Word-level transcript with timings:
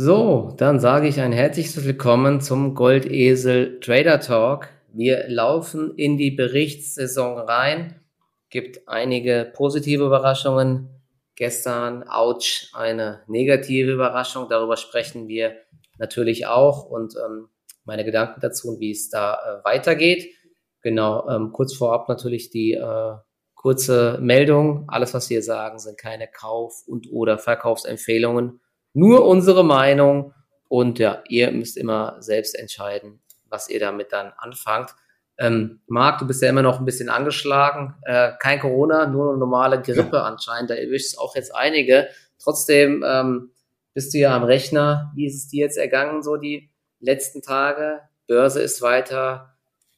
So, 0.00 0.54
dann 0.56 0.78
sage 0.78 1.08
ich 1.08 1.18
ein 1.18 1.32
herzliches 1.32 1.84
Willkommen 1.84 2.40
zum 2.40 2.76
Goldesel 2.76 3.80
Trader 3.80 4.20
Talk. 4.20 4.68
Wir 4.92 5.24
laufen 5.26 5.92
in 5.96 6.16
die 6.16 6.30
Berichtssaison 6.30 7.36
rein. 7.36 8.00
Gibt 8.48 8.86
einige 8.86 9.50
positive 9.52 10.04
Überraschungen. 10.04 10.88
Gestern, 11.34 12.04
ouch, 12.08 12.70
eine 12.74 13.24
negative 13.26 13.90
Überraschung. 13.90 14.46
Darüber 14.48 14.76
sprechen 14.76 15.26
wir 15.26 15.56
natürlich 15.98 16.46
auch 16.46 16.84
und 16.84 17.16
ähm, 17.16 17.48
meine 17.84 18.04
Gedanken 18.04 18.40
dazu 18.40 18.68
und 18.68 18.78
wie 18.78 18.92
es 18.92 19.10
da 19.10 19.34
äh, 19.34 19.64
weitergeht. 19.64 20.32
Genau, 20.80 21.28
ähm, 21.28 21.50
kurz 21.50 21.74
vorab 21.74 22.08
natürlich 22.08 22.50
die 22.50 22.74
äh, 22.74 23.14
kurze 23.56 24.18
Meldung. 24.20 24.84
Alles, 24.86 25.12
was 25.12 25.28
wir 25.28 25.42
sagen, 25.42 25.80
sind 25.80 25.98
keine 25.98 26.28
Kauf- 26.28 26.84
und 26.86 27.08
oder 27.10 27.36
Verkaufsempfehlungen 27.36 28.60
nur 28.98 29.24
unsere 29.24 29.64
Meinung 29.64 30.34
und 30.68 30.98
ja, 30.98 31.22
ihr 31.28 31.52
müsst 31.52 31.76
immer 31.76 32.16
selbst 32.20 32.58
entscheiden, 32.58 33.20
was 33.48 33.68
ihr 33.68 33.80
damit 33.80 34.12
dann 34.12 34.32
anfangt. 34.36 34.94
Ähm, 35.38 35.80
Marc, 35.86 36.18
du 36.18 36.26
bist 36.26 36.42
ja 36.42 36.48
immer 36.48 36.62
noch 36.62 36.80
ein 36.80 36.84
bisschen 36.84 37.08
angeschlagen. 37.08 37.94
Äh, 38.02 38.32
kein 38.40 38.58
Corona, 38.58 39.06
nur 39.06 39.30
eine 39.30 39.38
normale 39.38 39.80
Grippe 39.80 40.16
ja. 40.16 40.24
anscheinend. 40.24 40.70
Da 40.70 40.74
erwischt 40.74 41.06
es 41.06 41.18
auch 41.18 41.36
jetzt 41.36 41.54
einige. 41.54 42.08
Trotzdem 42.42 43.04
ähm, 43.06 43.52
bist 43.94 44.12
du 44.12 44.18
ja 44.18 44.34
am 44.34 44.42
Rechner. 44.42 45.12
Wie 45.14 45.26
ist 45.26 45.36
es 45.36 45.48
dir 45.48 45.64
jetzt 45.64 45.78
ergangen, 45.78 46.24
so 46.24 46.36
die 46.36 46.68
letzten 46.98 47.40
Tage? 47.40 48.00
Börse 48.26 48.60
ist 48.60 48.82
weiter, 48.82 49.54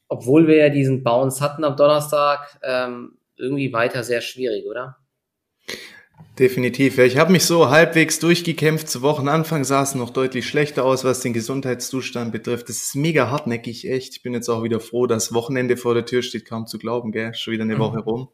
obwohl 0.07 0.47
wir 0.47 0.57
ja 0.57 0.69
diesen 0.69 1.03
Bounce 1.03 1.43
hatten 1.43 1.63
am 1.63 1.75
Donnerstag, 1.75 2.59
ähm, 2.61 3.17
irgendwie 3.35 3.73
weiter 3.73 4.03
sehr 4.03 4.21
schwierig, 4.21 4.65
oder? 4.67 4.97
Definitiv. 6.39 6.97
Ja, 6.97 7.03
ich 7.03 7.17
habe 7.17 7.31
mich 7.31 7.45
so 7.45 7.69
halbwegs 7.69 8.19
durchgekämpft. 8.19 8.89
Zu 8.89 9.01
Wochenanfang 9.01 9.65
sah 9.65 9.83
es 9.83 9.95
noch 9.95 10.09
deutlich 10.09 10.47
schlechter 10.47 10.85
aus, 10.85 11.03
was 11.03 11.19
den 11.19 11.33
Gesundheitszustand 11.33 12.31
betrifft. 12.31 12.69
Das 12.69 12.77
ist 12.77 12.95
mega 12.95 13.29
hartnäckig, 13.29 13.87
echt. 13.89 14.15
Ich 14.15 14.23
bin 14.23 14.33
jetzt 14.33 14.47
auch 14.47 14.63
wieder 14.63 14.79
froh, 14.79 15.07
dass 15.07 15.33
Wochenende 15.33 15.75
vor 15.75 15.93
der 15.93 16.05
Tür 16.05 16.21
steht, 16.21 16.45
kaum 16.45 16.67
zu 16.67 16.79
glauben, 16.79 17.11
gell? 17.11 17.33
Schon 17.33 17.53
wieder 17.53 17.63
eine 17.63 17.79
Woche 17.79 17.97
mhm. 17.97 18.03
rum. 18.03 18.29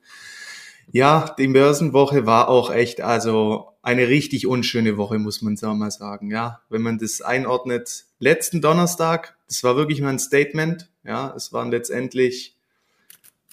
Ja, 0.91 1.35
die 1.37 1.47
Börsenwoche 1.47 2.25
war 2.25 2.47
auch 2.49 2.71
echt, 2.71 3.01
also 3.01 3.71
eine 3.81 4.07
richtig 4.07 4.47
unschöne 4.47 4.95
Woche, 4.95 5.17
muss 5.17 5.41
man 5.41 5.57
so 5.57 5.73
mal 5.73 5.91
sagen. 5.91 6.31
Ja, 6.31 6.61
wenn 6.69 6.81
man 6.81 6.99
das 6.99 7.21
einordnet, 7.21 8.05
letzten 8.19 8.61
Donnerstag, 8.61 9.37
das 9.47 9.63
war 9.63 9.75
wirklich 9.75 10.01
mal 10.01 10.09
ein 10.09 10.19
Statement. 10.19 10.89
Ja, 11.03 11.33
es 11.35 11.51
waren 11.51 11.71
letztendlich 11.71 12.55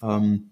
ähm, 0.03 0.51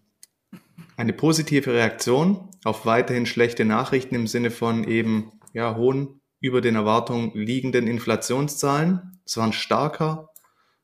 eine 1.03 1.13
positive 1.13 1.75
Reaktion 1.75 2.49
auf 2.63 2.87
weiterhin 2.87 3.27
schlechte 3.27 3.65
Nachrichten 3.65 4.15
im 4.15 4.29
Sinne 4.29 4.53
von 4.53 4.85
eben 4.85 5.33
ja, 5.53 5.75
hohen, 5.75 6.21
über 6.41 6.61
den 6.61 6.77
Erwartungen 6.77 7.33
liegenden 7.35 7.89
Inflationszahlen. 7.89 9.19
Es 9.27 9.37
war 9.37 9.45
ein 9.45 9.53
starker, 9.53 10.31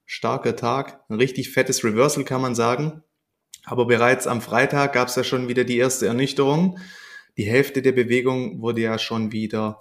starker 0.07 0.57
Tag, 0.57 1.05
ein 1.09 1.15
richtig 1.15 1.51
fettes 1.51 1.85
Reversal 1.85 2.25
kann 2.25 2.41
man 2.41 2.57
sagen. 2.57 3.05
Aber 3.65 3.87
bereits 3.87 4.27
am 4.27 4.41
Freitag 4.41 4.93
gab 4.93 5.07
es 5.07 5.15
ja 5.15 5.23
schon 5.23 5.47
wieder 5.47 5.63
die 5.63 5.79
erste 5.79 6.09
Ernüchterung. 6.09 6.81
Die 7.37 7.45
Hälfte 7.45 7.81
der 7.81 7.93
Bewegung 7.93 8.61
wurde 8.61 8.81
ja 8.81 8.99
schon 8.99 9.31
wieder 9.31 9.79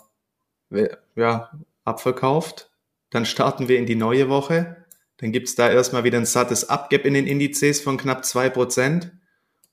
ja, 1.15 1.49
abverkauft. 1.83 2.69
Dann 3.09 3.25
starten 3.25 3.69
wir 3.69 3.79
in 3.79 3.87
die 3.87 3.95
neue 3.95 4.29
Woche. 4.29 4.85
Dann 5.17 5.31
gibt 5.31 5.47
es 5.47 5.55
da 5.55 5.67
erstmal 5.67 6.03
wieder 6.03 6.19
ein 6.19 6.27
sattes 6.27 6.69
Abgap 6.69 7.05
in 7.05 7.15
den 7.15 7.25
Indizes 7.25 7.81
von 7.81 7.97
knapp 7.97 8.23
zwei 8.23 8.51
Prozent. 8.51 9.16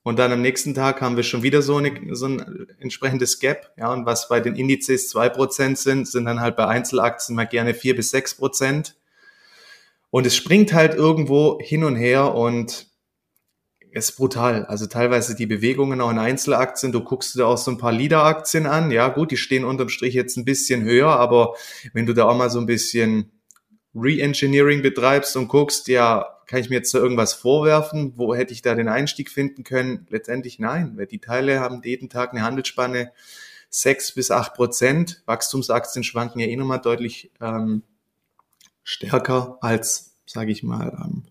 Und 0.05 0.19
dann 0.19 0.31
am 0.31 0.43
nächsten 0.43 0.75
Tag 0.75 1.01
haben 1.01 1.15
wir 1.15 1.23
schon 1.23 1.41
wieder 1.41 1.63
so, 1.63 1.77
eine, 1.77 1.91
so 2.11 2.27
ein 2.27 2.67
entsprechendes 2.77 3.39
Gap. 3.39 3.71
Ja, 3.75 3.91
und 3.91 4.05
was 4.05 4.29
bei 4.29 4.39
den 4.39 4.55
Indizes 4.55 5.09
zwei 5.09 5.29
Prozent 5.29 5.79
sind, 5.79 6.07
sind 6.07 6.25
dann 6.25 6.41
halt 6.41 6.55
bei 6.55 6.67
Einzelaktien 6.67 7.35
mal 7.35 7.47
gerne 7.47 7.73
vier 7.73 7.95
bis 7.95 8.11
sechs 8.11 8.35
Prozent. 8.35 8.97
Und 10.11 10.27
es 10.27 10.35
springt 10.35 10.73
halt 10.73 10.93
irgendwo 10.93 11.57
hin 11.59 11.83
und 11.83 11.95
her 11.95 12.35
und 12.35 12.85
ist 13.93 14.15
brutal. 14.15 14.67
Also 14.67 14.85
teilweise 14.85 15.33
die 15.33 15.47
Bewegungen 15.47 15.99
auch 16.01 16.11
in 16.11 16.19
Einzelaktien. 16.19 16.91
Du 16.91 17.03
guckst 17.03 17.33
dir 17.33 17.47
auch 17.47 17.57
so 17.57 17.71
ein 17.71 17.79
paar 17.79 17.91
Leader-Aktien 17.91 18.67
an. 18.67 18.91
Ja, 18.91 19.07
gut, 19.07 19.31
die 19.31 19.37
stehen 19.37 19.65
unterm 19.65 19.89
Strich 19.89 20.13
jetzt 20.13 20.37
ein 20.37 20.45
bisschen 20.45 20.83
höher, 20.83 21.09
aber 21.09 21.55
wenn 21.93 22.05
du 22.05 22.13
da 22.13 22.25
auch 22.25 22.37
mal 22.37 22.51
so 22.51 22.59
ein 22.59 22.67
bisschen 22.67 23.31
Re-Engineering 23.95 24.83
betreibst 24.83 25.35
und 25.35 25.47
guckst, 25.47 25.87
ja, 25.87 26.34
kann 26.47 26.59
ich 26.59 26.69
mir 26.69 26.75
jetzt 26.75 26.93
da 26.93 26.99
irgendwas 26.99 27.33
vorwerfen? 27.33 28.13
Wo 28.15 28.35
hätte 28.35 28.53
ich 28.53 28.61
da 28.61 28.75
den 28.75 28.87
Einstieg 28.87 29.29
finden 29.29 29.63
können? 29.63 30.05
Letztendlich 30.09 30.59
nein, 30.59 30.93
weil 30.97 31.07
die 31.07 31.19
Teile 31.19 31.59
haben 31.59 31.81
jeden 31.83 32.09
Tag 32.09 32.31
eine 32.31 32.43
Handelsspanne 32.43 33.11
sechs 33.69 34.13
bis 34.13 34.31
acht 34.31 34.53
Prozent. 34.53 35.23
Wachstumsaktien 35.25 36.03
schwanken 36.03 36.39
ja 36.39 36.47
eh 36.47 36.55
nochmal 36.55 36.81
deutlich 36.81 37.31
ähm, 37.41 37.83
stärker 38.83 39.57
als, 39.61 40.15
sage 40.25 40.51
ich 40.51 40.63
mal, 40.63 40.97
ähm, 41.03 41.23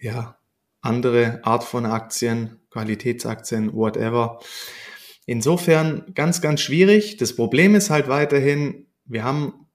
ja, 0.00 0.36
andere 0.80 1.40
Art 1.44 1.64
von 1.64 1.86
Aktien, 1.86 2.60
Qualitätsaktien, 2.70 3.72
whatever. 3.74 4.40
Insofern 5.26 6.12
ganz, 6.14 6.40
ganz 6.40 6.60
schwierig. 6.60 7.18
Das 7.18 7.36
Problem 7.36 7.74
ist 7.74 7.90
halt 7.90 8.08
weiterhin, 8.08 8.86
wir 9.04 9.24
haben 9.24 9.67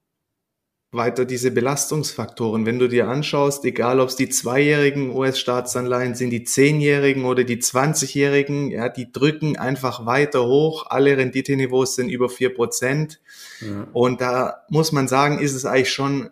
weiter 0.94 1.24
diese 1.24 1.50
Belastungsfaktoren. 1.50 2.66
Wenn 2.66 2.78
du 2.78 2.88
dir 2.88 3.08
anschaust, 3.08 3.64
egal 3.64 4.00
ob 4.00 4.08
es 4.08 4.16
die 4.16 4.28
zweijährigen 4.28 5.10
US-Staatsanleihen 5.10 6.14
sind, 6.14 6.30
die 6.30 6.44
zehnjährigen 6.44 7.24
oder 7.24 7.44
die 7.44 7.58
zwanzigjährigen, 7.58 8.70
ja, 8.70 8.88
die 8.88 9.10
drücken 9.10 9.56
einfach 9.56 10.06
weiter 10.06 10.46
hoch. 10.46 10.86
Alle 10.88 11.16
Renditeniveaus 11.16 11.94
sind 11.96 12.08
über 12.08 12.28
vier 12.28 12.54
Prozent. 12.54 13.20
Ja. 13.60 13.86
Und 13.92 14.20
da 14.20 14.64
muss 14.68 14.92
man 14.92 15.08
sagen, 15.08 15.38
ist 15.38 15.54
es 15.54 15.64
eigentlich 15.64 15.92
schon 15.92 16.30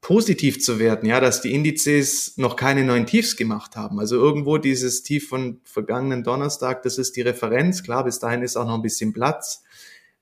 positiv 0.00 0.62
zu 0.62 0.78
werden, 0.78 1.08
ja, 1.08 1.20
dass 1.20 1.40
die 1.40 1.52
Indizes 1.52 2.36
noch 2.36 2.56
keine 2.56 2.84
neuen 2.84 3.06
Tiefs 3.06 3.36
gemacht 3.36 3.76
haben. 3.76 3.98
Also 3.98 4.16
irgendwo 4.16 4.58
dieses 4.58 5.02
Tief 5.02 5.28
von 5.28 5.60
vergangenen 5.64 6.22
Donnerstag, 6.22 6.82
das 6.82 6.98
ist 6.98 7.16
die 7.16 7.22
Referenz. 7.22 7.82
Klar, 7.82 8.04
bis 8.04 8.18
dahin 8.18 8.42
ist 8.42 8.56
auch 8.56 8.66
noch 8.66 8.74
ein 8.74 8.82
bisschen 8.82 9.12
Platz 9.12 9.64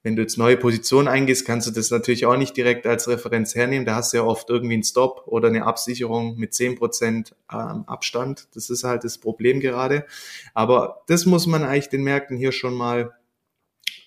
wenn 0.05 0.17
du 0.17 0.23
jetzt 0.23 0.37
neue 0.37 0.59
Positionen 0.59 1.09
eingehst, 1.09 1.47
kannst 1.47 1.67
du 1.67 1.71
das 1.71 1.91
natürlich 1.91 2.27
auch 2.27 2.37
nicht 2.37 2.55
direkt 2.59 2.87
als 2.87 3.09
Referenz 3.09 3.55
hernehmen. 3.55 3.87
Da 3.87 3.95
hast 3.95 4.13
du 4.13 4.19
ja 4.19 4.23
oft 4.23 4.51
irgendwie 4.51 4.75
einen 4.75 4.85
Stop 4.85 5.23
oder 5.27 5.49
eine 5.49 5.65
Absicherung 5.65 6.37
mit 6.37 6.53
zehn 6.53 6.77
Prozent 6.77 7.35
ähm, 7.51 7.85
Abstand. 7.87 8.49
Das 8.55 8.69
ist 8.69 8.85
halt 8.85 9.05
das 9.05 9.17
Problem 9.17 9.61
gerade. 9.61 10.05
Aber 10.53 11.03
das 11.07 11.25
muss 11.25 11.47
man 11.47 11.65
eigentlich 11.65 11.89
den 11.89 12.05
Märkten 12.05 12.37
hier 12.37 12.53
schon 12.53 12.75
mal 12.75 13.15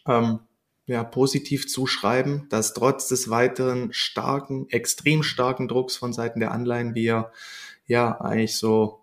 ähm, 0.07 0.39
ja, 0.85 1.03
positiv 1.03 1.67
zuschreiben, 1.67 2.45
dass 2.49 2.75
trotz 2.75 3.07
des 3.07 3.31
weiteren 3.31 3.91
starken, 3.91 4.69
extrem 4.69 5.23
starken 5.23 5.67
Drucks 5.67 5.97
von 5.97 6.13
Seiten 6.13 6.39
der 6.39 6.51
Anleihen 6.51 6.93
wir 6.93 7.31
ja 7.87 8.21
eigentlich 8.21 8.55
so 8.55 9.01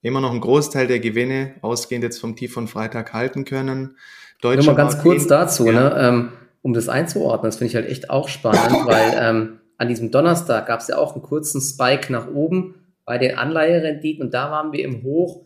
immer 0.00 0.22
noch 0.22 0.30
einen 0.30 0.40
Großteil 0.40 0.86
der 0.86 1.00
Gewinne 1.00 1.56
ausgehend 1.60 2.02
jetzt 2.02 2.18
vom 2.18 2.34
Tief 2.34 2.54
von 2.54 2.66
Freitag 2.66 3.12
halten 3.12 3.44
können. 3.44 3.98
Deutsche 4.40 4.64
Nur 4.64 4.74
mal 4.74 4.82
ganz 4.82 4.98
kurz 4.98 5.26
dazu, 5.26 5.66
ja. 5.66 5.72
ne, 5.72 5.96
ähm, 5.98 6.32
um 6.62 6.72
das 6.72 6.88
einzuordnen, 6.88 7.48
das 7.48 7.56
finde 7.56 7.70
ich 7.70 7.76
halt 7.76 7.88
echt 7.88 8.10
auch 8.10 8.28
spannend, 8.28 8.72
weil 8.86 9.12
ähm, 9.16 9.60
an 9.78 9.88
diesem 9.88 10.10
Donnerstag 10.10 10.66
gab 10.66 10.80
es 10.80 10.88
ja 10.88 10.98
auch 10.98 11.14
einen 11.14 11.22
kurzen 11.22 11.60
Spike 11.60 12.12
nach 12.12 12.28
oben 12.28 12.74
bei 13.04 13.18
den 13.18 13.38
Anleiherenditen 13.38 14.24
und 14.24 14.34
da 14.34 14.50
waren 14.50 14.72
wir 14.72 14.84
im 14.84 15.02
Hoch 15.02 15.42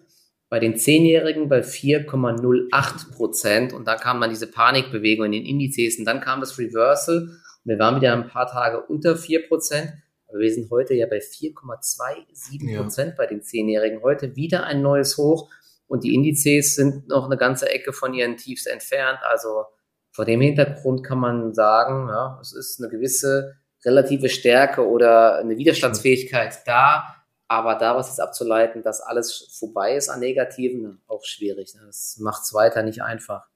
bei 0.49 0.61
den 0.61 0.77
Zehnjährigen 0.77 1.49
bei 1.49 1.61
4,08 1.61 3.13
Prozent 3.13 3.73
und 3.73 3.89
dann 3.89 3.99
kam 3.99 4.21
dann 4.21 4.31
diese 4.31 4.47
Panikbewegung 4.47 5.27
in 5.27 5.33
den 5.33 5.47
Indizes 5.47 5.99
und 5.99 6.05
dann 6.05 6.21
kam 6.21 6.41
das 6.41 6.59
Reversal 6.59 7.23
und 7.65 7.71
wir 7.71 7.79
waren 7.79 7.97
wieder 7.97 8.13
ein 8.13 8.29
paar 8.29 8.47
Tage 8.47 8.81
unter 8.81 9.17
4 9.17 9.49
Prozent. 9.49 9.93
Aber 10.29 10.39
wir 10.39 10.53
sind 10.53 10.71
heute 10.71 10.95
ja 10.95 11.07
bei 11.07 11.19
4,27 11.19 12.77
Prozent 12.77 13.09
ja. 13.11 13.15
bei 13.17 13.27
den 13.27 13.43
Zehnjährigen. 13.43 14.03
Heute 14.03 14.37
wieder 14.37 14.65
ein 14.65 14.83
neues 14.83 15.17
Hoch 15.17 15.49
und 15.87 16.05
die 16.05 16.15
Indizes 16.15 16.75
sind 16.75 17.09
noch 17.09 17.27
eine 17.27 17.37
ganze 17.37 17.69
Ecke 17.69 17.93
von 17.93 18.15
ihren 18.15 18.37
Tiefs 18.37 18.67
entfernt. 18.67 19.19
Also 19.23 19.65
vor 20.11 20.25
dem 20.25 20.41
Hintergrund 20.41 21.05
kann 21.05 21.19
man 21.19 21.55
sagen, 21.55 22.09
ja, 22.09 22.39
es 22.41 22.53
ist 22.53 22.81
eine 22.81 22.91
gewisse 22.91 23.57
relative 23.85 24.29
Stärke 24.29 24.87
oder 24.87 25.37
eine 25.37 25.59
Widerstandsfähigkeit 25.59 26.63
da, 26.67 27.25
aber 27.49 27.75
da 27.75 27.97
was 27.97 28.09
jetzt 28.09 28.21
abzuleiten, 28.21 28.83
dass 28.83 29.01
alles 29.01 29.55
vorbei 29.59 29.97
ist 29.97 30.09
an 30.09 30.21
Negativen, 30.21 31.03
auch 31.07 31.25
schwierig. 31.25 31.75
Das 31.85 32.17
macht 32.21 32.45
es 32.45 32.55
weiter 32.55 32.83
nicht 32.83 33.03
einfach. 33.03 33.47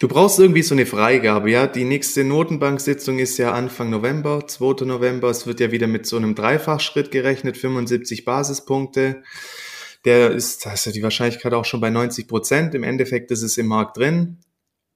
Du 0.00 0.08
brauchst 0.08 0.38
irgendwie 0.38 0.62
so 0.62 0.74
eine 0.74 0.84
Freigabe, 0.84 1.50
ja. 1.50 1.66
Die 1.66 1.84
nächste 1.84 2.24
Notenbanksitzung 2.24 3.18
ist 3.18 3.38
ja 3.38 3.52
Anfang 3.52 3.88
November, 3.88 4.46
2. 4.46 4.84
November. 4.84 5.30
Es 5.30 5.46
wird 5.46 5.60
ja 5.60 5.70
wieder 5.72 5.86
mit 5.86 6.04
so 6.04 6.18
einem 6.18 6.34
Dreifachschritt 6.34 7.10
gerechnet, 7.10 7.56
75 7.56 8.26
Basispunkte 8.26 9.22
der 10.04 10.32
ist, 10.32 10.66
da 10.66 10.72
ist 10.72 10.86
ja 10.86 10.92
die 10.92 11.02
Wahrscheinlichkeit 11.02 11.54
auch 11.54 11.64
schon 11.64 11.80
bei 11.80 11.90
90 11.90 12.28
Prozent. 12.28 12.74
Im 12.74 12.82
Endeffekt 12.82 13.30
ist 13.30 13.42
es 13.42 13.58
im 13.58 13.66
Markt 13.66 13.96
drin. 13.96 14.38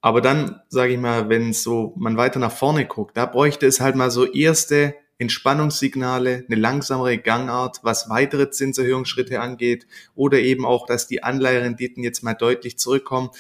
Aber 0.01 0.21
dann, 0.21 0.61
sage 0.69 0.93
ich 0.93 0.99
mal, 0.99 1.29
wenn 1.29 1.53
so 1.53 1.95
man 1.97 2.17
weiter 2.17 2.39
nach 2.39 2.53
vorne 2.53 2.87
guckt, 2.87 3.17
da 3.17 3.27
bräuchte 3.27 3.67
es 3.67 3.81
halt 3.81 3.97
mal 3.97 4.11
so 4.11 4.25
erste 4.25 4.95
Entspannungssignale, 5.19 6.45
eine 6.47 6.61
langsamere 6.61 7.19
Gangart, 7.19 7.81
was 7.83 8.11
weitere 8.11 8.51
Zinserhöhungsschritte 8.51 9.41
angeht 9.41 9.87
oder 10.15 10.39
eben 10.39 10.67
auch, 10.67 10.87
dass 10.87 11.07
die 11.07 11.23
Anleiherenditen 11.23 12.03
jetzt 12.03 12.23
mal 12.23 12.35
deutlich 12.35 12.79
zurückkommen. 12.79 13.31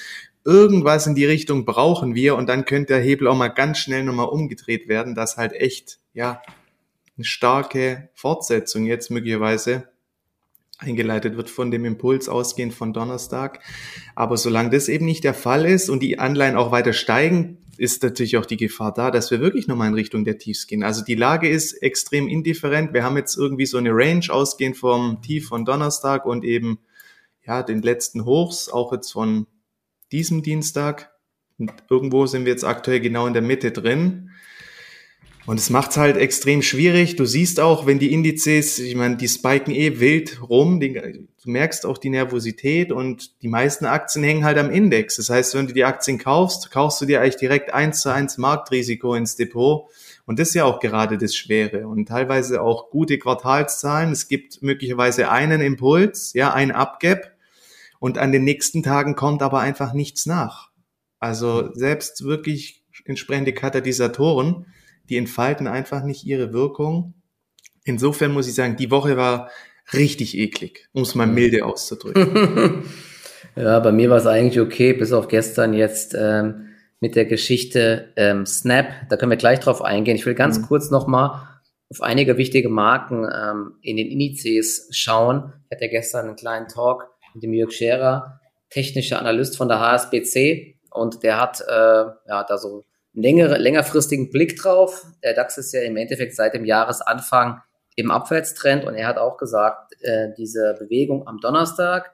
irgendwas 0.44 1.08
in 1.08 1.16
die 1.16 1.24
Richtung 1.24 1.64
brauchen 1.64 2.14
wir 2.14 2.36
und 2.36 2.48
dann 2.48 2.64
könnte 2.64 2.94
der 2.94 3.02
Hebel 3.02 3.26
auch 3.26 3.36
mal 3.36 3.48
ganz 3.48 3.78
schnell 3.78 4.04
nochmal 4.04 4.28
umgedreht 4.28 4.88
werden, 4.88 5.16
dass 5.16 5.36
halt 5.36 5.52
echt, 5.52 5.98
ja, 6.14 6.40
eine 7.16 7.24
starke 7.24 8.10
Fortsetzung 8.14 8.84
jetzt 8.84 9.10
möglicherweise 9.10 9.88
eingeleitet 10.78 11.36
wird 11.36 11.50
von 11.50 11.70
dem 11.70 11.84
Impuls 11.84 12.28
ausgehend 12.28 12.74
von 12.74 12.92
Donnerstag. 12.92 13.60
Aber 14.14 14.36
solange 14.36 14.70
das 14.70 14.88
eben 14.88 15.06
nicht 15.06 15.24
der 15.24 15.34
Fall 15.34 15.64
ist 15.64 15.88
und 15.88 16.02
die 16.02 16.18
Anleihen 16.18 16.56
auch 16.56 16.70
weiter 16.70 16.92
steigen, 16.92 17.58
ist 17.78 18.02
natürlich 18.02 18.36
auch 18.36 18.46
die 18.46 18.56
Gefahr 18.56 18.92
da, 18.92 19.10
dass 19.10 19.30
wir 19.30 19.40
wirklich 19.40 19.68
nochmal 19.68 19.88
in 19.88 19.94
Richtung 19.94 20.24
der 20.24 20.38
Tiefs 20.38 20.66
gehen. 20.66 20.82
Also 20.82 21.04
die 21.04 21.14
Lage 21.14 21.48
ist 21.48 21.74
extrem 21.74 22.28
indifferent. 22.28 22.94
Wir 22.94 23.04
haben 23.04 23.16
jetzt 23.16 23.36
irgendwie 23.36 23.66
so 23.66 23.78
eine 23.78 23.90
Range 23.92 24.26
ausgehend 24.30 24.76
vom 24.76 25.20
Tief 25.22 25.48
von 25.48 25.64
Donnerstag 25.64 26.24
und 26.24 26.44
eben 26.44 26.78
ja 27.46 27.62
den 27.62 27.82
letzten 27.82 28.24
Hochs, 28.24 28.68
auch 28.68 28.92
jetzt 28.92 29.12
von 29.12 29.46
diesem 30.12 30.42
Dienstag. 30.42 31.12
Und 31.58 31.72
irgendwo 31.90 32.26
sind 32.26 32.44
wir 32.44 32.52
jetzt 32.52 32.64
aktuell 32.64 33.00
genau 33.00 33.26
in 33.26 33.32
der 33.32 33.42
Mitte 33.42 33.72
drin. 33.72 34.30
Und 35.46 35.60
es 35.60 35.70
macht 35.70 35.92
es 35.92 35.96
halt 35.96 36.16
extrem 36.16 36.60
schwierig. 36.60 37.14
Du 37.14 37.24
siehst 37.24 37.60
auch, 37.60 37.86
wenn 37.86 38.00
die 38.00 38.12
Indizes, 38.12 38.80
ich 38.80 38.96
meine, 38.96 39.16
die 39.16 39.28
spiken 39.28 39.72
eh 39.72 40.00
wild 40.00 40.42
rum, 40.42 40.80
du 40.80 41.28
merkst 41.44 41.86
auch 41.86 41.98
die 41.98 42.10
Nervosität 42.10 42.90
und 42.90 43.40
die 43.42 43.48
meisten 43.48 43.86
Aktien 43.86 44.24
hängen 44.24 44.44
halt 44.44 44.58
am 44.58 44.70
Index. 44.70 45.16
Das 45.16 45.30
heißt, 45.30 45.54
wenn 45.54 45.68
du 45.68 45.72
die 45.72 45.84
Aktien 45.84 46.18
kaufst, 46.18 46.72
kaufst 46.72 47.00
du 47.00 47.06
dir 47.06 47.20
eigentlich 47.20 47.36
direkt 47.36 47.72
eins 47.72 48.00
zu 48.00 48.12
eins 48.12 48.38
Marktrisiko 48.38 49.14
ins 49.14 49.36
Depot. 49.36 49.88
Und 50.26 50.40
das 50.40 50.48
ist 50.48 50.54
ja 50.54 50.64
auch 50.64 50.80
gerade 50.80 51.16
das 51.16 51.36
Schwere. 51.36 51.86
Und 51.86 52.06
teilweise 52.06 52.60
auch 52.60 52.90
gute 52.90 53.16
Quartalszahlen. 53.16 54.10
Es 54.10 54.26
gibt 54.26 54.62
möglicherweise 54.62 55.30
einen 55.30 55.60
Impuls, 55.60 56.32
ja, 56.32 56.52
ein 56.52 56.72
Upgap. 56.72 57.30
Und 58.00 58.18
an 58.18 58.32
den 58.32 58.42
nächsten 58.42 58.82
Tagen 58.82 59.14
kommt 59.14 59.42
aber 59.42 59.60
einfach 59.60 59.92
nichts 59.92 60.26
nach. 60.26 60.70
Also 61.20 61.72
selbst 61.74 62.24
wirklich 62.24 62.82
entsprechende 63.04 63.52
Katalysatoren, 63.52 64.66
die 65.08 65.16
entfalten 65.16 65.66
einfach 65.66 66.02
nicht 66.02 66.24
ihre 66.24 66.52
Wirkung. 66.52 67.14
Insofern 67.84 68.32
muss 68.32 68.48
ich 68.48 68.54
sagen, 68.54 68.76
die 68.76 68.90
Woche 68.90 69.16
war 69.16 69.50
richtig 69.92 70.36
eklig, 70.36 70.88
um 70.92 71.02
es 71.02 71.14
mal 71.14 71.26
milde 71.26 71.64
auszudrücken. 71.64 72.84
ja, 73.56 73.78
bei 73.80 73.92
mir 73.92 74.10
war 74.10 74.18
es 74.18 74.26
eigentlich 74.26 74.60
okay, 74.60 74.92
bis 74.92 75.12
auf 75.12 75.28
gestern 75.28 75.72
jetzt 75.72 76.14
ähm, 76.18 76.66
mit 77.00 77.14
der 77.14 77.26
Geschichte 77.26 78.12
ähm, 78.16 78.46
Snap. 78.46 78.88
Da 79.08 79.16
können 79.16 79.30
wir 79.30 79.36
gleich 79.36 79.60
drauf 79.60 79.82
eingehen. 79.82 80.16
Ich 80.16 80.26
will 80.26 80.34
ganz 80.34 80.58
mhm. 80.58 80.62
kurz 80.62 80.90
nochmal 80.90 81.48
auf 81.90 82.00
einige 82.00 82.36
wichtige 82.36 82.68
Marken 82.68 83.24
ähm, 83.32 83.74
in 83.82 83.96
den 83.96 84.08
Indizes 84.08 84.88
schauen. 84.90 85.52
Ich 85.70 85.76
hatte 85.76 85.88
gestern 85.88 86.26
einen 86.26 86.36
kleinen 86.36 86.68
Talk 86.68 87.08
mit 87.34 87.44
dem 87.44 87.52
Jörg 87.52 87.70
Scherer, 87.70 88.40
technischer 88.70 89.20
Analyst 89.20 89.56
von 89.56 89.68
der 89.68 89.78
HSBC. 89.78 90.78
Und 90.90 91.22
der 91.22 91.40
hat 91.40 91.60
äh, 91.60 91.72
ja 91.72 92.44
da 92.48 92.58
so 92.58 92.82
längere, 93.16 93.58
längerfristigen 93.58 94.30
Blick 94.30 94.56
drauf. 94.56 95.04
Der 95.24 95.34
DAX 95.34 95.58
ist 95.58 95.72
ja 95.72 95.80
im 95.80 95.96
Endeffekt 95.96 96.36
seit 96.36 96.54
dem 96.54 96.64
Jahresanfang 96.64 97.62
im 97.96 98.10
Abwärtstrend 98.10 98.84
und 98.84 98.94
er 98.94 99.08
hat 99.08 99.16
auch 99.16 99.38
gesagt, 99.38 99.94
äh, 100.02 100.28
diese 100.36 100.76
Bewegung 100.78 101.26
am 101.26 101.38
Donnerstag, 101.38 102.12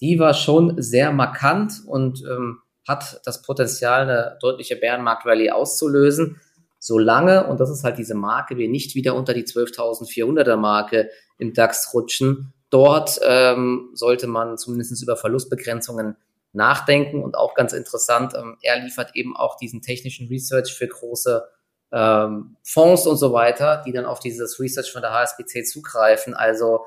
die 0.00 0.18
war 0.18 0.34
schon 0.34 0.80
sehr 0.80 1.10
markant 1.10 1.82
und 1.86 2.22
ähm, 2.30 2.58
hat 2.86 3.20
das 3.24 3.42
Potenzial, 3.42 4.02
eine 4.02 4.36
deutliche 4.40 4.76
Bärenmarkt-Rallye 4.76 5.52
auszulösen, 5.52 6.40
solange, 6.78 7.46
und 7.46 7.60
das 7.60 7.70
ist 7.70 7.84
halt 7.84 7.96
diese 7.96 8.14
Marke, 8.14 8.58
wir 8.58 8.68
nicht 8.68 8.94
wieder 8.94 9.14
unter 9.14 9.32
die 9.32 9.44
12.400er 9.44 10.56
Marke 10.56 11.10
im 11.38 11.54
DAX 11.54 11.94
rutschen. 11.94 12.52
Dort 12.70 13.20
ähm, 13.24 13.90
sollte 13.94 14.26
man 14.26 14.58
zumindest 14.58 15.02
über 15.02 15.16
Verlustbegrenzungen 15.16 16.16
nachdenken 16.52 17.22
und 17.22 17.36
auch 17.36 17.54
ganz 17.54 17.72
interessant, 17.72 18.34
ähm, 18.36 18.56
er 18.62 18.78
liefert 18.80 19.14
eben 19.14 19.36
auch 19.36 19.56
diesen 19.56 19.80
technischen 19.80 20.28
Research 20.28 20.74
für 20.74 20.86
große 20.86 21.44
ähm, 21.92 22.56
Fonds 22.62 23.06
und 23.06 23.16
so 23.16 23.32
weiter, 23.32 23.82
die 23.86 23.92
dann 23.92 24.06
auf 24.06 24.20
dieses 24.20 24.58
Research 24.60 24.92
von 24.92 25.02
der 25.02 25.12
HSBC 25.12 25.64
zugreifen. 25.64 26.34
Also 26.34 26.80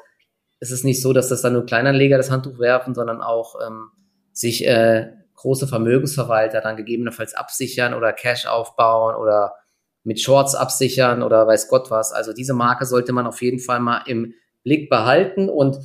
es 0.59 0.71
ist 0.71 0.83
nicht 0.83 1.01
so, 1.01 1.13
dass 1.13 1.29
das 1.29 1.41
dann 1.41 1.53
nur 1.53 1.65
Kleinanleger 1.65 2.17
das 2.17 2.31
Handtuch 2.31 2.59
werfen, 2.59 2.93
sondern 2.95 3.21
auch 3.21 3.55
ähm, 3.65 3.89
sich 4.31 4.65
äh, 4.65 5.11
große 5.35 5.67
Vermögensverwalter 5.67 6.61
dann 6.61 6.77
gegebenenfalls 6.77 7.33
absichern 7.33 7.93
oder 7.93 8.13
Cash 8.13 8.45
aufbauen 8.45 9.15
oder 9.15 9.53
mit 10.03 10.21
Shorts 10.21 10.55
absichern 10.55 11.23
oder 11.23 11.45
weiß 11.47 11.67
Gott 11.67 11.91
was. 11.91 12.11
Also 12.11 12.33
diese 12.33 12.53
Marke 12.53 12.85
sollte 12.85 13.11
man 13.11 13.27
auf 13.27 13.41
jeden 13.41 13.59
Fall 13.59 13.79
mal 13.79 14.03
im 14.05 14.33
Blick 14.63 14.89
behalten 14.89 15.49
und 15.49 15.79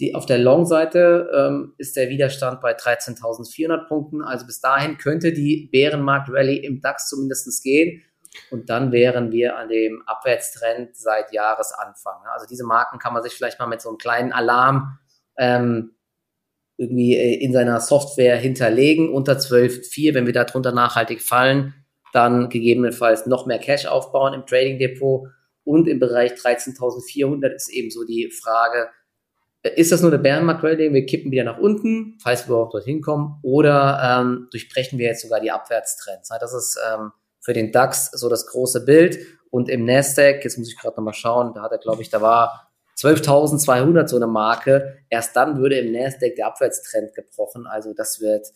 die, 0.00 0.14
auf 0.14 0.26
der 0.26 0.38
Long-Seite 0.38 1.30
ähm, 1.34 1.74
ist 1.76 1.96
der 1.96 2.08
Widerstand 2.08 2.60
bei 2.60 2.76
13.400 2.76 3.88
Punkten. 3.88 4.22
Also 4.22 4.46
bis 4.46 4.60
dahin 4.60 4.96
könnte 4.96 5.32
die 5.32 5.68
Bärenmarkt-Rallye 5.72 6.58
im 6.58 6.80
DAX 6.80 7.08
zumindest 7.08 7.62
gehen. 7.64 8.02
Und 8.50 8.70
dann 8.70 8.92
wären 8.92 9.32
wir 9.32 9.56
an 9.56 9.68
dem 9.68 10.02
Abwärtstrend 10.06 10.96
seit 10.96 11.32
Jahresanfang. 11.32 12.20
Also 12.32 12.46
diese 12.46 12.64
Marken 12.64 12.98
kann 12.98 13.12
man 13.12 13.22
sich 13.22 13.32
vielleicht 13.32 13.58
mal 13.58 13.66
mit 13.66 13.80
so 13.80 13.88
einem 13.88 13.98
kleinen 13.98 14.32
Alarm 14.32 14.98
ähm, 15.36 15.96
irgendwie 16.76 17.16
äh, 17.16 17.42
in 17.42 17.52
seiner 17.52 17.80
Software 17.80 18.36
hinterlegen. 18.36 19.12
Unter 19.12 19.34
12.4, 19.34 20.14
wenn 20.14 20.26
wir 20.26 20.32
da 20.32 20.44
drunter 20.44 20.70
nachhaltig 20.70 21.22
fallen, 21.22 21.74
dann 22.12 22.48
gegebenenfalls 22.48 23.26
noch 23.26 23.46
mehr 23.46 23.58
Cash 23.58 23.86
aufbauen 23.86 24.32
im 24.32 24.46
Trading 24.46 24.78
Depot. 24.78 25.26
Und 25.64 25.88
im 25.88 25.98
Bereich 25.98 26.32
13.400 26.32 27.48
ist 27.48 27.68
eben 27.68 27.90
so 27.90 28.04
die 28.04 28.30
Frage, 28.30 28.88
ist 29.76 29.92
das 29.92 30.02
nur 30.02 30.12
eine 30.12 30.22
Bärenmarkt-Rallye, 30.22 30.92
wir 30.92 31.06
kippen 31.06 31.30
wieder 31.30 31.44
nach 31.44 31.58
unten, 31.58 32.18
falls 32.22 32.46
wir 32.46 32.54
überhaupt 32.54 32.74
dorthin 32.74 33.00
kommen, 33.00 33.38
oder 33.42 34.20
ähm, 34.20 34.48
durchbrechen 34.50 34.98
wir 34.98 35.06
jetzt 35.06 35.22
sogar 35.22 35.40
die 35.40 35.50
Abwärtstrends? 35.50 36.28
Das 36.28 36.52
ist 36.52 36.78
ähm, 36.92 37.12
für 37.40 37.52
den 37.52 37.72
DAX 37.72 38.10
so 38.12 38.28
das 38.28 38.46
große 38.46 38.84
Bild. 38.84 39.18
Und 39.50 39.68
im 39.68 39.84
Nasdaq, 39.84 40.44
jetzt 40.44 40.58
muss 40.58 40.68
ich 40.68 40.78
gerade 40.78 40.96
nochmal 40.96 41.14
schauen, 41.14 41.54
da 41.54 41.62
hat 41.62 41.72
er, 41.72 41.78
glaube 41.78 42.02
ich, 42.02 42.10
da 42.10 42.20
war 42.20 42.70
12.200 42.98 44.08
so 44.08 44.16
eine 44.16 44.26
Marke. 44.26 44.98
Erst 45.08 45.34
dann 45.36 45.58
würde 45.58 45.78
im 45.78 45.92
Nasdaq 45.92 46.34
der 46.36 46.46
Abwärtstrend 46.48 47.14
gebrochen. 47.14 47.66
Also 47.66 47.94
das 47.94 48.20
wird 48.20 48.48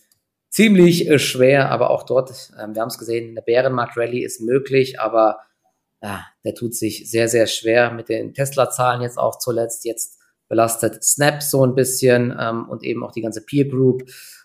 ziemlich 0.50 1.08
äh, 1.08 1.18
schwer, 1.18 1.70
aber 1.70 1.90
auch 1.90 2.02
dort, 2.02 2.30
äh, 2.30 2.66
wir 2.68 2.80
haben 2.82 2.88
es 2.88 2.98
gesehen, 2.98 3.30
eine 3.30 3.42
Bärenmarkt-Rallye 3.42 4.22
ist 4.22 4.40
möglich, 4.40 5.00
aber 5.00 5.38
ja, 6.02 6.26
der 6.44 6.54
tut 6.54 6.74
sich 6.74 7.10
sehr, 7.10 7.28
sehr 7.28 7.46
schwer 7.46 7.92
mit 7.92 8.08
den 8.08 8.34
Tesla-Zahlen 8.34 9.02
jetzt 9.02 9.18
auch 9.18 9.38
zuletzt. 9.38 9.84
Jetzt 9.84 10.18
belastet 10.52 11.02
Snap 11.02 11.42
so 11.42 11.64
ein 11.64 11.74
bisschen 11.74 12.36
ähm, 12.38 12.68
und 12.68 12.84
eben 12.84 13.02
auch 13.02 13.12
die 13.12 13.22
ganze 13.22 13.42
Peer 13.42 13.64
Group. 13.64 14.02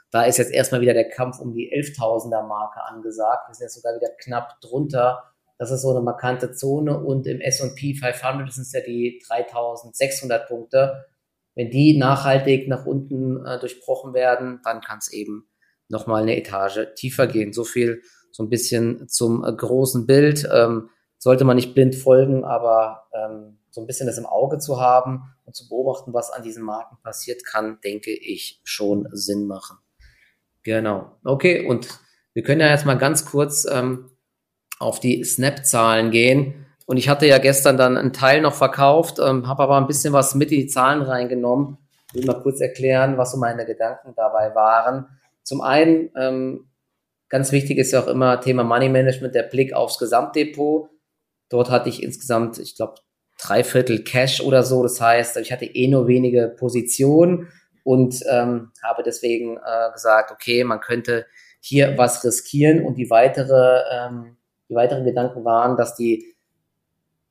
Da 0.10 0.24
ist 0.24 0.38
jetzt 0.38 0.54
erstmal 0.54 0.80
wieder 0.80 0.94
der 0.94 1.10
Kampf 1.10 1.40
um 1.40 1.52
die 1.52 1.70
11.000er 1.70 2.48
Marke 2.48 2.82
angesagt. 2.82 3.50
Wir 3.50 3.56
sind 3.56 3.66
jetzt 3.66 3.76
sogar 3.76 3.94
wieder 3.94 4.08
knapp 4.18 4.62
drunter. 4.62 5.26
Das 5.58 5.70
ist 5.70 5.82
so 5.82 5.90
eine 5.90 6.00
markante 6.00 6.54
Zone 6.54 6.98
und 6.98 7.28
im 7.28 7.42
S&P 7.42 7.94
500 7.94 8.54
sind 8.54 8.62
es 8.62 8.72
ja 8.72 8.80
die 8.80 9.22
3.600 9.28 10.48
Punkte. 10.48 11.08
Wenn 11.56 11.72
die 11.72 11.98
nachhaltig 11.98 12.70
nach 12.70 12.86
unten 12.86 13.46
äh, 13.46 13.60
durchbrochen 13.60 14.14
werden, 14.14 14.62
dann 14.64 14.80
kann 14.80 15.00
es 15.00 15.12
eben 15.12 15.50
nochmal 15.90 16.22
eine 16.22 16.38
Etage 16.38 16.88
tiefer 16.96 17.28
gehen. 17.28 17.52
So 17.52 17.66
viel 17.66 18.02
so 18.32 18.44
ein 18.44 18.50
bisschen 18.50 19.10
zum 19.10 19.44
äh, 19.44 19.52
großen 19.52 20.08
Bild. 20.08 20.48
Ähm, 20.54 20.90
sollte 21.18 21.44
man 21.44 21.56
nicht 21.56 21.74
blind 21.74 21.96
folgen, 21.96 22.44
aber 22.44 23.08
ähm, 23.14 23.58
so 23.70 23.82
ein 23.82 23.88
bisschen 23.88 24.08
das 24.08 24.18
im 24.18 24.26
Auge 24.26 24.60
zu 24.60 24.80
haben 24.80 25.34
und 25.46 25.56
zu 25.56 25.68
beobachten, 25.70 26.14
was 26.14 26.32
an 26.32 26.44
diesen 26.44 26.64
Marken 26.64 26.98
passiert, 27.04 27.46
kann, 27.46 27.80
denke 27.84 28.12
ich, 28.12 28.60
schon 28.64 29.08
Sinn 29.12 29.48
machen. 29.48 29.78
Genau. 30.64 31.12
Okay, 31.24 31.66
und 31.66 31.88
wir 32.34 32.44
können 32.44 32.62
ja 32.62 32.70
jetzt 32.70 32.86
mal 32.86 32.98
ganz 32.98 33.26
kurz 33.26 33.66
ähm, 33.72 34.12
auf 34.80 35.00
die 35.00 35.24
Snap-Zahlen 35.24 36.12
gehen. 36.12 36.66
Und 36.86 36.98
ich 36.98 37.10
hatte 37.10 37.26
ja 37.26 37.38
gestern 37.38 37.78
dann 37.78 37.98
einen 37.98 38.14
Teil 38.14 38.42
noch 38.42 38.54
verkauft, 38.54 39.20
ähm, 39.20 39.48
habe 39.48 39.64
aber 39.64 39.78
ein 39.78 39.88
bisschen 39.88 40.14
was 40.14 40.36
mit 40.36 40.52
in 40.52 40.60
die 40.60 40.68
Zahlen 40.68 41.02
reingenommen. 41.02 41.78
Ich 42.10 42.16
will 42.16 42.26
mal 42.26 42.42
kurz 42.42 42.62
erklären, 42.62 43.18
was 43.18 43.32
so 43.32 43.38
meine 43.38 43.66
Gedanken 43.66 44.14
dabei 44.16 44.56
waren. 44.56 45.08
Zum 45.44 45.62
einen, 45.62 46.10
ähm, 46.18 46.70
ganz 47.30 47.52
wichtig 47.52 47.78
ist 47.78 47.92
ja 47.92 48.02
auch 48.02 48.08
immer 48.08 48.40
Thema 48.40 48.64
Money 48.64 48.90
Management, 48.90 49.36
der 49.36 49.44
Blick 49.44 49.74
aufs 49.74 49.98
Gesamtdepot. 49.98 50.90
Dort 51.50 51.70
hatte 51.70 51.90
ich 51.90 52.04
insgesamt, 52.04 52.60
ich 52.60 52.76
glaube, 52.76 52.96
drei 53.40 53.64
Viertel 53.64 54.04
Cash 54.04 54.42
oder 54.42 54.64
so. 54.64 54.84
Das 54.84 55.00
heißt, 55.00 55.38
ich 55.38 55.52
hatte 55.52 55.66
eh 55.66 55.88
nur 55.88 56.08
wenige 56.08 56.54
Positionen 56.58 57.48
und 57.84 58.24
ähm, 58.30 58.72
habe 58.84 59.04
deswegen 59.04 59.58
äh, 59.58 59.92
gesagt, 59.94 60.32
okay, 60.32 60.64
man 60.64 60.80
könnte 60.80 61.26
hier 61.60 61.98
was 61.98 62.24
riskieren 62.24 62.86
und 62.86 62.96
die 62.96 63.10
weitere, 63.10 63.82
ähm, 63.92 64.38
die 64.70 64.76
weiteren 64.76 65.06
Gedanken 65.06 65.46
waren, 65.46 65.78
dass 65.78 65.96
die 65.96 66.38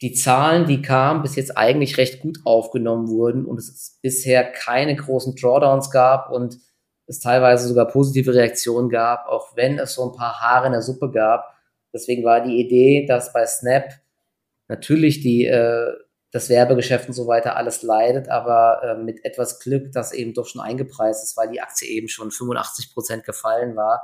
die 0.02 0.12
Zahlen, 0.12 0.66
die 0.66 0.82
kamen, 0.82 1.22
bis 1.22 1.36
jetzt 1.36 1.56
eigentlich 1.56 1.96
recht 1.96 2.20
gut 2.20 2.40
aufgenommen 2.44 3.08
wurden 3.08 3.46
und 3.46 3.58
es 3.58 3.98
bisher 4.02 4.44
keine 4.44 4.94
großen 4.94 5.34
Drawdowns 5.36 5.90
gab 5.90 6.30
und 6.30 6.58
es 7.06 7.20
teilweise 7.20 7.68
sogar 7.68 7.86
positive 7.86 8.34
Reaktionen 8.34 8.90
gab, 8.90 9.26
auch 9.26 9.56
wenn 9.56 9.78
es 9.78 9.94
so 9.94 10.10
ein 10.10 10.16
paar 10.16 10.40
Haare 10.40 10.66
in 10.66 10.72
der 10.72 10.82
Suppe 10.82 11.10
gab. 11.10 11.54
Deswegen 11.94 12.24
war 12.24 12.42
die 12.42 12.60
Idee, 12.60 13.06
dass 13.06 13.32
bei 13.32 13.46
Snap 13.46 13.84
natürlich 14.68 15.20
die, 15.20 15.46
äh, 15.46 15.92
das 16.32 16.48
Werbegeschäft 16.48 17.08
und 17.08 17.14
so 17.14 17.26
weiter 17.26 17.56
alles 17.56 17.82
leidet, 17.82 18.28
aber 18.28 18.80
äh, 18.82 19.02
mit 19.02 19.24
etwas 19.24 19.60
Glück, 19.60 19.92
das 19.92 20.12
eben 20.12 20.34
doch 20.34 20.46
schon 20.46 20.60
eingepreist 20.60 21.24
ist, 21.24 21.36
weil 21.36 21.50
die 21.50 21.60
Aktie 21.60 21.88
eben 21.88 22.08
schon 22.08 22.30
85 22.30 22.92
Prozent 22.92 23.24
gefallen 23.24 23.76
war, 23.76 24.02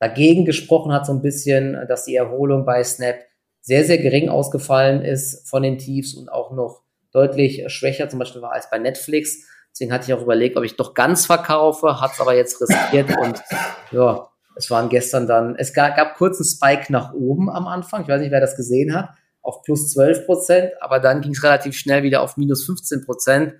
Dagegen 0.00 0.44
gesprochen 0.44 0.92
hat 0.92 1.06
so 1.06 1.12
ein 1.12 1.22
bisschen, 1.22 1.76
dass 1.88 2.04
die 2.04 2.14
Erholung 2.14 2.64
bei 2.64 2.82
Snap 2.84 3.16
sehr, 3.60 3.84
sehr 3.84 3.98
gering 3.98 4.28
ausgefallen 4.28 5.02
ist 5.02 5.48
von 5.48 5.62
den 5.62 5.78
Tiefs 5.78 6.14
und 6.14 6.30
auch 6.30 6.52
noch 6.52 6.82
deutlich 7.12 7.64
schwächer 7.68 8.08
zum 8.08 8.20
Beispiel 8.20 8.42
war 8.42 8.52
als 8.52 8.70
bei 8.70 8.78
Netflix. 8.78 9.44
Deswegen 9.72 9.92
hatte 9.92 10.06
ich 10.06 10.14
auch 10.14 10.22
überlegt, 10.22 10.56
ob 10.56 10.64
ich 10.64 10.76
doch 10.76 10.94
ganz 10.94 11.26
verkaufe, 11.26 12.00
hat 12.00 12.12
es 12.12 12.20
aber 12.20 12.34
jetzt 12.34 12.60
riskiert 12.60 13.16
und 13.18 13.42
ja, 13.90 14.28
es 14.56 14.70
waren 14.70 14.88
gestern 14.88 15.26
dann, 15.26 15.56
es 15.56 15.72
gab, 15.72 15.96
gab 15.96 16.16
kurz 16.16 16.38
einen 16.38 16.48
Spike 16.48 16.92
nach 16.92 17.12
oben 17.12 17.50
am 17.50 17.66
Anfang, 17.66 18.02
ich 18.02 18.08
weiß 18.08 18.20
nicht, 18.20 18.32
wer 18.32 18.40
das 18.40 18.56
gesehen 18.56 18.94
hat, 18.94 19.10
auf 19.48 19.62
plus 19.62 19.90
12 19.92 20.26
Prozent, 20.26 20.72
aber 20.80 21.00
dann 21.00 21.22
ging 21.22 21.32
es 21.32 21.42
relativ 21.42 21.74
schnell 21.74 22.02
wieder 22.02 22.20
auf 22.20 22.36
minus 22.36 22.66
15 22.66 23.06
Prozent 23.06 23.54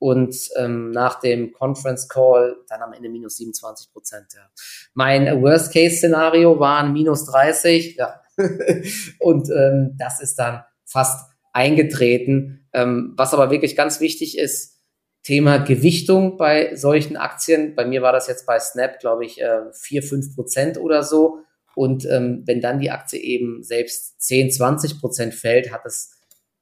und 0.00 0.34
ähm, 0.56 0.90
nach 0.90 1.20
dem 1.20 1.52
Conference 1.52 2.08
Call 2.08 2.56
dann 2.68 2.82
am 2.82 2.92
Ende 2.92 3.08
minus 3.08 3.36
27 3.36 3.92
Prozent. 3.92 4.26
Ja. 4.34 4.50
Mein 4.94 5.40
Worst-Case-Szenario 5.40 6.58
waren 6.58 6.92
minus 6.92 7.24
30, 7.26 7.96
ja. 7.96 8.20
und 9.20 9.48
ähm, 9.50 9.94
das 9.96 10.20
ist 10.20 10.40
dann 10.40 10.64
fast 10.84 11.30
eingetreten. 11.52 12.68
Ähm, 12.72 13.14
was 13.16 13.32
aber 13.32 13.52
wirklich 13.52 13.76
ganz 13.76 14.00
wichtig 14.00 14.38
ist, 14.38 14.80
Thema 15.22 15.58
Gewichtung 15.58 16.36
bei 16.36 16.74
solchen 16.74 17.16
Aktien. 17.16 17.76
Bei 17.76 17.84
mir 17.84 18.02
war 18.02 18.12
das 18.12 18.26
jetzt 18.26 18.44
bei 18.44 18.58
Snap, 18.58 18.98
glaube 18.98 19.24
ich, 19.24 19.40
äh, 19.40 19.72
4, 19.72 20.02
5 20.02 20.34
Prozent 20.34 20.78
oder 20.78 21.04
so. 21.04 21.44
Und 21.78 22.06
ähm, 22.06 22.42
wenn 22.44 22.60
dann 22.60 22.80
die 22.80 22.90
Aktie 22.90 23.20
eben 23.20 23.62
selbst 23.62 24.20
10, 24.20 24.50
20 24.50 24.98
Prozent 24.98 25.32
fällt, 25.32 25.70
hat 25.70 25.86
es 25.86 26.10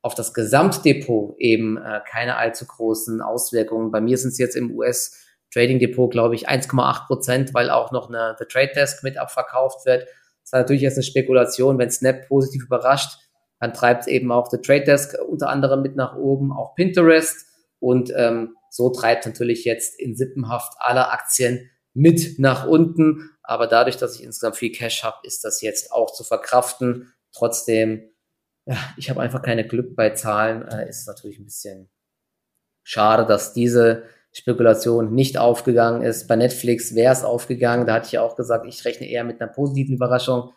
auf 0.03 0.15
das 0.15 0.35
Gesamtdepot 0.35 1.37
eben 1.39 1.79
äh, 1.79 2.01
keine 2.07 2.37
allzu 2.37 2.67
großen 2.67 3.23
Auswirkungen. 3.23 3.91
Bei 3.91 4.03
mir 4.03 4.19
sind 4.19 4.33
es 4.33 4.39
jetzt 4.39 4.57
im 4.57 4.77
US 4.77 5.17
Trading 5.55 5.79
Depot, 5.79 6.11
glaube 6.11 6.35
ich, 6.35 6.51
1,8 6.51 7.07
Prozent, 7.07 7.55
weil 7.55 7.71
auch 7.71 7.93
noch 7.93 8.11
eine 8.11 8.37
The 8.39 8.45
Trade 8.45 8.73
Desk 8.77 9.03
mit 9.05 9.17
abverkauft 9.17 9.87
wird. 9.87 10.03
Das 10.03 10.49
ist 10.49 10.53
natürlich 10.53 10.83
jetzt 10.83 10.99
eine 10.99 11.03
Spekulation. 11.05 11.79
Wenn 11.79 11.91
Snap 11.91 12.29
positiv 12.29 12.65
überrascht, 12.67 13.19
dann 13.59 13.73
treibt 13.73 14.03
es 14.03 14.09
eben 14.09 14.31
auch 14.31 14.51
The 14.51 14.59
Trade 14.59 14.85
Desk 14.85 15.17
unter 15.27 15.49
anderem 15.49 15.81
mit 15.81 15.97
nach 15.97 16.15
oben, 16.15 16.53
auch 16.53 16.75
Pinterest. 16.75 17.47
Und 17.79 18.13
ähm, 18.15 18.55
so 18.69 18.91
treibt 18.91 19.25
natürlich 19.25 19.65
jetzt 19.65 19.99
in 19.99 20.15
Sippenhaft 20.15 20.75
alle 20.77 21.11
Aktien 21.11 21.71
mit 21.95 22.39
nach 22.39 22.67
unten. 22.67 23.31
Aber 23.47 23.67
dadurch, 23.67 23.97
dass 23.97 24.17
ich 24.17 24.23
insgesamt 24.23 24.57
viel 24.57 24.73
Cash 24.73 25.03
habe, 25.05 25.19
ist 25.23 25.45
das 25.45 25.61
jetzt 25.62 25.93
auch 25.93 26.12
zu 26.12 26.25
verkraften. 26.25 27.12
Trotzdem 27.33 28.11
ja, 28.67 28.76
ich 28.97 29.09
habe 29.11 29.21
einfach 29.21 29.43
keine 29.43 29.67
Glück 29.67 29.95
bei 29.95 30.11
Zahlen. 30.11 30.67
Äh, 30.69 30.88
ist 30.88 31.07
natürlich 31.07 31.38
ein 31.38 31.45
bisschen 31.45 31.88
schade, 32.83 33.25
dass 33.25 33.53
diese 33.53 34.05
Spekulation 34.33 35.15
nicht 35.15 35.38
aufgegangen 35.38 36.03
ist. 36.03 36.26
Bei 36.26 36.37
Netflix 36.37 36.95
wäre 36.95 37.12
es 37.12 37.25
aufgegangen. 37.25 37.87
Da 37.87 37.95
hatte 37.95 38.07
ich 38.07 38.12
ja 38.12 38.23
auch 38.23 38.37
gesagt, 38.37 38.67
ich 38.67 38.85
rechne 38.85 39.09
eher 39.09 39.25
mit 39.25 39.41
einer 39.41 39.50
positiven 39.50 39.95
Überraschung. 39.95 40.53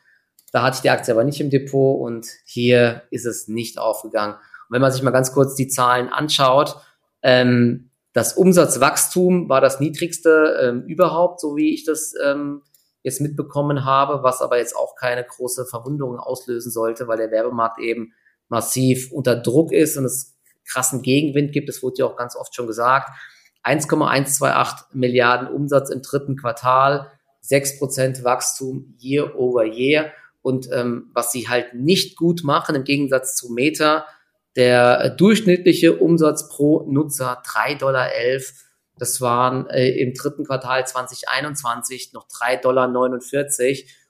Da 0.51 0.63
hatte 0.63 0.77
ich 0.77 0.81
die 0.81 0.89
Aktie 0.89 1.13
aber 1.13 1.23
nicht 1.23 1.39
im 1.39 1.51
Depot 1.51 2.01
und 2.01 2.27
hier 2.45 3.03
ist 3.11 3.25
es 3.25 3.47
nicht 3.47 3.77
aufgegangen. 3.77 4.33
Und 4.33 4.73
wenn 4.73 4.81
man 4.81 4.91
sich 4.91 5.03
mal 5.03 5.11
ganz 5.11 5.31
kurz 5.31 5.55
die 5.55 5.67
Zahlen 5.67 6.09
anschaut, 6.09 6.77
ähm, 7.21 7.91
das 8.13 8.33
Umsatzwachstum 8.33 9.49
war 9.49 9.61
das 9.61 9.79
niedrigste 9.79 10.57
ähm, 10.61 10.83
überhaupt, 10.87 11.39
so 11.39 11.55
wie 11.55 11.75
ich 11.75 11.85
das 11.85 12.15
ähm, 12.23 12.63
jetzt 13.03 13.21
mitbekommen 13.21 13.85
habe, 13.85 14.23
was 14.23 14.41
aber 14.41 14.57
jetzt 14.57 14.75
auch 14.75 14.95
keine 14.95 15.23
große 15.23 15.65
Verwunderung 15.65 16.19
auslösen 16.19 16.71
sollte, 16.71 17.07
weil 17.07 17.17
der 17.17 17.31
Werbemarkt 17.31 17.79
eben 17.79 18.13
massiv 18.49 19.11
unter 19.11 19.35
Druck 19.35 19.71
ist 19.71 19.97
und 19.97 20.05
es 20.05 20.37
krassen 20.67 21.01
Gegenwind 21.01 21.51
gibt. 21.51 21.69
Das 21.69 21.81
wurde 21.81 21.95
ja 21.99 22.05
auch 22.05 22.15
ganz 22.15 22.35
oft 22.35 22.53
schon 22.55 22.67
gesagt. 22.67 23.09
1,128 23.63 24.93
Milliarden 24.93 25.47
Umsatz 25.47 25.89
im 25.89 26.01
dritten 26.01 26.35
Quartal, 26.35 27.11
6% 27.43 28.23
Wachstum 28.23 28.95
year 28.99 29.37
over 29.37 29.65
year. 29.65 30.11
Und 30.41 30.69
ähm, 30.71 31.09
was 31.13 31.31
sie 31.31 31.49
halt 31.49 31.73
nicht 31.73 32.17
gut 32.17 32.43
machen, 32.43 32.75
im 32.75 32.83
Gegensatz 32.83 33.35
zu 33.35 33.51
Meta, 33.51 34.05
der 34.55 35.09
durchschnittliche 35.11 35.97
Umsatz 35.97 36.49
pro 36.49 36.85
Nutzer 36.89 37.41
3,11 37.45 37.79
Dollar 37.79 38.09
das 38.99 39.21
waren 39.21 39.67
äh, 39.69 39.89
im 40.01 40.13
dritten 40.13 40.45
Quartal 40.45 40.85
2021 40.85 42.13
noch 42.13 42.27
3,49 42.27 42.61
Dollar. 42.61 42.87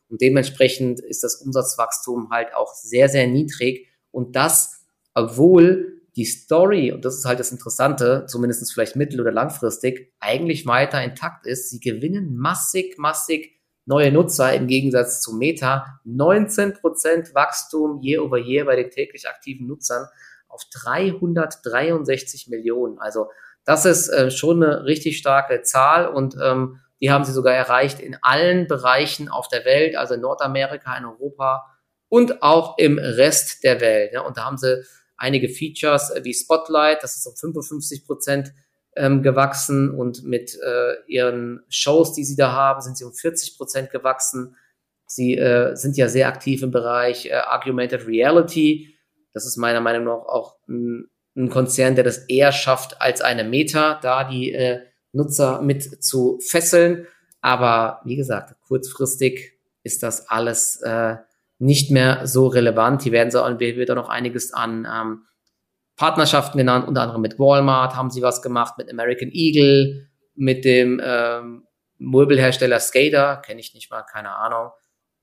Und 0.09 0.21
dementsprechend 0.21 0.99
ist 0.99 1.23
das 1.23 1.35
Umsatzwachstum 1.35 2.29
halt 2.31 2.53
auch 2.55 2.73
sehr, 2.73 3.09
sehr 3.09 3.27
niedrig. 3.27 3.87
Und 4.11 4.35
das, 4.35 4.83
obwohl 5.13 6.01
die 6.15 6.25
Story, 6.25 6.91
und 6.91 7.05
das 7.05 7.17
ist 7.17 7.25
halt 7.25 7.39
das 7.39 7.51
Interessante, 7.51 8.25
zumindest 8.27 8.73
vielleicht 8.73 8.95
mittel- 8.95 9.21
oder 9.21 9.31
langfristig, 9.31 10.13
eigentlich 10.19 10.65
weiter 10.65 11.01
intakt 11.03 11.45
ist. 11.45 11.69
Sie 11.69 11.79
gewinnen 11.79 12.35
massig, 12.35 12.97
massig 12.97 13.59
neue 13.85 14.11
Nutzer 14.11 14.53
im 14.53 14.67
Gegensatz 14.67 15.21
zu 15.21 15.35
Meta. 15.35 15.99
19% 16.05 17.33
Wachstum 17.33 18.01
year 18.01 18.23
over 18.23 18.37
year 18.37 18.65
bei 18.65 18.75
den 18.75 18.89
täglich 18.89 19.27
aktiven 19.27 19.67
Nutzern 19.67 20.07
auf 20.47 20.63
363 20.73 22.49
Millionen. 22.49 22.99
Also 22.99 23.27
das 23.69 23.85
ist 23.85 24.09
äh, 24.09 24.31
schon 24.31 24.63
eine 24.63 24.85
richtig 24.85 25.19
starke 25.19 25.61
Zahl 25.61 26.07
und 26.07 26.35
ähm, 26.43 26.79
die 26.99 27.11
haben 27.11 27.23
sie 27.23 27.31
sogar 27.31 27.53
erreicht 27.53 27.99
in 27.99 28.17
allen 28.23 28.67
Bereichen 28.67 29.29
auf 29.29 29.47
der 29.47 29.63
Welt, 29.63 29.95
also 29.95 30.15
in 30.15 30.21
Nordamerika, 30.21 30.97
in 30.97 31.05
Europa 31.05 31.67
und 32.07 32.41
auch 32.41 32.79
im 32.79 32.97
Rest 32.97 33.63
der 33.63 33.79
Welt. 33.79 34.11
Ja. 34.11 34.21
Und 34.21 34.37
da 34.37 34.45
haben 34.45 34.57
sie 34.57 34.83
einige 35.17 35.49
Features 35.49 36.11
wie 36.23 36.33
Spotlight, 36.33 37.03
das 37.03 37.15
ist 37.15 37.27
um 37.27 37.35
55 37.35 38.07
Prozent 38.07 38.53
ähm, 38.95 39.21
gewachsen 39.21 39.91
und 39.91 40.23
mit 40.23 40.57
äh, 40.65 40.95
ihren 41.05 41.61
Shows, 41.69 42.13
die 42.13 42.23
sie 42.23 42.35
da 42.35 42.51
haben, 42.51 42.81
sind 42.81 42.97
sie 42.97 43.05
um 43.05 43.13
40 43.13 43.55
Prozent 43.55 43.91
gewachsen. 43.91 44.55
Sie 45.05 45.37
äh, 45.37 45.75
sind 45.75 45.95
ja 45.95 46.09
sehr 46.09 46.27
aktiv 46.27 46.63
im 46.63 46.71
Bereich 46.71 47.27
äh, 47.27 47.33
Argumented 47.33 48.07
Reality. 48.07 48.97
Das 49.31 49.45
ist 49.45 49.57
meiner 49.57 49.79
Meinung 49.79 50.05
nach 50.05 50.25
auch 50.25 50.55
ein 50.67 51.07
ein 51.35 51.49
Konzern, 51.49 51.95
der 51.95 52.03
das 52.03 52.17
eher 52.17 52.51
schafft 52.51 53.01
als 53.01 53.21
eine 53.21 53.43
Meta, 53.43 53.99
da 54.01 54.23
die 54.23 54.53
äh, 54.53 54.81
Nutzer 55.11 55.61
mit 55.61 56.03
zu 56.03 56.39
fesseln. 56.41 57.07
Aber 57.41 58.01
wie 58.03 58.15
gesagt, 58.15 58.55
kurzfristig 58.67 59.53
ist 59.83 60.03
das 60.03 60.29
alles 60.29 60.81
äh, 60.81 61.15
nicht 61.57 61.91
mehr 61.91 62.27
so 62.27 62.47
relevant. 62.47 63.03
Hier 63.03 63.11
werden 63.11 63.31
so, 63.31 63.39
wird 63.39 63.91
auch 63.91 63.95
noch 63.95 64.09
einiges 64.09 64.53
an 64.53 64.87
ähm, 64.91 65.21
Partnerschaften 65.99 66.57
genannt, 66.57 66.87
unter 66.87 67.01
anderem 67.01 67.21
mit 67.21 67.37
Walmart 67.39 67.95
haben 67.95 68.09
sie 68.09 68.21
was 68.21 68.41
gemacht, 68.41 68.77
mit 68.77 68.89
American 68.89 69.29
Eagle, 69.33 70.07
mit 70.33 70.63
dem 70.63 71.01
ähm, 71.03 71.63
Möbelhersteller 71.97 72.79
Skater, 72.79 73.35
kenne 73.45 73.59
ich 73.59 73.73
nicht 73.73 73.91
mal, 73.91 74.03
keine 74.03 74.31
Ahnung. 74.31 74.71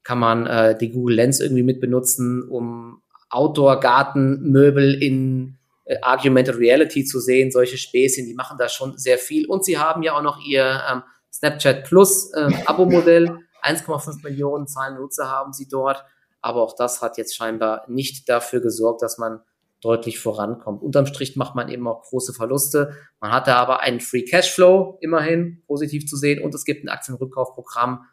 Kann 0.03 0.19
man 0.19 0.47
äh, 0.47 0.77
die 0.77 0.91
Google 0.91 1.17
Lens 1.17 1.41
irgendwie 1.41 1.63
mit 1.63 1.81
benutzen, 1.81 2.47
um 2.47 3.03
Outdoor-Gartenmöbel 3.31 5.03
in 5.03 5.56
äh, 5.87 5.97
Argumented 6.03 6.59
Reality 6.59 7.05
zu 7.05 7.21
sehen, 7.21 7.51
solche 7.51 7.79
Späßchen, 7.79 8.27
die 8.27 8.35
machen 8.35 8.59
da 8.59 8.69
schon 8.69 8.99
sehr 8.99 9.19
viel. 9.19 9.47
Und 9.47 9.65
sie 9.65 9.79
haben 9.79 10.03
ja 10.03 10.17
auch 10.17 10.23
noch 10.23 10.45
ihr 10.45 10.83
ähm, 10.91 11.03
Snapchat 11.33 11.85
Plus 11.85 12.33
ähm, 12.37 12.55
Abo-Modell. 12.67 13.39
1,5 13.63 14.23
Millionen 14.23 14.67
Zahlen 14.67 14.97
Nutzer 14.97 15.31
haben 15.31 15.53
sie 15.53 15.69
dort. 15.69 16.05
Aber 16.41 16.63
auch 16.63 16.77
das 16.77 17.03
hat 17.03 17.19
jetzt 17.19 17.37
scheinbar 17.37 17.85
nicht 17.89 18.29
dafür 18.29 18.61
gesorgt, 18.61 19.03
dass 19.03 19.19
man 19.19 19.41
deutlich 19.81 20.19
vorankommt. 20.19 20.83
Unterm 20.83 21.07
Strich 21.07 21.37
macht 21.37 21.55
man 21.55 21.69
eben 21.69 21.87
auch 21.87 22.03
große 22.03 22.33
Verluste. 22.33 22.97
Man 23.21 23.33
hatte 23.33 23.55
aber 23.55 23.81
einen 23.81 24.01
Free 24.01 24.23
Cashflow 24.23 24.99
immerhin 25.01 25.63
positiv 25.67 26.07
zu 26.07 26.17
sehen 26.17 26.43
und 26.43 26.55
es 26.55 26.65
gibt 26.65 26.85
ein 26.85 26.89
Aktienrückkaufprogramm 26.89 28.05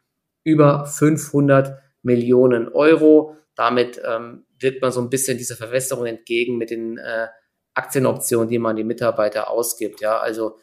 über 0.43 0.85
500 0.85 1.79
Millionen 2.01 2.67
Euro. 2.69 3.37
Damit 3.55 4.01
ähm, 4.05 4.45
wirkt 4.59 4.81
man 4.81 4.91
so 4.91 5.01
ein 5.01 5.09
bisschen 5.09 5.37
dieser 5.37 5.55
Verwässerung 5.55 6.05
entgegen 6.05 6.57
mit 6.57 6.69
den 6.69 6.97
äh, 6.97 7.27
Aktienoptionen, 7.73 8.49
die 8.49 8.59
man 8.59 8.75
die 8.75 8.83
Mitarbeiter 8.83 9.49
ausgibt. 9.49 10.01
Ja, 10.01 10.19
also 10.19 10.59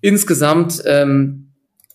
insgesamt 0.00 0.82
ähm, 0.86 1.48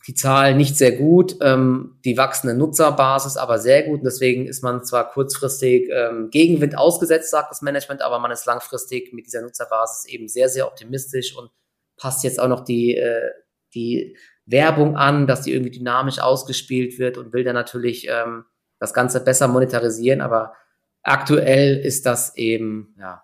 die 0.07 0.13
Zahl 0.13 0.55
nicht 0.55 0.77
sehr 0.77 0.91
gut, 0.91 1.37
ähm, 1.41 1.97
die 2.03 2.17
wachsende 2.17 2.55
Nutzerbasis 2.55 3.37
aber 3.37 3.57
sehr 3.57 3.83
gut. 3.83 3.99
Und 3.99 4.05
deswegen 4.05 4.45
ist 4.45 4.61
man 4.61 4.83
zwar 4.83 5.09
kurzfristig 5.09 5.89
ähm, 5.91 6.29
Gegenwind 6.29 6.77
ausgesetzt, 6.77 7.31
sagt 7.31 7.51
das 7.51 7.61
Management, 7.61 8.01
aber 8.01 8.19
man 8.19 8.31
ist 8.31 8.45
langfristig 8.45 9.13
mit 9.13 9.25
dieser 9.25 9.41
Nutzerbasis 9.41 10.05
eben 10.05 10.27
sehr, 10.27 10.49
sehr 10.49 10.67
optimistisch 10.67 11.35
und 11.37 11.51
passt 11.95 12.23
jetzt 12.23 12.39
auch 12.39 12.49
noch 12.49 12.65
die, 12.65 12.97
äh, 12.97 13.29
die 13.73 14.17
Werbung 14.45 14.97
an, 14.97 15.25
dass 15.25 15.41
die 15.41 15.53
irgendwie 15.53 15.71
dynamisch 15.71 16.19
ausgespielt 16.19 16.99
wird 16.99 17.17
und 17.17 17.31
will 17.31 17.45
dann 17.45 17.55
natürlich 17.55 18.07
ähm, 18.09 18.43
das 18.79 18.93
Ganze 18.93 19.21
besser 19.21 19.47
monetarisieren. 19.47 20.19
Aber 20.19 20.53
aktuell 21.01 21.77
ist 21.77 22.05
das 22.05 22.35
eben, 22.35 22.93
ja, 22.99 23.23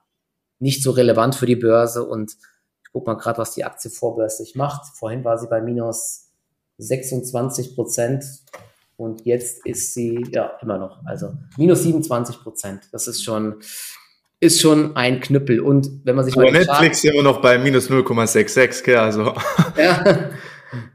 nicht 0.60 0.84
so 0.84 0.92
relevant 0.92 1.36
für 1.36 1.46
die 1.46 1.56
Börse 1.56 2.04
und 2.04 2.34
ich 2.84 2.92
gucke 2.92 3.10
mal 3.10 3.18
gerade, 3.18 3.38
was 3.38 3.54
die 3.54 3.66
Aktie 3.66 3.90
vorbörslich 3.90 4.56
macht. 4.56 4.98
Vorhin 4.98 5.24
war 5.24 5.38
sie 5.38 5.48
bei 5.48 5.62
minus 5.62 6.32
26 6.78 7.76
Prozent 7.76 8.26
und 8.98 9.26
jetzt 9.26 9.66
ist 9.66 9.94
sie 9.94 10.26
ja 10.32 10.52
immer 10.62 10.78
noch, 10.78 11.06
also 11.06 11.34
minus 11.58 11.84
27 11.84 12.40
Prozent. 12.42 12.90
Das 12.92 13.08
ist 13.08 13.24
schon, 13.24 13.62
ist 14.40 14.60
schon 14.60 14.96
ein 14.96 15.20
Knüppel. 15.20 15.62
Und 15.62 15.90
wenn 16.04 16.16
man 16.16 16.26
sich 16.26 16.36
Aber 16.36 16.46
mal 16.46 16.52
Netflix 16.52 17.02
Chart, 17.02 17.14
immer 17.14 17.24
noch 17.24 17.42
bei 17.42 17.58
minus 17.58 17.90
0,66, 17.90 18.84
gell? 18.84 18.98
Also. 18.98 19.34
Ja. 19.78 20.04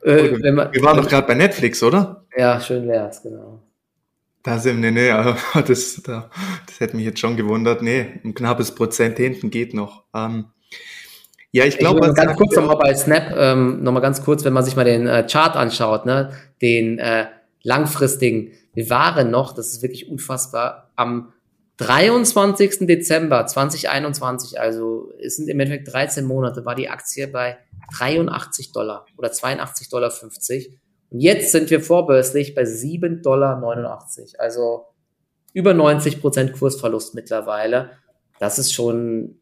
äh, 0.04 0.52
man, 0.52 0.73
Wir 0.73 0.83
waren 0.83 0.97
doch 0.97 1.09
gerade 1.09 1.26
bei 1.26 1.35
Netflix, 1.35 1.83
oder? 1.83 2.26
Ja, 2.37 2.61
schön 2.61 2.87
wär's, 2.88 3.23
genau. 3.23 3.62
Da 4.44 4.58
sind 4.58 4.80
wir, 4.82 4.92
nee, 4.92 5.10
aber 5.10 5.36
das, 5.66 6.00
da, 6.04 6.30
das 6.66 6.78
hätte 6.78 6.94
mich 6.94 7.04
jetzt 7.04 7.18
schon 7.18 7.36
gewundert. 7.36 7.82
Nee, 7.82 8.20
ein 8.24 8.34
knappes 8.34 8.72
Prozent 8.72 9.16
hinten 9.16 9.50
geht 9.50 9.74
noch. 9.74 10.04
Ähm, 10.14 10.46
ja, 11.50 11.64
ich 11.64 11.78
glaube. 11.78 12.12
Ganz 12.14 12.36
kurz 12.36 12.54
nochmal 12.54 12.76
bei 12.76 12.94
Snap, 12.94 13.34
ähm, 13.36 13.82
nochmal 13.82 14.02
ganz 14.02 14.22
kurz, 14.22 14.44
wenn 14.44 14.52
man 14.52 14.64
sich 14.64 14.76
mal 14.76 14.84
den 14.84 15.06
äh, 15.06 15.26
Chart 15.26 15.56
anschaut, 15.56 16.06
ne, 16.06 16.32
den 16.62 16.98
äh, 16.98 17.26
langfristigen. 17.62 18.52
Wir 18.74 18.90
waren 18.90 19.30
noch, 19.30 19.54
das 19.54 19.72
ist 19.72 19.82
wirklich 19.82 20.08
unfassbar, 20.08 20.90
am 20.96 21.32
23. 21.78 22.86
Dezember 22.86 23.46
2021, 23.46 24.60
also 24.60 25.12
es 25.20 25.36
sind 25.36 25.48
im 25.48 25.58
Endeffekt 25.58 25.92
13 25.92 26.24
Monate, 26.24 26.64
war 26.64 26.74
die 26.74 26.88
Aktie 26.88 27.26
bei 27.28 27.56
83 27.96 28.72
Dollar 28.72 29.06
oder 29.16 29.30
82,50 29.30 29.90
Dollar. 29.90 30.12
Und 31.14 31.21
jetzt 31.21 31.52
sind 31.52 31.71
wir 31.71 31.80
vorbörslich 31.80 32.56
bei 32.56 32.64
7,89 32.64 33.23
Dollar. 33.23 33.62
Also 34.38 34.87
über 35.52 35.73
90 35.73 36.21
Prozent 36.21 36.52
Kursverlust 36.52 37.14
mittlerweile. 37.14 37.92
Das 38.40 38.59
ist 38.59 38.73
schon, 38.73 39.38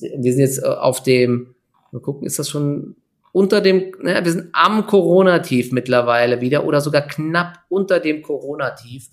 wir 0.00 0.32
sind 0.32 0.40
jetzt 0.40 0.58
äh, 0.58 0.66
auf 0.66 1.00
dem, 1.04 1.54
mal 1.92 2.00
gucken, 2.00 2.26
ist 2.26 2.40
das 2.40 2.48
schon 2.50 2.96
unter 3.30 3.60
dem, 3.60 3.92
ne, 4.00 4.18
wir 4.24 4.32
sind 4.32 4.48
am 4.52 4.88
Corona-Tief 4.88 5.70
mittlerweile 5.70 6.40
wieder 6.40 6.64
oder 6.64 6.80
sogar 6.80 7.02
knapp 7.02 7.60
unter 7.68 8.00
dem 8.00 8.20
Corona-Tief. 8.22 9.10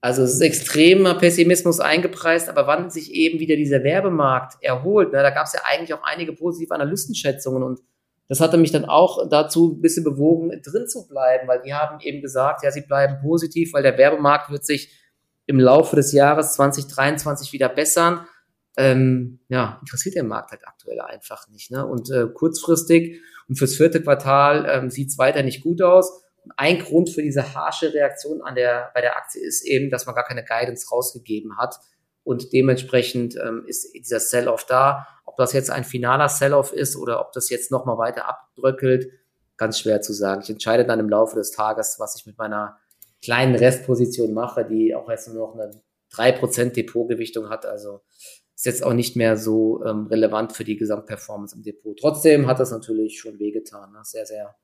Also 0.00 0.22
es 0.22 0.32
ist 0.32 0.40
extremer 0.40 1.16
Pessimismus 1.16 1.80
eingepreist, 1.80 2.48
aber 2.48 2.66
wann 2.66 2.88
sich 2.88 3.12
eben 3.12 3.40
wieder 3.40 3.56
dieser 3.56 3.84
Werbemarkt 3.84 4.56
erholt, 4.62 5.12
ne, 5.12 5.20
da 5.20 5.28
gab 5.28 5.44
es 5.44 5.52
ja 5.52 5.60
eigentlich 5.64 5.92
auch 5.92 6.02
einige 6.02 6.32
positive 6.32 6.74
Analystenschätzungen 6.74 7.62
und 7.62 7.80
das 8.28 8.40
hatte 8.40 8.56
mich 8.56 8.72
dann 8.72 8.84
auch 8.84 9.28
dazu 9.28 9.76
ein 9.76 9.80
bisschen 9.80 10.04
bewogen, 10.04 10.50
drin 10.62 10.86
zu 10.88 11.06
bleiben, 11.06 11.46
weil 11.46 11.60
die 11.62 11.74
haben 11.74 12.00
eben 12.00 12.22
gesagt, 12.22 12.64
ja, 12.64 12.70
sie 12.70 12.82
bleiben 12.82 13.18
positiv, 13.20 13.72
weil 13.72 13.82
der 13.82 13.98
Werbemarkt 13.98 14.50
wird 14.50 14.64
sich 14.64 14.92
im 15.46 15.60
Laufe 15.60 15.96
des 15.96 16.12
Jahres 16.12 16.54
2023 16.54 17.52
wieder 17.52 17.68
bessern. 17.68 18.26
Ähm, 18.76 19.40
ja, 19.48 19.78
interessiert 19.80 20.16
der 20.16 20.24
Markt 20.24 20.50
halt 20.50 20.66
aktuell 20.66 21.00
einfach 21.00 21.48
nicht. 21.48 21.70
Ne? 21.70 21.86
Und 21.86 22.10
äh, 22.10 22.26
kurzfristig 22.32 23.20
und 23.48 23.56
fürs 23.56 23.76
vierte 23.76 24.02
Quartal 24.02 24.66
ähm, 24.68 24.90
sieht 24.90 25.10
es 25.10 25.18
weiter 25.18 25.42
nicht 25.42 25.62
gut 25.62 25.82
aus 25.82 26.24
ein 26.56 26.78
Grund 26.78 27.10
für 27.10 27.22
diese 27.22 27.54
harsche 27.54 27.92
Reaktion 27.92 28.42
an 28.42 28.54
der, 28.54 28.90
bei 28.94 29.00
der 29.00 29.16
Aktie 29.16 29.42
ist 29.42 29.64
eben, 29.64 29.90
dass 29.90 30.06
man 30.06 30.14
gar 30.14 30.24
keine 30.24 30.44
Guidance 30.44 30.88
rausgegeben 30.90 31.56
hat. 31.58 31.76
Und 32.24 32.52
dementsprechend 32.52 33.36
ähm, 33.36 33.64
ist 33.66 33.92
dieser 33.94 34.20
Sell-off 34.20 34.64
da. 34.66 35.06
Ob 35.24 35.36
das 35.36 35.52
jetzt 35.52 35.70
ein 35.70 35.84
finaler 35.84 36.28
Sell-off 36.28 36.72
ist 36.72 36.96
oder 36.96 37.20
ob 37.20 37.32
das 37.32 37.50
jetzt 37.50 37.70
nochmal 37.70 37.98
weiter 37.98 38.28
abbröckelt, 38.28 39.10
ganz 39.56 39.78
schwer 39.78 40.00
zu 40.00 40.12
sagen. 40.12 40.40
Ich 40.42 40.50
entscheide 40.50 40.84
dann 40.84 41.00
im 41.00 41.08
Laufe 41.08 41.36
des 41.36 41.52
Tages, 41.52 41.96
was 41.98 42.16
ich 42.16 42.26
mit 42.26 42.38
meiner 42.38 42.78
kleinen 43.22 43.54
Restposition 43.54 44.32
mache, 44.32 44.64
die 44.64 44.94
auch 44.94 45.08
jetzt 45.08 45.28
nur 45.28 45.46
noch 45.46 45.54
eine 45.54 45.70
3% 46.12 46.72
Depotgewichtung 46.72 47.50
hat. 47.50 47.66
Also 47.66 48.00
ist 48.54 48.66
jetzt 48.66 48.84
auch 48.84 48.94
nicht 48.94 49.16
mehr 49.16 49.36
so 49.36 49.84
ähm, 49.84 50.06
relevant 50.06 50.52
für 50.52 50.64
die 50.64 50.76
Gesamtperformance 50.76 51.56
im 51.56 51.62
Depot. 51.62 51.98
Trotzdem 51.98 52.46
hat 52.46 52.60
das 52.60 52.70
natürlich 52.70 53.18
schon 53.18 53.38
wehgetan. 53.38 53.92
Ne? 53.92 54.00
Sehr, 54.02 54.26
sehr 54.26 54.54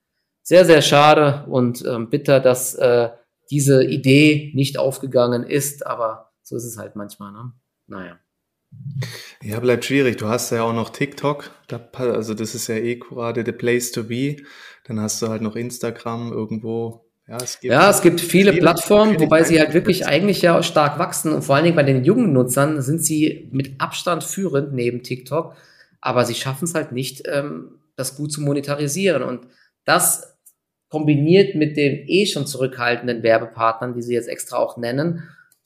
sehr, 0.42 0.64
sehr 0.64 0.82
schade 0.82 1.44
und 1.48 1.84
ähm, 1.86 2.10
bitter, 2.10 2.40
dass 2.40 2.74
äh, 2.74 3.10
diese 3.50 3.84
Idee 3.84 4.52
nicht 4.54 4.78
aufgegangen 4.78 5.44
ist, 5.44 5.86
aber 5.86 6.29
so 6.50 6.56
ist 6.56 6.64
es 6.64 6.76
halt 6.76 6.96
manchmal. 6.96 7.30
Ne? 7.32 7.52
Naja. 7.86 8.18
Ja, 9.40 9.60
bleibt 9.60 9.84
schwierig. 9.84 10.16
Du 10.16 10.26
hast 10.26 10.50
ja 10.50 10.64
auch 10.64 10.72
noch 10.72 10.90
TikTok, 10.90 11.50
da, 11.68 11.88
also 11.92 12.34
das 12.34 12.56
ist 12.56 12.66
ja 12.66 12.74
eh 12.74 12.96
gerade 12.96 13.44
the 13.46 13.52
place 13.52 13.92
to 13.92 14.04
be. 14.04 14.36
Dann 14.84 15.00
hast 15.00 15.22
du 15.22 15.28
halt 15.28 15.42
noch 15.42 15.54
Instagram 15.54 16.32
irgendwo. 16.32 17.08
Ja, 17.28 17.36
es 17.36 17.60
gibt, 17.60 17.72
ja, 17.72 17.88
es 17.88 18.02
gibt 18.02 18.20
viele 18.20 18.52
Plattformen, 18.52 19.20
wobei 19.20 19.44
sie 19.44 19.60
halt 19.60 19.74
wirklich 19.74 20.06
eigentlich 20.06 20.42
ja 20.42 20.60
stark 20.64 20.98
wachsen 20.98 21.32
und 21.32 21.42
vor 21.42 21.54
allen 21.54 21.64
Dingen 21.64 21.76
bei 21.76 21.84
den 21.84 22.04
jungen 22.04 22.32
Nutzern 22.32 22.82
sind 22.82 23.04
sie 23.04 23.48
mit 23.52 23.80
Abstand 23.80 24.24
führend 24.24 24.72
neben 24.72 25.04
TikTok, 25.04 25.54
aber 26.00 26.24
sie 26.24 26.34
schaffen 26.34 26.64
es 26.64 26.74
halt 26.74 26.90
nicht, 26.90 27.22
ähm, 27.26 27.78
das 27.94 28.16
gut 28.16 28.32
zu 28.32 28.40
monetarisieren 28.40 29.22
und 29.22 29.46
das 29.84 30.36
kombiniert 30.88 31.54
mit 31.54 31.76
den 31.76 32.08
eh 32.08 32.26
schon 32.26 32.48
zurückhaltenden 32.48 33.22
Werbepartnern, 33.22 33.94
die 33.94 34.02
sie 34.02 34.14
jetzt 34.14 34.28
extra 34.28 34.56
auch 34.56 34.76
nennen, 34.76 35.22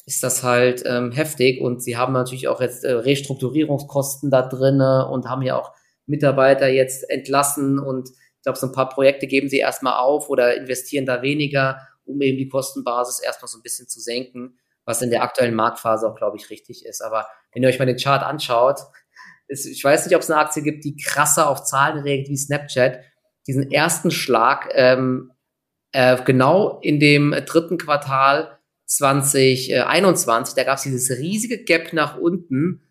ist 0.07 0.23
das 0.23 0.43
halt 0.43 0.83
ähm, 0.87 1.12
heftig. 1.12 1.61
Und 1.61 1.83
sie 1.83 1.97
haben 1.97 2.12
natürlich 2.12 2.49
auch 2.49 2.61
jetzt 2.61 2.85
äh, 2.85 2.93
Restrukturierungskosten 2.93 4.31
da 4.31 4.43
drinne 4.43 5.09
und 5.09 5.29
haben 5.29 5.43
ja 5.43 5.59
auch 5.59 5.73
Mitarbeiter 6.07 6.69
jetzt 6.69 7.09
entlassen 7.09 7.79
und 7.79 8.11
ich 8.45 8.47
glaube, 8.47 8.59
so 8.59 8.67
ein 8.67 8.73
paar 8.73 8.90
Projekte 8.90 9.27
geben 9.27 9.49
sie 9.49 9.57
erstmal 9.57 9.99
auf 9.99 10.29
oder 10.29 10.55
investieren 10.55 11.07
da 11.07 11.23
weniger, 11.23 11.81
um 12.05 12.21
eben 12.21 12.37
die 12.37 12.49
Kostenbasis 12.49 13.21
erstmal 13.21 13.49
so 13.49 13.57
ein 13.57 13.62
bisschen 13.62 13.88
zu 13.88 14.01
senken, 14.01 14.59
was 14.85 15.01
in 15.01 15.09
der 15.09 15.23
aktuellen 15.23 15.55
Marktphase 15.55 16.07
auch, 16.07 16.14
glaube 16.14 16.37
ich, 16.37 16.51
richtig 16.51 16.85
ist. 16.85 17.01
Aber 17.01 17.27
wenn 17.55 17.62
ihr 17.62 17.71
euch 17.71 17.79
mal 17.79 17.87
den 17.87 17.97
Chart 17.97 18.23
anschaut, 18.23 18.81
ist, 19.49 19.64
ich 19.64 19.83
weiß 19.83 20.05
nicht, 20.05 20.14
ob 20.14 20.21
es 20.21 20.31
eine 20.31 20.40
Aktie 20.40 20.62
gibt, 20.62 20.85
die 20.85 20.95
krasser 20.95 21.49
auf 21.49 21.64
Zahlen 21.64 22.03
reagiert 22.03 22.29
wie 22.29 22.37
Snapchat 22.37 23.01
diesen 23.47 23.71
ersten 23.71 24.11
Schlag 24.11 24.69
ähm, 24.75 25.33
äh, 25.93 26.23
genau 26.23 26.81
in 26.83 27.01
dem 27.01 27.31
dritten 27.47 27.79
Quartal 27.79 28.54
2021, 28.87 30.55
da 30.55 30.64
gab 30.64 30.77
es 30.77 30.85
dieses 30.85 31.11
riesige 31.18 31.64
Gap 31.64 31.92
nach 31.92 32.18
unten. 32.18 32.83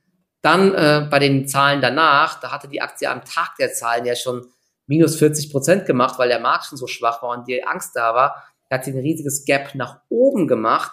Dann 0.42 0.74
äh, 0.74 1.08
bei 1.10 1.20
den 1.20 1.48
Zahlen 1.48 1.82
danach, 1.82 2.40
da 2.42 2.52
hatte 2.52 2.68
die 2.68 2.82
Aktie 2.82 3.10
am 3.10 3.24
Tag 3.24 3.56
der 3.60 3.72
Zahlen 3.72 4.06
ja 4.06 4.16
schon 4.16 4.46
minus 4.88 5.16
40 5.18 5.52
Prozent 5.52 5.86
gemacht, 5.86 6.20
weil 6.20 6.28
der 6.28 6.40
Markt 6.40 6.66
schon 6.66 6.78
so 6.78 6.88
schwach 6.88 7.22
war 7.24 7.38
und 7.38 7.48
die 7.48 7.64
Angst 7.64 7.96
da 7.96 8.14
war. 8.14 8.44
Da 8.70 8.78
hat 8.78 8.86
sie 8.86 8.92
ein 8.92 9.00
riesiges 9.00 9.46
Gap 9.46 9.76
nach 9.76 10.02
oben 10.10 10.48
gemacht. 10.48 10.92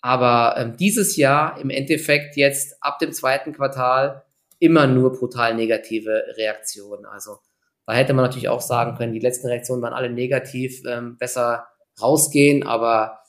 Aber 0.00 0.56
ähm, 0.58 0.76
dieses 0.76 1.16
Jahr 1.16 1.58
im 1.60 1.70
Endeffekt 1.70 2.36
jetzt 2.36 2.76
ab 2.80 2.98
dem 2.98 3.12
zweiten 3.12 3.52
Quartal 3.52 4.24
immer 4.58 4.86
nur 4.86 5.12
brutal 5.12 5.54
negative 5.54 6.24
Reaktionen. 6.36 7.06
Also 7.06 7.38
da 7.86 7.94
hätte 7.94 8.12
man 8.12 8.24
natürlich 8.24 8.48
auch 8.48 8.60
sagen 8.60 8.96
können, 8.96 9.12
die 9.12 9.20
letzten 9.20 9.48
Reaktionen 9.48 9.82
waren 9.82 9.92
alle 9.92 10.10
negativ, 10.10 10.82
ähm, 10.86 11.16
besser 11.18 11.66
rausgehen, 12.00 12.64
aber 12.64 13.21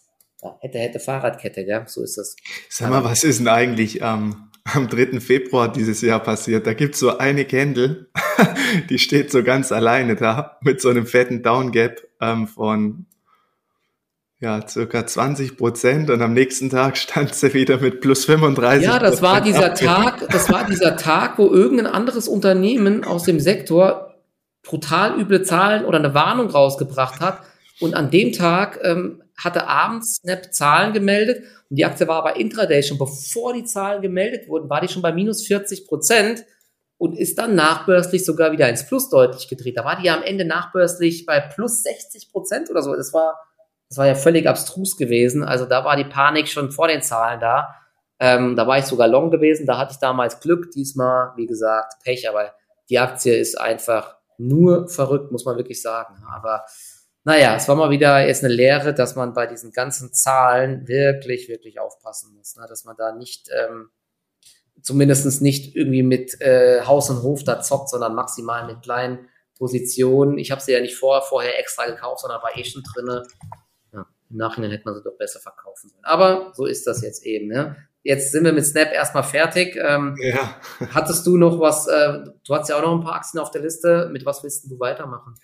ja, 0.43 0.57
hätte, 0.59 0.79
hätte 0.79 0.99
Fahrradkette, 0.99 1.61
ja, 1.61 1.85
so 1.87 2.03
ist 2.03 2.17
das. 2.17 2.35
Sag 2.69 2.89
mal, 2.89 3.03
was 3.03 3.23
ist 3.23 3.39
denn 3.39 3.47
eigentlich 3.47 4.01
ähm, 4.01 4.49
am 4.65 4.87
3. 4.87 5.19
Februar 5.19 5.71
dieses 5.71 6.01
Jahr 6.01 6.19
passiert? 6.19 6.67
Da 6.67 6.73
gibt's 6.73 6.99
so 6.99 7.17
eine 7.17 7.45
Candle, 7.45 8.07
die 8.89 8.99
steht 8.99 9.31
so 9.31 9.43
ganz 9.43 9.71
alleine 9.71 10.15
da 10.15 10.57
mit 10.61 10.81
so 10.81 10.89
einem 10.89 11.05
fetten 11.05 11.43
Downgap 11.43 12.01
ähm, 12.21 12.47
von 12.47 13.05
ja, 14.39 14.67
circa 14.67 15.07
20 15.07 15.55
Prozent 15.55 16.09
und 16.09 16.21
am 16.21 16.33
nächsten 16.33 16.69
Tag 16.69 16.97
stand 16.97 17.33
sie 17.33 17.53
wieder 17.53 17.77
mit 17.77 18.01
plus 18.01 18.25
35. 18.25 18.85
Ja, 18.85 18.99
das 18.99 19.21
war 19.21 19.39
dieser 19.39 19.73
Tag, 19.73 20.27
das 20.29 20.51
war 20.51 20.65
dieser 20.65 20.97
Tag, 20.97 21.37
wo 21.37 21.49
irgendein 21.49 21.87
anderes 21.87 22.27
Unternehmen 22.27 23.05
aus 23.05 23.23
dem 23.23 23.39
Sektor 23.39 24.13
brutal 24.61 25.17
üble 25.17 25.43
Zahlen 25.43 25.85
oder 25.85 25.99
eine 25.99 26.13
Warnung 26.13 26.49
rausgebracht 26.49 27.21
hat. 27.21 27.39
Und 27.79 27.95
an 27.95 28.11
dem 28.11 28.33
Tag 28.33 28.79
ähm, 28.83 29.23
hatte 29.37 29.67
abends 29.67 30.15
Snap 30.15 30.53
Zahlen 30.53 30.93
gemeldet 30.93 31.43
und 31.69 31.77
die 31.77 31.85
Aktie 31.85 32.07
war 32.07 32.17
aber 32.17 32.35
intraday 32.35 32.83
schon 32.83 32.97
bevor 32.97 33.53
die 33.53 33.63
Zahlen 33.63 34.01
gemeldet 34.01 34.47
wurden, 34.47 34.69
war 34.69 34.81
die 34.81 34.87
schon 34.87 35.01
bei 35.01 35.11
minus 35.11 35.45
40 35.47 35.87
Prozent 35.87 36.45
und 36.97 37.17
ist 37.17 37.37
dann 37.37 37.55
nachbörslich 37.55 38.23
sogar 38.23 38.51
wieder 38.51 38.69
ins 38.69 38.85
Plus 38.85 39.09
deutlich 39.09 39.49
gedreht. 39.49 39.77
Da 39.77 39.83
war 39.83 39.99
die 39.99 40.05
ja 40.05 40.15
am 40.15 40.23
Ende 40.23 40.45
nachbörslich 40.45 41.25
bei 41.25 41.39
plus 41.41 41.83
60 41.83 42.31
Prozent 42.31 42.69
oder 42.69 42.81
so. 42.81 42.95
Das 42.95 43.13
war, 43.13 43.37
das 43.89 43.97
war 43.97 44.07
ja 44.07 44.15
völlig 44.15 44.47
abstrus 44.47 44.95
gewesen. 44.95 45.43
Also 45.43 45.65
da 45.65 45.83
war 45.83 45.97
die 45.97 46.05
Panik 46.05 46.47
schon 46.47 46.71
vor 46.71 46.87
den 46.87 47.01
Zahlen 47.01 47.41
da. 47.41 47.75
Ähm, 48.19 48.55
da 48.55 48.67
war 48.67 48.77
ich 48.77 48.85
sogar 48.85 49.09
long 49.09 49.31
gewesen. 49.31 49.65
Da 49.65 49.77
hatte 49.77 49.91
ich 49.91 49.99
damals 49.99 50.39
Glück. 50.39 50.71
Diesmal, 50.71 51.33
wie 51.35 51.45
gesagt, 51.45 51.95
Pech. 52.03 52.29
Aber 52.29 52.53
die 52.89 52.99
Aktie 52.99 53.35
ist 53.35 53.59
einfach 53.59 54.15
nur 54.37 54.87
verrückt, 54.87 55.31
muss 55.31 55.43
man 55.43 55.57
wirklich 55.57 55.81
sagen. 55.81 56.23
Aber 56.33 56.63
naja, 57.23 57.55
es 57.55 57.67
war 57.67 57.75
mal 57.75 57.89
wieder 57.89 58.25
jetzt 58.25 58.43
eine 58.43 58.53
Lehre, 58.53 58.93
dass 58.93 59.15
man 59.15 59.33
bei 59.33 59.47
diesen 59.47 59.71
ganzen 59.71 60.13
Zahlen 60.13 60.87
wirklich, 60.87 61.47
wirklich 61.47 61.79
aufpassen 61.79 62.35
muss, 62.35 62.55
ne? 62.55 62.65
dass 62.67 62.83
man 62.83 62.95
da 62.97 63.13
nicht, 63.13 63.49
ähm, 63.51 63.89
zumindest 64.81 65.41
nicht 65.41 65.75
irgendwie 65.75 66.03
mit 66.03 66.41
äh, 66.41 66.81
Haus 66.81 67.09
und 67.09 67.23
Hof 67.23 67.43
da 67.43 67.61
zockt, 67.61 67.89
sondern 67.89 68.15
maximal 68.15 68.65
mit 68.65 68.81
kleinen 68.81 69.29
Positionen. 69.57 70.37
Ich 70.37 70.51
habe 70.51 70.61
sie 70.61 70.73
ja 70.73 70.81
nicht 70.81 70.95
vor, 70.95 71.21
vorher 71.21 71.57
extra 71.59 71.85
gekauft, 71.85 72.21
sondern 72.21 72.41
war 72.41 72.57
eh 72.57 72.63
schon 72.65 72.83
drinne. 72.93 73.23
Ja, 73.93 74.05
Im 74.29 74.37
Nachhinein 74.37 74.71
hätte 74.71 74.85
man 74.85 74.95
sie 74.95 75.03
doch 75.03 75.17
besser 75.17 75.39
verkaufen 75.39 75.89
sollen. 75.89 76.03
Aber 76.03 76.51
so 76.55 76.65
ist 76.65 76.85
das 76.87 77.01
jetzt 77.01 77.23
eben. 77.25 77.47
Ne? 77.47 77.77
jetzt 78.03 78.31
sind 78.31 78.43
wir 78.43 78.53
mit 78.53 78.65
Snap 78.65 78.91
erstmal 78.91 79.23
fertig. 79.23 79.77
Ähm, 79.77 80.15
ja. 80.19 80.55
Hattest 80.93 81.25
du 81.25 81.37
noch 81.37 81.59
was, 81.59 81.87
äh, 81.87 82.19
du 82.45 82.55
hast 82.55 82.69
ja 82.69 82.77
auch 82.77 82.81
noch 82.81 82.93
ein 82.97 83.03
paar 83.03 83.15
Aktien 83.15 83.41
auf 83.41 83.51
der 83.51 83.61
Liste, 83.61 84.09
mit 84.11 84.25
was 84.25 84.43
willst 84.43 84.69
du 84.69 84.79
weitermachen? 84.79 85.35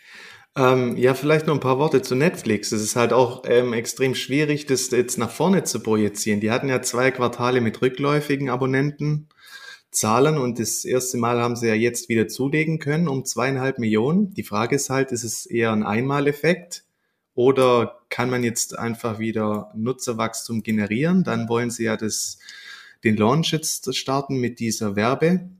Ähm, 0.59 0.97
ja, 0.97 1.13
vielleicht 1.13 1.47
noch 1.47 1.53
ein 1.53 1.61
paar 1.61 1.79
Worte 1.79 2.01
zu 2.01 2.15
Netflix. 2.15 2.73
Es 2.73 2.81
ist 2.81 2.97
halt 2.97 3.13
auch 3.13 3.43
ähm, 3.45 3.71
extrem 3.71 4.13
schwierig, 4.13 4.65
das 4.65 4.91
jetzt 4.91 5.17
nach 5.17 5.29
vorne 5.29 5.63
zu 5.63 5.79
projizieren. 5.79 6.41
Die 6.41 6.51
hatten 6.51 6.67
ja 6.67 6.81
zwei 6.81 7.11
Quartale 7.11 7.61
mit 7.61 7.81
rückläufigen 7.81 8.49
Abonnentenzahlen 8.49 10.37
und 10.37 10.59
das 10.59 10.83
erste 10.83 11.17
Mal 11.17 11.39
haben 11.39 11.55
sie 11.55 11.69
ja 11.69 11.75
jetzt 11.75 12.09
wieder 12.09 12.27
zulegen 12.27 12.77
können 12.79 13.07
um 13.07 13.23
zweieinhalb 13.23 13.79
Millionen. 13.79 14.33
Die 14.33 14.43
Frage 14.43 14.75
ist 14.75 14.89
halt, 14.89 15.13
ist 15.13 15.23
es 15.23 15.45
eher 15.45 15.71
ein 15.71 15.83
Einmaleffekt 15.83 16.83
oder 17.35 18.01
kann 18.09 18.29
man 18.29 18.43
jetzt 18.43 18.77
einfach 18.77 19.17
wieder 19.17 19.71
Nutzerwachstum 19.75 20.61
generieren? 20.61 21.23
Dann 21.23 21.47
wollen 21.47 21.69
sie 21.69 21.85
ja 21.85 21.95
das, 21.95 22.37
den 23.05 23.15
Launch 23.15 23.53
jetzt 23.53 23.95
starten 23.95 24.35
mit 24.35 24.59
dieser 24.59 24.97
Werbe 24.97 25.51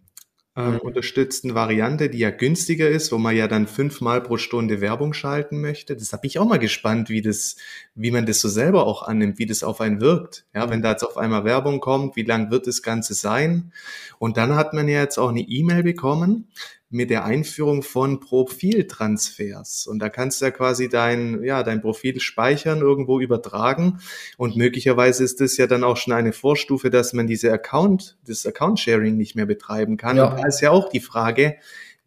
ähm, 0.59 0.73
mhm. 0.73 0.79
unterstützten 0.79 1.55
Variante, 1.55 2.09
die 2.09 2.19
ja 2.19 2.31
günstiger 2.31 2.89
ist, 2.89 3.11
wo 3.11 3.17
man 3.17 3.35
ja 3.35 3.47
dann 3.47 3.67
fünfmal 3.67 4.21
pro 4.21 4.37
Stunde 4.37 4.81
Werbung 4.81 5.13
schalten 5.13 5.61
möchte. 5.61 5.95
Das 5.95 6.11
habe 6.11 6.27
ich 6.27 6.37
auch 6.37 6.47
mal 6.47 6.59
gespannt, 6.59 7.09
wie 7.09 7.21
das, 7.21 7.55
wie 7.95 8.11
man 8.11 8.25
das 8.25 8.41
so 8.41 8.49
selber 8.49 8.85
auch 8.85 9.03
annimmt, 9.03 9.39
wie 9.39 9.45
das 9.45 9.63
auf 9.63 9.79
einen 9.81 10.01
wirkt. 10.01 10.45
Ja, 10.53 10.65
mhm. 10.65 10.71
wenn 10.71 10.81
da 10.81 10.91
jetzt 10.91 11.03
auf 11.03 11.17
einmal 11.17 11.45
Werbung 11.45 11.79
kommt, 11.79 12.15
wie 12.15 12.23
lang 12.23 12.51
wird 12.51 12.67
das 12.67 12.81
Ganze 12.81 13.13
sein? 13.13 13.71
Und 14.17 14.37
dann 14.37 14.55
hat 14.55 14.73
man 14.73 14.87
ja 14.87 15.01
jetzt 15.01 15.17
auch 15.17 15.29
eine 15.29 15.41
E-Mail 15.41 15.83
bekommen, 15.83 16.49
mit 16.91 17.12
der 17.12 17.23
Einführung 17.23 17.84
von 17.84 18.19
Profiltransfers. 18.19 19.86
Und 19.86 19.99
da 19.99 20.10
kannst 20.10 20.41
du 20.41 20.45
ja 20.45 20.52
quasi 20.52 20.89
dein, 20.89 21.43
ja, 21.43 21.62
dein 21.62 21.82
Profil 21.82 22.19
speichern, 22.19 22.82
irgendwo 22.82 23.19
übertragen. 23.19 23.99
Und 24.38 24.56
möglicherweise 24.56 25.23
ist 25.23 25.39
das 25.39 25.58
ja 25.58 25.67
dann 25.67 25.84
auch 25.84 25.97
schon 25.97 26.13
eine 26.13 26.34
Vorstufe, 26.34 26.89
dass 26.89 27.13
man 27.13 27.28
diese 27.28 27.52
Account, 27.54 28.17
das 28.25 28.45
Account-Sharing 28.45 29.15
nicht 29.15 29.36
mehr 29.36 29.45
betreiben 29.45 29.97
kann. 29.97 30.17
Ja. 30.17 30.30
Und 30.32 30.41
da 30.41 30.47
ist 30.47 30.62
ja 30.62 30.71
auch 30.71 30.89
die 30.89 30.99
Frage, 30.99 31.58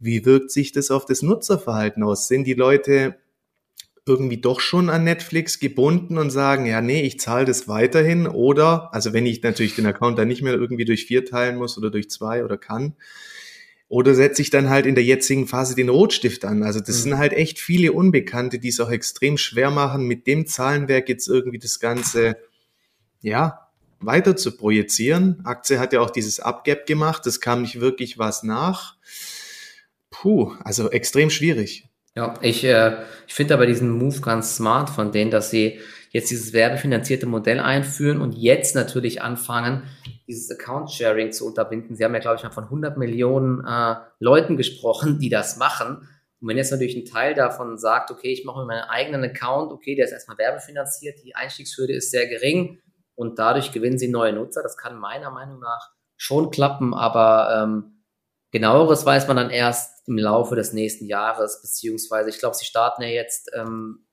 wie 0.01 0.27
wirkt 0.27 0.51
sich 0.51 0.73
das 0.73 0.91
auf 0.91 1.07
das 1.07 1.23
Nutzerverhalten 1.23 2.03
aus? 2.03 2.27
Sind 2.27 2.45
die 2.45 2.55
Leute 2.55 3.17
irgendwie 4.05 4.41
doch 4.41 4.59
schon 4.59 4.91
an 4.91 5.05
Netflix 5.05 5.61
gebunden 5.61 6.19
und 6.19 6.31
sagen, 6.31 6.67
ja, 6.67 6.81
nee, 6.81 7.03
ich 7.03 7.21
zahle 7.21 7.45
das 7.45 7.69
weiterhin 7.69 8.27
oder, 8.27 8.93
also 8.93 9.13
wenn 9.13 9.27
ich 9.27 9.45
natürlich 9.45 9.77
den 9.77 9.87
Account 9.87 10.19
dann 10.19 10.27
nicht 10.27 10.43
mehr 10.43 10.55
irgendwie 10.55 10.85
durch 10.85 11.07
vier 11.07 11.25
teilen 11.25 11.57
muss 11.57 11.79
oder 11.79 11.89
durch 11.89 12.11
zwei 12.11 12.45
oder 12.45 12.59
kann, 12.59 12.97
oder 13.93 14.15
setze 14.15 14.41
ich 14.41 14.49
dann 14.49 14.71
halt 14.71 14.87
in 14.87 14.95
der 14.95 15.05
jetzigen 15.05 15.47
Phase 15.47 15.75
den 15.75 15.91
Rotstift 15.91 16.47
an? 16.47 16.63
Also 16.63 16.81
das 16.81 16.97
mhm. 16.97 17.03
sind 17.03 17.19
halt 17.19 17.35
echt 17.35 17.59
viele 17.59 17.93
Unbekannte, 17.93 18.59
die 18.59 18.69
es 18.69 18.81
auch 18.81 18.91
extrem 18.91 19.37
schwer 19.37 19.71
machen, 19.71 20.07
mit 20.07 20.27
dem 20.27 20.47
Zahlenwerk 20.47 21.11
jetzt 21.11 21.29
irgendwie 21.29 21.59
das 21.59 21.79
Ganze, 21.79 22.39
ja, 23.21 23.69
weiter 24.01 24.35
zu 24.35 24.57
projizieren. 24.57 25.43
Aktie 25.45 25.79
hat 25.79 25.93
ja 25.93 26.01
auch 26.01 26.09
dieses 26.09 26.41
Upgap 26.41 26.87
gemacht, 26.87 27.27
das 27.27 27.43
kam 27.43 27.61
nicht 27.61 27.83
wirklich 27.83 28.17
was 28.17 28.43
nach. 28.43 28.97
Puh, 30.09 30.55
also 30.65 30.91
extrem 30.91 31.29
schwierig. 31.29 31.87
Ja, 32.17 32.33
ich, 32.41 32.65
äh, 32.65 32.97
ich 33.27 33.35
finde 33.35 33.53
aber 33.53 33.67
diesen 33.67 33.91
Move 33.91 34.23
ganz 34.23 34.57
smart 34.57 34.89
von 34.89 35.13
denen, 35.13 35.31
dass 35.31 35.51
sie 35.51 35.81
jetzt 36.13 36.31
dieses 36.31 36.55
werbefinanzierte 36.55 37.27
Modell 37.27 37.61
einführen 37.61 38.23
und 38.23 38.33
jetzt 38.33 38.75
natürlich 38.75 39.21
anfangen, 39.21 39.83
dieses 40.27 40.51
Account-Sharing 40.51 41.33
zu 41.33 41.47
unterbinden. 41.47 41.97
Sie 41.97 42.05
haben 42.05 42.15
ja, 42.15 42.21
glaube 42.21 42.37
ich, 42.37 42.43
mal 42.43 42.51
von 42.51 42.65
100 42.65 42.97
Millionen 42.97 43.65
äh, 43.67 43.97
Leuten 44.19 44.57
gesprochen, 44.57 45.19
die 45.19 45.29
das 45.29 45.57
machen. 45.57 46.09
Und 46.41 46.49
wenn 46.49 46.57
jetzt 46.57 46.71
natürlich 46.71 46.97
ein 46.97 47.05
Teil 47.05 47.35
davon 47.35 47.79
sagt, 47.79 48.11
okay, 48.11 48.33
ich 48.33 48.45
mache 48.45 48.61
mir 48.61 48.67
meinen 48.67 48.89
eigenen 48.89 49.25
Account, 49.25 49.73
okay, 49.73 49.95
der 49.95 50.07
ist 50.07 50.13
erstmal 50.13 50.39
werbefinanziert, 50.39 51.19
die 51.25 51.35
Einstiegshürde 51.35 51.93
ist 51.93 52.11
sehr 52.11 52.27
gering 52.29 52.81
und 53.15 53.39
dadurch 53.39 53.73
gewinnen 53.73 53.99
sie 53.99 54.09
neue 54.09 54.33
Nutzer. 54.33 54.63
Das 54.63 54.77
kann 54.77 54.99
meiner 54.99 55.31
Meinung 55.31 55.61
nach 55.61 55.91
schon 56.17 56.51
klappen, 56.51 56.95
aber 56.95 57.63
ähm, 57.63 58.05
genaueres 58.51 59.07
weiß 59.07 59.29
man 59.29 59.37
dann 59.37 59.51
erst 59.51 60.09
im 60.09 60.19
Laufe 60.19 60.57
des 60.57 60.73
nächsten 60.73 61.07
Jahres, 61.07 61.61
beziehungsweise 61.63 62.31
ich 62.31 62.39
glaube, 62.39 62.57
sie 62.57 62.65
starten 62.65 63.03
ja 63.03 63.09
jetzt 63.09 63.51
ähm, 63.55 64.07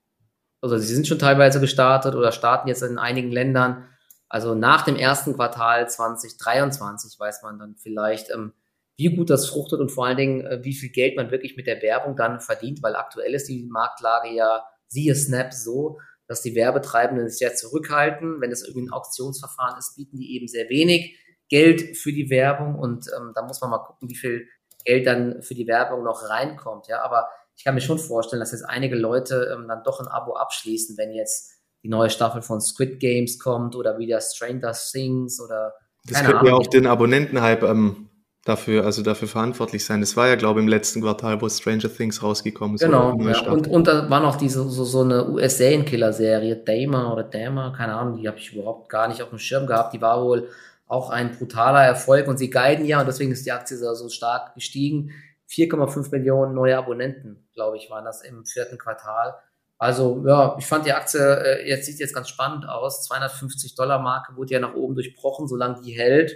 also 0.61 0.77
sie 0.77 0.93
sind 0.93 1.07
schon 1.07 1.19
teilweise 1.19 1.59
gestartet 1.59 2.15
oder 2.15 2.31
starten 2.31 2.67
jetzt 2.67 2.83
in 2.83 2.97
einigen 2.97 3.31
Ländern. 3.31 3.87
Also 4.29 4.53
nach 4.53 4.83
dem 4.83 4.95
ersten 4.95 5.33
Quartal 5.33 5.89
2023 5.89 7.19
weiß 7.19 7.41
man 7.43 7.59
dann 7.59 7.75
vielleicht, 7.75 8.29
ähm, 8.29 8.53
wie 8.95 9.15
gut 9.15 9.29
das 9.29 9.47
fruchtet 9.47 9.79
und 9.79 9.89
vor 9.89 10.05
allen 10.05 10.17
Dingen, 10.17 10.45
äh, 10.45 10.63
wie 10.63 10.73
viel 10.73 10.89
Geld 10.89 11.15
man 11.15 11.31
wirklich 11.31 11.57
mit 11.57 11.67
der 11.67 11.81
Werbung 11.81 12.15
dann 12.15 12.39
verdient, 12.39 12.83
weil 12.83 12.95
aktuell 12.95 13.33
ist 13.33 13.47
die 13.47 13.63
Marktlage 13.63 14.29
ja, 14.29 14.63
siehe 14.87 15.15
Snap, 15.15 15.53
so, 15.53 15.99
dass 16.27 16.41
die 16.41 16.53
Werbetreibenden 16.53 17.27
sich 17.27 17.39
sehr 17.39 17.55
zurückhalten. 17.55 18.39
Wenn 18.39 18.51
es 18.51 18.63
irgendwie 18.63 18.87
ein 18.87 18.93
Auktionsverfahren 18.93 19.79
ist, 19.79 19.95
bieten 19.95 20.17
die 20.17 20.35
eben 20.35 20.47
sehr 20.47 20.69
wenig 20.69 21.17
Geld 21.49 21.97
für 21.97 22.13
die 22.13 22.29
Werbung 22.29 22.75
und 22.77 23.07
ähm, 23.17 23.31
da 23.33 23.41
muss 23.41 23.59
man 23.61 23.71
mal 23.71 23.79
gucken, 23.79 24.09
wie 24.09 24.15
viel 24.15 24.47
Geld 24.85 25.07
dann 25.07 25.41
für 25.41 25.55
die 25.55 25.67
Werbung 25.67 26.03
noch 26.03 26.29
reinkommt. 26.29 26.87
Ja, 26.87 27.01
aber 27.01 27.27
ich 27.55 27.63
kann 27.63 27.73
mir 27.73 27.81
schon 27.81 27.99
vorstellen, 27.99 28.39
dass 28.39 28.51
jetzt 28.51 28.63
einige 28.63 28.95
Leute 28.95 29.53
ähm, 29.53 29.67
dann 29.67 29.83
doch 29.83 29.99
ein 29.99 30.07
Abo 30.07 30.35
abschließen, 30.35 30.97
wenn 30.97 31.11
jetzt 31.11 31.58
die 31.83 31.89
neue 31.89 32.09
Staffel 32.09 32.41
von 32.41 32.61
Squid 32.61 32.99
Games 32.99 33.39
kommt 33.39 33.75
oder 33.75 33.97
wieder 33.97 34.19
Stranger 34.21 34.73
Things 34.73 35.39
oder 35.39 35.73
das 36.07 36.23
könnte 36.23 36.45
ja 36.45 36.53
auch 36.53 36.67
den 36.67 36.87
Abonnentenhype 36.87 37.67
ähm, 37.67 38.09
dafür, 38.45 38.85
also 38.85 39.03
dafür 39.03 39.27
verantwortlich 39.27 39.85
sein. 39.85 40.01
Das 40.01 40.15
war 40.17 40.27
ja, 40.27 40.35
glaube 40.35 40.59
ich, 40.59 40.63
im 40.63 40.69
letzten 40.69 41.01
Quartal, 41.01 41.41
wo 41.41 41.49
Stranger 41.49 41.93
Things 41.93 42.23
rausgekommen 42.23 42.75
ist. 42.75 42.81
Genau, 42.81 43.17
ja. 43.19 43.51
und, 43.51 43.67
und 43.67 43.87
da 43.87 44.09
war 44.09 44.21
noch 44.21 44.37
diese, 44.37 44.67
so, 44.69 44.83
so 44.85 45.01
eine 45.01 45.29
US-Serienkiller-Serie, 45.29 46.57
Damer 46.57 47.13
oder 47.13 47.23
Damer, 47.23 47.73
keine 47.75 47.95
Ahnung, 47.95 48.17
die 48.17 48.27
habe 48.27 48.37
ich 48.37 48.53
überhaupt 48.53 48.89
gar 48.89 49.07
nicht 49.07 49.21
auf 49.21 49.29
dem 49.29 49.39
Schirm 49.39 49.67
gehabt. 49.67 49.93
Die 49.93 50.01
war 50.01 50.23
wohl 50.23 50.49
auch 50.87 51.11
ein 51.11 51.37
brutaler 51.37 51.83
Erfolg 51.83 52.27
und 52.27 52.37
sie 52.37 52.49
guiden 52.49 52.85
ja 52.85 52.99
und 52.99 53.07
deswegen 53.07 53.31
ist 53.31 53.45
die 53.45 53.51
Aktie 53.51 53.77
so 53.77 54.09
stark 54.09 54.55
gestiegen. 54.55 55.11
4,5 55.49 56.11
Millionen 56.11 56.53
neue 56.53 56.77
Abonnenten, 56.77 57.47
glaube 57.53 57.77
ich, 57.77 57.89
waren 57.89 58.05
das 58.05 58.21
im 58.23 58.45
vierten 58.45 58.77
Quartal. 58.77 59.35
Also 59.79 60.21
ja, 60.27 60.57
ich 60.59 60.65
fand 60.65 60.85
die 60.85 60.91
Aktie, 60.91 61.19
äh, 61.19 61.67
jetzt 61.67 61.85
sieht 61.85 61.99
jetzt 61.99 62.13
ganz 62.13 62.27
spannend 62.27 62.67
aus. 62.67 63.05
250 63.05 63.75
Dollar 63.75 63.99
Marke 63.99 64.35
wurde 64.35 64.53
ja 64.53 64.59
nach 64.59 64.75
oben 64.75 64.93
durchbrochen, 64.93 65.47
solange 65.47 65.81
die 65.81 65.93
hält, 65.93 66.35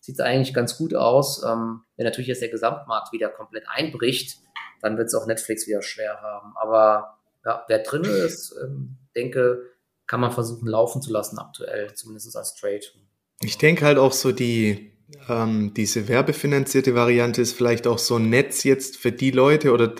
sieht 0.00 0.16
es 0.16 0.20
eigentlich 0.20 0.52
ganz 0.52 0.76
gut 0.76 0.94
aus. 0.94 1.44
Ähm, 1.44 1.82
wenn 1.96 2.04
natürlich 2.04 2.26
jetzt 2.26 2.42
der 2.42 2.48
Gesamtmarkt 2.48 3.12
wieder 3.12 3.28
komplett 3.28 3.64
einbricht, 3.68 4.38
dann 4.82 4.98
wird 4.98 5.06
es 5.06 5.14
auch 5.14 5.26
Netflix 5.26 5.68
wieder 5.68 5.82
schwer 5.82 6.20
haben. 6.20 6.52
Aber 6.56 7.18
ja, 7.44 7.64
wer 7.68 7.78
drin 7.78 8.02
ist, 8.02 8.56
ähm, 8.60 8.96
denke, 9.14 9.62
kann 10.08 10.20
man 10.20 10.32
versuchen 10.32 10.66
laufen 10.66 11.00
zu 11.00 11.12
lassen 11.12 11.38
aktuell, 11.38 11.94
zumindest 11.94 12.36
als 12.36 12.56
Trade. 12.56 12.80
Ich 13.40 13.56
denke 13.56 13.84
halt 13.84 13.98
auch 13.98 14.12
so 14.12 14.32
die 14.32 14.90
ähm, 15.28 15.74
diese 15.74 16.08
werbefinanzierte 16.08 16.94
Variante 16.94 17.42
ist 17.42 17.52
vielleicht 17.52 17.86
auch 17.86 17.98
so 17.98 18.16
ein 18.16 18.30
Netz 18.30 18.64
jetzt 18.64 18.96
für 18.96 19.12
die 19.12 19.30
Leute 19.30 19.72
oder 19.72 19.92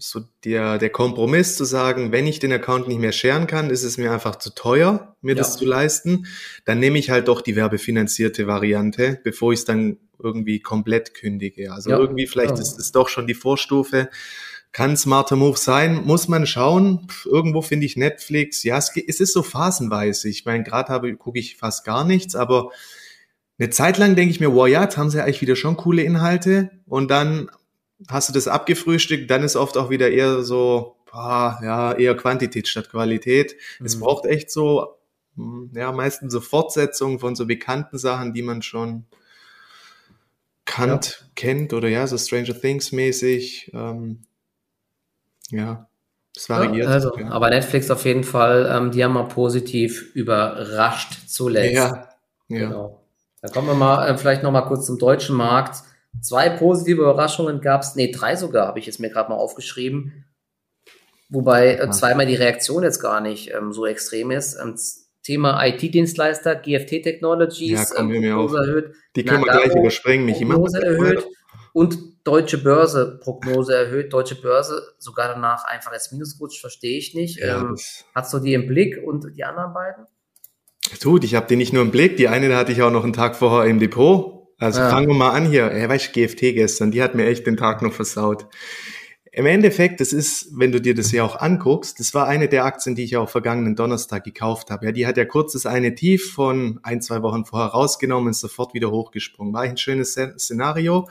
so 0.00 0.20
der, 0.44 0.78
der 0.78 0.90
Kompromiss 0.90 1.56
zu 1.56 1.64
sagen, 1.64 2.10
wenn 2.10 2.26
ich 2.26 2.38
den 2.38 2.52
Account 2.52 2.88
nicht 2.88 3.00
mehr 3.00 3.12
scheren 3.12 3.46
kann, 3.46 3.70
ist 3.70 3.84
es 3.84 3.98
mir 3.98 4.12
einfach 4.12 4.36
zu 4.36 4.54
teuer, 4.54 5.16
mir 5.20 5.34
ja. 5.34 5.38
das 5.38 5.56
zu 5.56 5.64
leisten, 5.64 6.26
dann 6.64 6.80
nehme 6.80 6.98
ich 6.98 7.10
halt 7.10 7.28
doch 7.28 7.42
die 7.42 7.54
werbefinanzierte 7.54 8.46
Variante, 8.46 9.20
bevor 9.22 9.52
ich 9.52 9.60
es 9.60 9.64
dann 9.64 9.98
irgendwie 10.18 10.60
komplett 10.60 11.14
kündige. 11.14 11.72
Also 11.72 11.90
ja. 11.90 11.98
irgendwie 11.98 12.26
vielleicht 12.26 12.56
ja. 12.56 12.62
ist 12.62 12.78
es 12.78 12.92
doch 12.92 13.08
schon 13.08 13.26
die 13.26 13.34
Vorstufe. 13.34 14.08
Kann 14.72 14.96
smarter 14.96 15.36
Move 15.36 15.58
sein, 15.58 16.04
muss 16.04 16.28
man 16.28 16.46
schauen. 16.46 17.08
Irgendwo 17.24 17.60
finde 17.60 17.86
ich 17.86 17.96
Netflix, 17.96 18.62
ja, 18.62 18.78
es, 18.78 18.92
es 18.94 19.20
ist 19.20 19.32
so 19.32 19.42
phasenweise. 19.42 20.28
Ich 20.28 20.44
meine, 20.44 20.62
gerade 20.62 20.92
habe 20.92 21.14
gucke 21.16 21.38
ich 21.38 21.56
fast 21.56 21.84
gar 21.84 22.04
nichts, 22.04 22.36
aber 22.36 22.70
eine 23.58 23.70
Zeit 23.70 23.98
lang 23.98 24.16
denke 24.16 24.30
ich 24.30 24.40
mir, 24.40 24.54
wow, 24.54 24.66
ja, 24.66 24.82
jetzt 24.84 24.96
haben 24.96 25.10
sie 25.10 25.22
eigentlich 25.22 25.42
wieder 25.42 25.56
schon 25.56 25.76
coole 25.76 26.02
Inhalte 26.02 26.70
und 26.86 27.10
dann 27.10 27.50
hast 28.08 28.28
du 28.28 28.32
das 28.32 28.48
abgefrühstückt, 28.48 29.30
dann 29.30 29.42
ist 29.42 29.56
oft 29.56 29.76
auch 29.76 29.90
wieder 29.90 30.10
eher 30.10 30.42
so, 30.42 30.96
boah, 31.10 31.58
ja, 31.62 31.92
eher 31.92 32.16
Quantität 32.16 32.68
statt 32.68 32.90
Qualität. 32.90 33.56
Mhm. 33.78 33.86
Es 33.86 33.98
braucht 33.98 34.26
echt 34.26 34.50
so, 34.50 34.96
hm, 35.36 35.70
ja, 35.74 35.92
meistens 35.92 36.32
so 36.32 36.40
Fortsetzungen 36.40 37.18
von 37.18 37.34
so 37.34 37.46
bekannten 37.46 37.98
Sachen, 37.98 38.32
die 38.32 38.42
man 38.42 38.62
schon 38.62 39.06
kannt, 40.64 41.18
ja. 41.20 41.26
kennt 41.34 41.72
oder 41.72 41.88
ja, 41.88 42.06
so 42.06 42.16
Stranger 42.16 42.58
Things 42.58 42.92
mäßig. 42.92 43.70
Ähm, 43.74 44.22
ja, 45.50 45.88
es 46.36 46.48
variiert. 46.48 46.86
Ja, 46.86 46.92
also, 46.92 47.16
ja. 47.18 47.28
aber 47.30 47.50
Netflix 47.50 47.90
auf 47.90 48.04
jeden 48.04 48.24
Fall, 48.24 48.70
ähm, 48.72 48.92
die 48.92 49.04
haben 49.04 49.14
mal 49.14 49.24
positiv 49.24 50.14
überrascht 50.14 51.28
zuletzt. 51.28 51.74
Ja, 51.74 52.08
ja. 52.48 52.58
Genau. 52.58 53.00
Dann 53.42 53.52
kommen 53.52 53.68
wir 53.68 53.74
mal 53.74 54.06
äh, 54.06 54.16
vielleicht 54.16 54.42
noch 54.42 54.52
mal 54.52 54.62
kurz 54.62 54.86
zum 54.86 54.98
deutschen 54.98 55.36
Markt. 55.36 55.82
Zwei 56.20 56.50
positive 56.50 57.02
Überraschungen 57.02 57.60
gab 57.60 57.82
es, 57.82 57.94
nee, 57.94 58.10
drei 58.10 58.36
sogar, 58.36 58.66
habe 58.66 58.78
ich 58.78 58.86
jetzt 58.86 59.00
mir 59.00 59.10
gerade 59.10 59.30
mal 59.30 59.36
aufgeschrieben. 59.36 60.24
Wobei 61.30 61.76
äh, 61.76 61.90
zweimal 61.90 62.26
die 62.26 62.34
Reaktion 62.34 62.82
jetzt 62.82 63.00
gar 63.00 63.20
nicht 63.20 63.52
ähm, 63.54 63.72
so 63.72 63.86
extrem 63.86 64.30
ist. 64.30 64.58
Ähm, 64.60 64.76
Thema 65.22 65.64
IT-Dienstleister, 65.64 66.56
GFT 66.56 67.02
Technologies, 67.02 67.70
ja, 67.70 67.84
kommen 67.84 68.14
ähm, 68.14 68.24
erhöht. 68.24 68.94
Die 69.14 69.24
können 69.24 69.44
wir 69.44 69.52
gleich 69.52 69.74
überspringen, 69.74 70.24
mich 70.24 70.40
immer. 70.40 70.56
erhöht 70.74 71.26
und 71.72 71.98
Deutsche 72.24 72.58
Börse 72.58 73.18
Prognose 73.22 73.74
erhöht. 73.74 74.12
Deutsche 74.12 74.34
Börse 74.34 74.94
sogar 74.98 75.28
danach 75.28 75.64
einfach 75.64 75.92
als 75.92 76.12
Minus 76.12 76.38
rutscht, 76.40 76.60
verstehe 76.60 76.98
ich 76.98 77.14
nicht. 77.14 77.38
Ja, 77.38 77.60
ähm, 77.60 77.76
hast 78.14 78.32
du 78.32 78.38
die 78.38 78.54
im 78.54 78.66
Blick 78.66 78.98
und 79.02 79.36
die 79.36 79.44
anderen 79.44 79.72
beiden? 79.72 80.06
Tut, 81.00 81.24
ich 81.24 81.34
habe 81.34 81.46
die 81.46 81.56
nicht 81.56 81.72
nur 81.72 81.82
im 81.82 81.90
Blick, 81.90 82.16
die 82.16 82.28
eine, 82.28 82.54
hatte 82.56 82.72
ich 82.72 82.82
auch 82.82 82.90
noch 82.90 83.04
einen 83.04 83.12
Tag 83.12 83.36
vorher 83.36 83.70
im 83.70 83.78
Depot. 83.78 84.39
Also 84.60 84.80
ja. 84.80 84.90
fangen 84.90 85.08
wir 85.08 85.14
mal 85.14 85.30
an 85.30 85.46
hier. 85.46 85.76
Ja, 85.76 85.88
weißt 85.88 86.14
du, 86.14 86.20
GFT 86.20 86.40
gestern, 86.54 86.90
die 86.90 87.02
hat 87.02 87.14
mir 87.14 87.26
echt 87.26 87.46
den 87.46 87.56
Tag 87.56 87.80
noch 87.82 87.92
versaut. 87.92 88.46
Im 89.32 89.46
Endeffekt, 89.46 90.00
das 90.00 90.12
ist, 90.12 90.48
wenn 90.58 90.70
du 90.70 90.80
dir 90.80 90.94
das 90.94 91.12
ja 91.12 91.24
auch 91.24 91.36
anguckst, 91.36 91.98
das 91.98 92.14
war 92.14 92.26
eine 92.26 92.48
der 92.48 92.64
Aktien, 92.64 92.94
die 92.94 93.04
ich 93.04 93.16
auch 93.16 93.30
vergangenen 93.30 93.74
Donnerstag 93.74 94.24
gekauft 94.24 94.70
habe. 94.70 94.86
Ja, 94.86 94.92
die 94.92 95.06
hat 95.06 95.16
ja 95.16 95.24
kurz 95.24 95.52
das 95.52 95.66
eine 95.66 95.94
Tief 95.94 96.32
von 96.32 96.78
ein, 96.82 97.00
zwei 97.00 97.22
Wochen 97.22 97.44
vorher 97.44 97.68
rausgenommen 97.68 98.28
und 98.28 98.34
sofort 98.34 98.74
wieder 98.74 98.90
hochgesprungen. 98.90 99.54
War 99.54 99.62
ein 99.62 99.76
schönes 99.76 100.12
Szenario. 100.12 101.08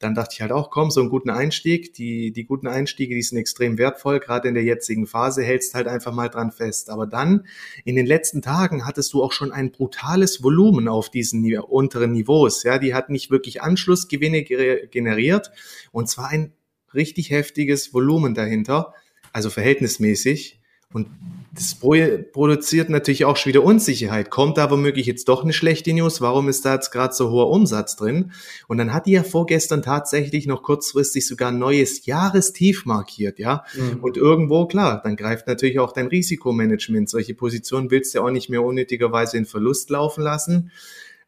Dann 0.00 0.14
dachte 0.14 0.32
ich 0.32 0.40
halt 0.40 0.50
auch, 0.50 0.70
komm, 0.70 0.90
so 0.90 1.00
einen 1.00 1.10
guten 1.10 1.28
Einstieg. 1.28 1.92
Die, 1.92 2.32
die 2.32 2.46
guten 2.46 2.66
Einstiege, 2.66 3.14
die 3.14 3.22
sind 3.22 3.36
extrem 3.36 3.76
wertvoll. 3.76 4.18
Gerade 4.18 4.48
in 4.48 4.54
der 4.54 4.64
jetzigen 4.64 5.06
Phase 5.06 5.42
hältst 5.42 5.74
halt 5.74 5.86
einfach 5.86 6.12
mal 6.14 6.28
dran 6.28 6.52
fest. 6.52 6.88
Aber 6.88 7.06
dann, 7.06 7.44
in 7.84 7.96
den 7.96 8.06
letzten 8.06 8.40
Tagen, 8.40 8.86
hattest 8.86 9.12
du 9.12 9.22
auch 9.22 9.32
schon 9.32 9.52
ein 9.52 9.70
brutales 9.70 10.42
Volumen 10.42 10.88
auf 10.88 11.10
diesen 11.10 11.46
unteren 11.58 12.12
Niveaus. 12.12 12.62
Ja, 12.62 12.78
die 12.78 12.94
hat 12.94 13.10
nicht 13.10 13.30
wirklich 13.30 13.60
Anschlussgewinne 13.60 14.42
generiert. 14.42 15.50
Und 15.92 16.08
zwar 16.08 16.28
ein 16.28 16.54
richtig 16.94 17.30
heftiges 17.30 17.92
Volumen 17.92 18.34
dahinter. 18.34 18.94
Also 19.34 19.50
verhältnismäßig. 19.50 20.59
Und 20.92 21.06
das 21.52 21.74
produziert 21.74 22.90
natürlich 22.90 23.24
auch 23.24 23.36
schon 23.36 23.50
wieder 23.50 23.62
Unsicherheit. 23.62 24.30
Kommt 24.30 24.56
da 24.56 24.70
womöglich 24.70 25.06
jetzt 25.06 25.28
doch 25.28 25.42
eine 25.42 25.52
schlechte 25.52 25.92
News? 25.92 26.20
Warum 26.20 26.48
ist 26.48 26.64
da 26.64 26.74
jetzt 26.74 26.90
gerade 26.90 27.12
so 27.12 27.30
hoher 27.30 27.50
Umsatz 27.50 27.96
drin? 27.96 28.32
Und 28.68 28.78
dann 28.78 28.92
hat 28.92 29.06
die 29.06 29.12
ja 29.12 29.22
vorgestern 29.22 29.82
tatsächlich 29.82 30.46
noch 30.46 30.62
kurzfristig 30.62 31.26
sogar 31.26 31.50
ein 31.50 31.58
neues 31.58 32.06
Jahrestief 32.06 32.86
markiert, 32.86 33.38
ja. 33.38 33.64
Mhm. 33.74 33.98
Und 34.00 34.16
irgendwo, 34.16 34.66
klar, 34.66 35.00
dann 35.02 35.16
greift 35.16 35.48
natürlich 35.48 35.80
auch 35.80 35.92
dein 35.92 36.06
Risikomanagement. 36.06 37.08
Solche 37.08 37.34
Positionen 37.34 37.90
willst 37.90 38.14
du 38.14 38.18
ja 38.18 38.24
auch 38.24 38.30
nicht 38.30 38.48
mehr 38.48 38.62
unnötigerweise 38.62 39.36
in 39.36 39.44
Verlust 39.44 39.90
laufen 39.90 40.22
lassen. 40.22 40.70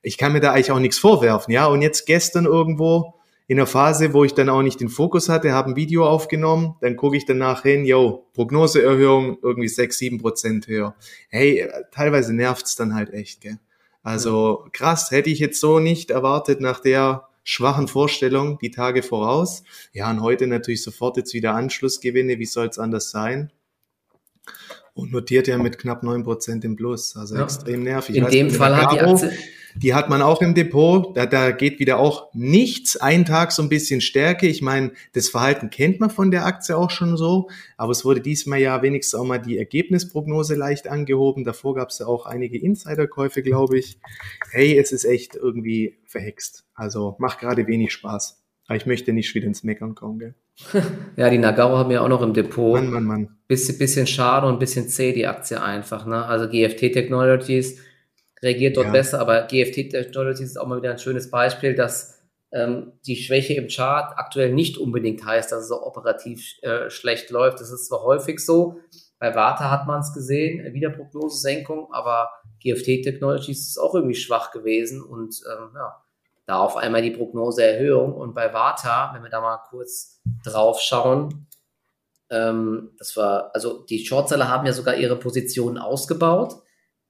Ich 0.03 0.19
kann 0.19 0.33
mir 0.33 0.41
da 0.41 0.53
eigentlich 0.53 0.73
auch 0.73 0.81
nichts 0.81 0.99
vorwerfen, 0.99 1.53
ja. 1.53 1.67
Und 1.67 1.83
jetzt 1.83 2.07
gestern 2.07 2.47
irgendwo, 2.47 3.15
in 3.53 3.59
der 3.59 3.67
Phase, 3.67 4.15
wo 4.15 4.25
ich 4.25 4.33
dann 4.33 4.49
auch 4.49 4.63
nicht 4.63 4.81
den 4.81 4.89
Fokus 4.89 5.29
hatte, 5.29 5.53
habe 5.53 5.69
ein 5.69 5.77
Video 5.77 6.09
aufgenommen, 6.09 6.77
dann 6.81 6.97
gucke 6.97 7.19
ich 7.19 7.27
danach 7.27 7.65
hin, 7.65 7.85
yo, 7.85 8.27
Prognoseerhöhung 8.33 9.37
irgendwie 9.43 9.69
sechs, 9.69 9.99
sieben 9.99 10.17
Prozent 10.17 10.69
höher. 10.69 10.97
Hey, 11.29 11.69
teilweise 11.91 12.33
nervt's 12.33 12.77
dann 12.77 12.95
halt 12.95 13.13
echt, 13.13 13.43
gell? 13.43 13.59
Also 14.03 14.65
krass, 14.73 15.11
hätte 15.11 15.29
ich 15.29 15.39
jetzt 15.39 15.61
so 15.61 15.81
nicht 15.81 16.11
erwartet 16.11 16.63
nach 16.63 16.81
der 16.81 17.29
schwachen 17.45 17.89
Vorstellung 17.89 18.59
die 18.59 18.71
Tage 18.71 19.03
voraus. 19.03 19.65
Ja, 19.93 20.11
und 20.11 20.23
heute 20.23 20.47
natürlich 20.47 20.83
sofort 20.83 21.19
jetzt 21.19 21.35
wieder 21.35 21.53
Anschlussgewinne, 21.53 22.39
wie 22.39 22.47
soll's 22.47 22.79
anders 22.79 23.11
sein? 23.11 23.53
Und 24.95 25.13
notiert 25.13 25.47
ja 25.47 25.59
mit 25.59 25.77
knapp 25.77 26.03
neun 26.03 26.25
Prozent 26.25 26.65
im 26.65 26.77
Plus, 26.77 27.19
also 27.19 27.35
ja. 27.35 27.45
extrem 27.45 27.83
nervig. 27.83 28.17
In 28.17 28.29
dem 28.29 28.51
Fall 28.51 28.79
hat 28.79 28.93
die 28.95 29.01
Aktie 29.01 29.31
die 29.75 29.95
hat 29.95 30.09
man 30.09 30.23
auch 30.23 30.43
im 30.43 30.55
Depot. 30.55 31.17
Da, 31.17 31.27
da 31.27 31.51
geht 31.51 31.79
wieder 31.79 31.99
auch 31.99 32.29
nichts. 32.35 32.97
Ein 32.97 33.25
Tag 33.25 33.53
so 33.53 33.63
ein 33.63 33.69
bisschen 33.69 34.01
Stärke. 34.01 34.47
Ich 34.47 34.63
meine, 34.63 34.93
das 35.15 35.29
Verhalten 35.29 35.71
kennt 35.71 36.01
man 36.01 36.11
von 36.11 36.31
der 36.31 36.47
Aktie 36.47 36.77
auch 36.77 36.91
schon 36.91 37.17
so. 37.17 37.49
Aber 37.77 37.93
es 37.93 38.05
wurde 38.05 38.21
diesmal 38.21 38.59
ja 38.59 38.83
wenigstens 38.83 39.19
auch 39.19 39.25
mal 39.25 39.39
die 39.39 39.59
Ergebnisprognose 39.59 40.55
leicht 40.55 40.89
angehoben. 40.89 41.45
Davor 41.45 41.75
gab 41.75 41.89
es 41.89 41.99
ja 41.99 42.07
auch 42.07 42.27
einige 42.27 42.59
Insiderkäufe, 42.59 43.43
glaube 43.43 43.79
ich. 43.79 43.99
Hey, 44.51 44.79
es 44.79 44.93
ist 44.93 45.05
echt 45.05 45.35
irgendwie 45.37 45.99
verhext. 46.07 46.65
Also 46.75 47.17
macht 47.19 47.41
gerade 47.41 47.67
wenig 47.67 47.93
Spaß. 47.93 48.43
Aber 48.67 48.77
ich 48.77 48.87
möchte 48.87 49.13
nicht 49.13 49.35
wieder 49.35 49.47
ins 49.47 49.65
Meckern 49.65 49.95
kommen, 49.95 50.19
gell? 50.19 50.35
ja, 51.17 51.31
die 51.31 51.39
Nagaro 51.39 51.77
haben 51.79 51.91
ja 51.91 52.03
auch 52.03 52.09
noch 52.09 52.23
im 52.23 52.35
Depot. 52.35 52.75
Mann, 52.75 52.91
Mann, 52.91 53.05
Mann. 53.05 53.29
Bisschen, 53.49 53.79
bisschen 53.79 54.07
schade 54.07 54.47
und 54.47 54.55
ein 54.55 54.59
bisschen 54.59 54.89
zäh, 54.89 55.13
die 55.13 55.27
Aktie 55.27 55.61
einfach. 55.61 56.07
Ne? 56.07 56.25
Also 56.25 56.49
GFT 56.49 56.93
Technologies 56.93 57.81
reagiert 58.43 58.77
dort 58.77 58.87
ja. 58.87 58.93
besser, 58.93 59.21
aber 59.21 59.43
GFT 59.43 59.91
Technologies 59.91 60.51
ist 60.51 60.57
auch 60.57 60.67
mal 60.67 60.79
wieder 60.79 60.91
ein 60.91 60.99
schönes 60.99 61.31
Beispiel, 61.31 61.75
dass 61.75 62.19
ähm, 62.53 62.93
die 63.07 63.17
Schwäche 63.17 63.55
im 63.55 63.69
Chart 63.69 64.13
aktuell 64.17 64.53
nicht 64.53 64.77
unbedingt 64.79 65.25
heißt, 65.25 65.53
dass 65.53 65.65
es 65.65 65.71
auch 65.71 65.83
operativ 65.83 66.59
äh, 66.63 66.91
schlecht 66.91 67.31
läuft. 67.31 67.61
Das 67.61 67.71
ist 67.71 67.87
zwar 67.87 68.03
häufig 68.03 68.41
so, 68.41 68.81
bei 69.19 69.35
Warta 69.35 69.71
hat 69.71 69.87
man 69.87 70.01
es 70.01 70.13
gesehen, 70.13 70.75
wieder 70.75 70.91
Prognosesenkung, 70.91 71.93
aber 71.93 72.29
GFT 72.61 73.03
Technologies 73.05 73.69
ist 73.69 73.79
auch 73.79 73.95
irgendwie 73.95 74.17
schwach 74.17 74.51
gewesen 74.51 75.03
und 75.03 75.41
ähm, 75.51 75.71
ja, 75.75 76.03
da 76.47 76.59
auf 76.59 76.77
einmal 76.77 77.03
die 77.03 77.13
Prognoseerhöhung 77.13 78.15
und 78.15 78.35
bei 78.35 78.53
Warta, 78.53 79.13
wenn 79.15 79.23
wir 79.23 79.31
da 79.31 79.41
mal 79.41 79.59
kurz 79.71 80.21
drauf 80.45 80.81
schauen, 80.81 81.47
ähm, 82.31 82.91
das 82.99 83.17
war, 83.17 83.51
also 83.55 83.85
die 83.85 84.05
Shortseller 84.05 84.49
haben 84.49 84.67
ja 84.67 84.73
sogar 84.73 84.97
ihre 84.97 85.17
Positionen 85.17 85.79
ausgebaut 85.79 86.57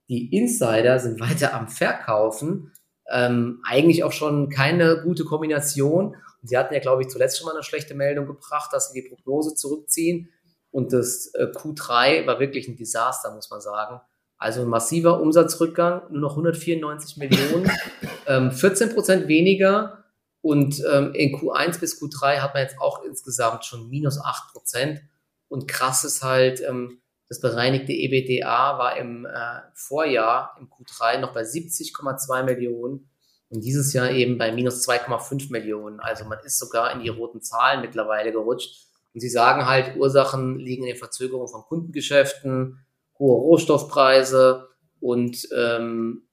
die 0.08 0.36
Insider 0.36 0.98
sind 0.98 1.20
weiter 1.20 1.54
am 1.54 1.68
Verkaufen. 1.68 2.72
Ähm, 3.10 3.60
eigentlich 3.64 4.04
auch 4.04 4.12
schon 4.12 4.48
keine 4.48 5.02
gute 5.02 5.24
Kombination. 5.24 6.16
Und 6.40 6.48
sie 6.48 6.56
hatten 6.56 6.74
ja, 6.74 6.80
glaube 6.80 7.02
ich, 7.02 7.08
zuletzt 7.08 7.38
schon 7.38 7.46
mal 7.46 7.54
eine 7.54 7.62
schlechte 7.62 7.94
Meldung 7.94 8.26
gebracht, 8.26 8.72
dass 8.72 8.90
sie 8.90 9.00
die 9.00 9.08
Prognose 9.08 9.54
zurückziehen. 9.54 10.28
Und 10.70 10.92
das 10.92 11.32
äh, 11.34 11.46
Q3 11.54 12.26
war 12.26 12.40
wirklich 12.40 12.66
ein 12.68 12.76
Desaster, 12.76 13.34
muss 13.34 13.50
man 13.50 13.60
sagen. 13.60 14.00
Also 14.38 14.62
ein 14.62 14.68
massiver 14.68 15.20
Umsatzrückgang, 15.20 16.10
nur 16.10 16.20
noch 16.20 16.32
194 16.32 17.16
Millionen, 17.16 17.70
ähm, 18.26 18.50
14 18.50 18.92
Prozent 18.92 19.28
weniger. 19.28 20.04
Und 20.40 20.82
ähm, 20.92 21.14
in 21.14 21.36
Q1 21.36 21.78
bis 21.78 22.02
Q3 22.02 22.38
hat 22.38 22.54
man 22.54 22.64
jetzt 22.64 22.80
auch 22.80 23.04
insgesamt 23.04 23.64
schon 23.64 23.88
minus 23.88 24.18
8 24.20 24.52
Prozent. 24.52 25.00
Und 25.48 25.68
krass 25.68 26.02
ist 26.02 26.24
halt, 26.24 26.60
ähm, 26.66 27.01
das 27.32 27.40
bereinigte 27.40 27.94
EBDA 27.94 28.76
war 28.76 28.98
im 28.98 29.24
äh, 29.24 29.30
Vorjahr, 29.72 30.54
im 30.60 30.68
Q3, 30.68 31.18
noch 31.18 31.32
bei 31.32 31.40
70,2 31.40 32.42
Millionen 32.42 33.08
und 33.48 33.64
dieses 33.64 33.94
Jahr 33.94 34.10
eben 34.10 34.36
bei 34.36 34.52
minus 34.52 34.86
2,5 34.86 35.50
Millionen. 35.50 35.98
Also 35.98 36.26
man 36.26 36.38
ist 36.44 36.58
sogar 36.58 36.92
in 36.92 37.00
die 37.00 37.08
roten 37.08 37.40
Zahlen 37.40 37.80
mittlerweile 37.80 38.32
gerutscht. 38.32 38.84
Und 39.14 39.20
sie 39.20 39.30
sagen 39.30 39.64
halt, 39.64 39.96
Ursachen 39.96 40.58
liegen 40.58 40.82
in 40.82 40.88
den 40.88 40.98
Verzögerungen 40.98 41.48
von 41.48 41.62
Kundengeschäften, 41.62 42.84
hohe 43.18 43.40
Rohstoffpreise 43.40 44.68
und 45.00 45.48
ähm, 45.56 46.28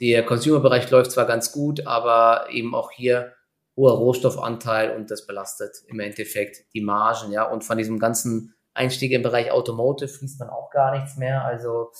der 0.00 0.24
Consumer-Bereich 0.24 0.90
läuft 0.90 1.10
zwar 1.10 1.26
ganz 1.26 1.52
gut, 1.52 1.86
aber 1.86 2.46
eben 2.50 2.74
auch 2.74 2.90
hier 2.90 3.34
hoher 3.76 3.98
Rohstoffanteil 3.98 4.96
und 4.96 5.10
das 5.10 5.26
belastet 5.26 5.76
im 5.88 6.00
Endeffekt 6.00 6.72
die 6.72 6.80
Margen, 6.80 7.32
ja. 7.32 7.42
Und 7.42 7.64
von 7.64 7.76
diesem 7.76 7.98
ganzen 7.98 8.54
Einstieg 8.78 9.12
im 9.12 9.22
Bereich 9.22 9.50
Automotive 9.50 10.08
fließt 10.08 10.40
man 10.40 10.50
auch 10.50 10.70
gar 10.70 10.92
nichts 10.92 11.16
mehr. 11.16 11.44
Also 11.44 11.90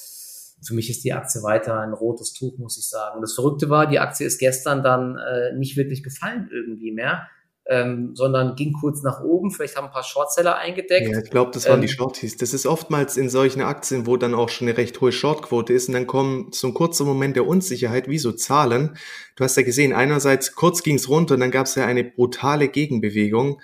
für 0.62 0.74
mich 0.74 0.90
ist 0.90 1.04
die 1.04 1.12
Aktie 1.12 1.42
weiter 1.42 1.78
ein 1.80 1.92
rotes 1.92 2.32
Tuch, 2.32 2.58
muss 2.58 2.78
ich 2.78 2.88
sagen. 2.88 3.20
Das 3.20 3.34
Verrückte 3.34 3.68
war, 3.68 3.86
die 3.86 3.98
Aktie 3.98 4.26
ist 4.26 4.38
gestern 4.38 4.82
dann 4.82 5.16
äh, 5.16 5.52
nicht 5.56 5.76
wirklich 5.76 6.02
gefallen 6.02 6.48
irgendwie 6.52 6.92
mehr. 6.92 7.28
Ähm, 7.70 8.12
sondern 8.14 8.56
ging 8.56 8.72
kurz 8.72 9.02
nach 9.02 9.20
oben. 9.20 9.50
Vielleicht 9.50 9.76
haben 9.76 9.88
ein 9.88 9.92
paar 9.92 10.02
Shortseller 10.02 10.56
eingedeckt. 10.56 11.10
Ja, 11.10 11.18
ich 11.18 11.30
glaube, 11.30 11.50
das 11.52 11.66
waren 11.66 11.74
ähm, 11.74 11.82
die 11.82 11.88
Shorties. 11.88 12.38
Das 12.38 12.54
ist 12.54 12.64
oftmals 12.64 13.18
in 13.18 13.28
solchen 13.28 13.60
Aktien, 13.60 14.06
wo 14.06 14.16
dann 14.16 14.34
auch 14.34 14.48
schon 14.48 14.68
eine 14.68 14.78
recht 14.78 14.98
hohe 15.02 15.12
Shortquote 15.12 15.74
ist 15.74 15.88
und 15.88 15.94
dann 15.94 16.06
kommt 16.06 16.54
so 16.54 16.68
ein 16.68 16.72
kurzer 16.72 17.04
Moment 17.04 17.36
der 17.36 17.46
Unsicherheit, 17.46 18.08
wie 18.08 18.18
so 18.18 18.32
Zahlen. 18.32 18.96
Du 19.36 19.44
hast 19.44 19.56
ja 19.58 19.64
gesehen, 19.64 19.92
einerseits 19.92 20.54
kurz 20.54 20.82
ging 20.82 20.96
es 20.96 21.10
runter 21.10 21.34
und 21.34 21.40
dann 21.40 21.50
gab 21.50 21.66
es 21.66 21.74
ja 21.74 21.84
eine 21.84 22.04
brutale 22.04 22.68
Gegenbewegung. 22.68 23.60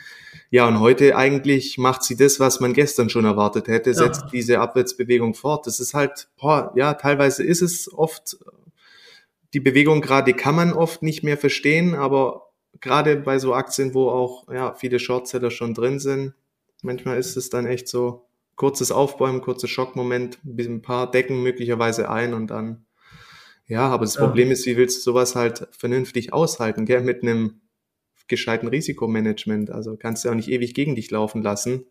Ja, 0.51 0.69
und 0.69 0.79
heute 0.79 1.17
eigentlich 1.17 1.79
macht 1.79 2.05
sie 2.05 2.17
das, 2.17 2.39
was 2.39 2.61
man 2.61 2.75
gestern 2.75 3.09
schon 3.09 3.25
erwartet 3.25 3.69
hätte, 3.69 3.93
setzt 3.93 4.23
ja. 4.23 4.29
diese 4.33 4.61
Abwärtsbewegung 4.61 5.35
fort. 5.35 5.67
Das 5.67 5.81
ist 5.81 5.95
halt, 5.95 6.29
boah, 6.39 6.73
ja, 6.77 6.95
teilweise 6.95 7.43
ist 7.43 7.63
es 7.63 7.93
oft, 7.93 8.37
die 9.53 9.61
Bewegung 9.61 10.01
gerade 10.01 10.35
kann 10.35 10.55
man 10.55 10.73
oft 10.73 11.03
nicht 11.03 11.25
mehr 11.25 11.39
verstehen, 11.39 11.95
aber 11.95 12.53
gerade 12.81 13.17
bei 13.17 13.39
so 13.39 13.55
Aktien, 13.55 13.95
wo 13.95 14.09
auch 14.09 14.49
ja, 14.53 14.75
viele 14.75 14.99
Shortseller 14.99 15.51
schon 15.51 15.75
drin 15.75 15.99
sind, 15.99 16.35
manchmal 16.83 17.19
ist 17.19 17.37
es 17.37 17.51
dann 17.51 17.67
echt 17.67 17.89
so 17.89 18.27
kurzes 18.57 18.93
Aufbäumen, 18.93 19.41
kurzes 19.41 19.71
Schockmoment, 19.71 20.39
ein 20.45 20.83
paar 20.83 21.11
decken 21.11 21.43
möglicherweise 21.43 22.09
ein 22.11 22.35
und 22.35 22.49
dann, 22.49 22.85
ja, 23.67 23.89
aber 23.89 24.05
das 24.05 24.15
ja. 24.15 24.25
Problem 24.25 24.51
ist, 24.51 24.67
wie 24.67 24.77
willst 24.77 24.99
du 24.99 25.03
sowas 25.03 25.35
halt 25.35 25.69
vernünftig 25.73 26.33
aushalten, 26.33 26.85
gell, 26.85 27.03
mit 27.03 27.23
einem 27.23 27.61
gescheiten 28.29 28.69
Risikomanagement. 28.69 29.71
Also 29.71 29.97
kannst 29.97 30.25
du 30.25 30.31
auch 30.31 30.35
nicht 30.35 30.49
ewig 30.51 30.75
gegen 30.75 30.95
dich 30.95 31.11
laufen 31.11 31.43
lassen. 31.43 31.85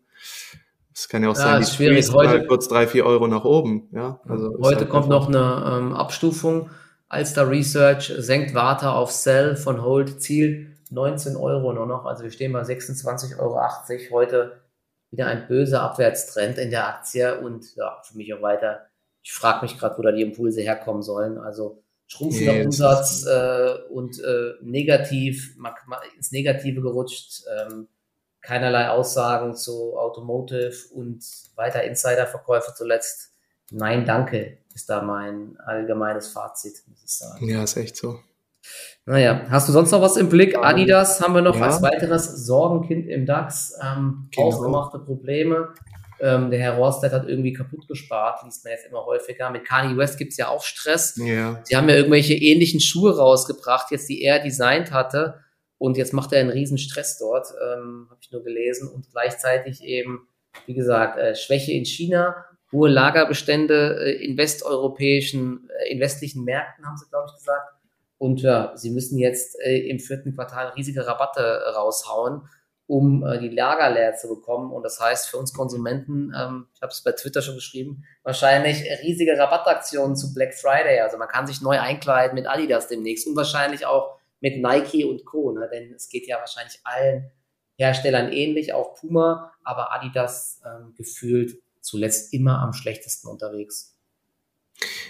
Es 0.94 1.08
kann 1.08 1.22
ja 1.22 1.30
auch 1.30 1.36
ja, 1.36 1.42
sein, 1.42 1.62
die 1.62 1.70
schwierig. 1.70 2.12
Heute, 2.12 2.46
kurz 2.46 2.68
drei, 2.68 2.86
vier 2.86 3.04
Euro 3.04 3.26
nach 3.26 3.44
oben. 3.44 3.88
Ja, 3.92 4.20
also 4.28 4.56
heute 4.60 4.80
halt 4.80 4.90
kommt 4.90 5.08
noch 5.08 5.28
eine 5.28 5.78
ähm, 5.78 5.92
Abstufung. 5.92 6.70
Alster 7.08 7.48
Research 7.48 8.12
senkt 8.18 8.54
Warte 8.54 8.90
auf 8.90 9.10
Sell 9.10 9.56
von 9.56 9.82
Hold 9.82 10.22
Ziel 10.22 10.73
19 10.94 11.36
Euro 11.36 11.72
nur 11.72 11.86
noch. 11.86 12.04
Also 12.06 12.24
wir 12.24 12.30
stehen 12.30 12.52
bei 12.52 12.62
26,80 12.62 13.38
Euro. 13.38 13.60
Heute 14.12 14.60
wieder 15.10 15.26
ein 15.26 15.46
böser 15.46 15.82
Abwärtstrend 15.82 16.58
in 16.58 16.70
der 16.70 16.88
Aktie 16.88 17.40
und 17.40 17.74
ja, 17.76 18.00
für 18.02 18.16
mich 18.16 18.32
auch 18.34 18.42
weiter. 18.42 18.86
Ich 19.22 19.32
frage 19.32 19.62
mich 19.62 19.78
gerade, 19.78 19.96
wo 19.98 20.02
da 20.02 20.12
die 20.12 20.22
Impulse 20.22 20.60
herkommen 20.62 21.02
sollen. 21.02 21.38
Also 21.38 21.82
schrumpfender 22.06 22.52
nee, 22.52 22.64
Umsatz 22.64 23.26
äh, 23.26 23.74
und 23.90 24.20
äh, 24.22 24.54
negativ, 24.62 25.56
ins 26.16 26.32
Negative 26.32 26.80
gerutscht, 26.80 27.42
ähm, 27.56 27.88
keinerlei 28.40 28.90
Aussagen 28.90 29.56
zu 29.56 29.96
Automotive 29.96 30.74
und 30.92 31.24
weiter 31.56 31.82
Insiderverkäufe 31.84 32.74
zuletzt. 32.74 33.32
Nein, 33.70 34.04
danke, 34.04 34.58
ist 34.74 34.90
da 34.90 35.00
mein 35.00 35.56
allgemeines 35.58 36.28
Fazit, 36.28 36.82
muss 36.86 37.02
ich 37.02 37.10
sagen. 37.10 37.48
Ja, 37.48 37.64
ist 37.64 37.76
echt 37.76 37.96
so. 37.96 38.18
Naja, 39.06 39.42
hast 39.50 39.68
du 39.68 39.72
sonst 39.72 39.90
noch 39.90 40.00
was 40.00 40.16
im 40.16 40.30
Blick? 40.30 40.56
Adidas 40.56 41.20
haben 41.20 41.34
wir 41.34 41.42
noch 41.42 41.56
ja. 41.56 41.66
als 41.66 41.82
weiteres 41.82 42.46
Sorgenkind 42.46 43.06
im 43.06 43.26
DAX. 43.26 43.78
Ähm, 43.82 44.28
genau. 44.30 44.46
Ausgemachte 44.46 44.98
Probleme. 44.98 45.74
Ähm, 46.20 46.50
der 46.50 46.60
Herr 46.60 46.76
Rohrstedt 46.76 47.12
hat 47.12 47.28
irgendwie 47.28 47.52
kaputt 47.52 47.86
gespart, 47.86 48.42
liest 48.44 48.64
man 48.64 48.72
jetzt 48.72 48.86
immer 48.86 49.04
häufiger. 49.04 49.50
Mit 49.50 49.66
Kanye 49.66 49.96
West 49.96 50.16
gibt's 50.16 50.38
ja 50.38 50.48
auch 50.48 50.62
Stress. 50.62 51.16
Ja. 51.16 51.60
Sie 51.64 51.76
haben 51.76 51.88
ja 51.88 51.96
irgendwelche 51.96 52.34
ähnlichen 52.34 52.80
Schuhe 52.80 53.16
rausgebracht, 53.16 53.90
jetzt 53.90 54.08
die 54.08 54.22
er 54.22 54.38
designt 54.38 54.90
hatte. 54.90 55.40
Und 55.76 55.98
jetzt 55.98 56.14
macht 56.14 56.32
er 56.32 56.40
einen 56.40 56.50
riesen 56.50 56.78
Stress 56.78 57.18
dort, 57.18 57.48
ähm, 57.62 58.06
habe 58.08 58.18
ich 58.22 58.30
nur 58.30 58.42
gelesen. 58.42 58.88
Und 58.88 59.10
gleichzeitig 59.10 59.82
eben, 59.82 60.28
wie 60.64 60.74
gesagt, 60.74 61.18
äh, 61.18 61.34
Schwäche 61.34 61.72
in 61.72 61.84
China, 61.84 62.36
hohe 62.72 62.88
Lagerbestände 62.88 63.98
äh, 64.00 64.24
in 64.24 64.38
westeuropäischen, 64.38 65.68
äh, 65.68 65.92
in 65.92 66.00
westlichen 66.00 66.44
Märkten, 66.44 66.86
haben 66.86 66.96
sie, 66.96 67.08
glaube 67.10 67.26
ich, 67.28 67.38
gesagt. 67.38 67.73
Und 68.18 68.42
ja, 68.42 68.76
sie 68.76 68.90
müssen 68.90 69.18
jetzt 69.18 69.58
äh, 69.60 69.88
im 69.88 69.98
vierten 69.98 70.34
Quartal 70.34 70.68
riesige 70.68 71.06
Rabatte 71.06 71.74
raushauen 71.74 72.48
um 72.86 73.24
äh, 73.24 73.38
die 73.38 73.48
Lager 73.48 73.90
leer 73.90 74.14
zu 74.14 74.28
bekommen. 74.28 74.72
Und 74.72 74.82
das 74.82 75.00
heißt 75.00 75.28
für 75.28 75.38
uns 75.38 75.52
Konsumenten, 75.54 76.32
ähm, 76.36 76.68
ich 76.74 76.82
habe 76.82 76.90
es 76.90 77.02
bei 77.02 77.12
Twitter 77.12 77.40
schon 77.42 77.54
geschrieben, 77.54 78.04
wahrscheinlich 78.22 78.82
riesige 79.02 79.38
Rabattaktionen 79.38 80.16
zu 80.16 80.34
Black 80.34 80.54
Friday. 80.54 81.00
Also 81.00 81.16
man 81.16 81.28
kann 81.28 81.46
sich 81.46 81.60
neu 81.60 81.78
einkleiden 81.80 82.34
mit 82.34 82.46
Adidas 82.46 82.88
demnächst 82.88 83.26
und 83.26 83.36
wahrscheinlich 83.36 83.86
auch 83.86 84.18
mit 84.40 84.58
Nike 84.58 85.04
und 85.04 85.24
Co. 85.24 85.52
Ne? 85.52 85.68
Denn 85.72 85.94
es 85.94 86.08
geht 86.08 86.26
ja 86.26 86.38
wahrscheinlich 86.38 86.80
allen 86.84 87.30
Herstellern 87.76 88.30
ähnlich, 88.30 88.72
auch 88.72 88.94
Puma, 88.94 89.52
aber 89.64 89.92
Adidas 89.92 90.60
ähm, 90.64 90.94
gefühlt 90.96 91.58
zuletzt 91.80 92.32
immer 92.32 92.60
am 92.60 92.72
schlechtesten 92.72 93.28
unterwegs. 93.28 93.93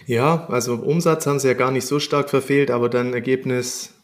Ja, 0.07 0.47
also 0.49 0.75
Umsatz 0.75 1.27
haben 1.27 1.39
sie 1.39 1.49
ja 1.49 1.55
gar 1.55 1.71
nicht 1.71 1.87
so 1.87 2.01
stark 2.01 2.31
verfehlt, 2.31 2.71
aber 2.71 2.89
dann 2.89 3.15
Ergebnis 3.15 3.95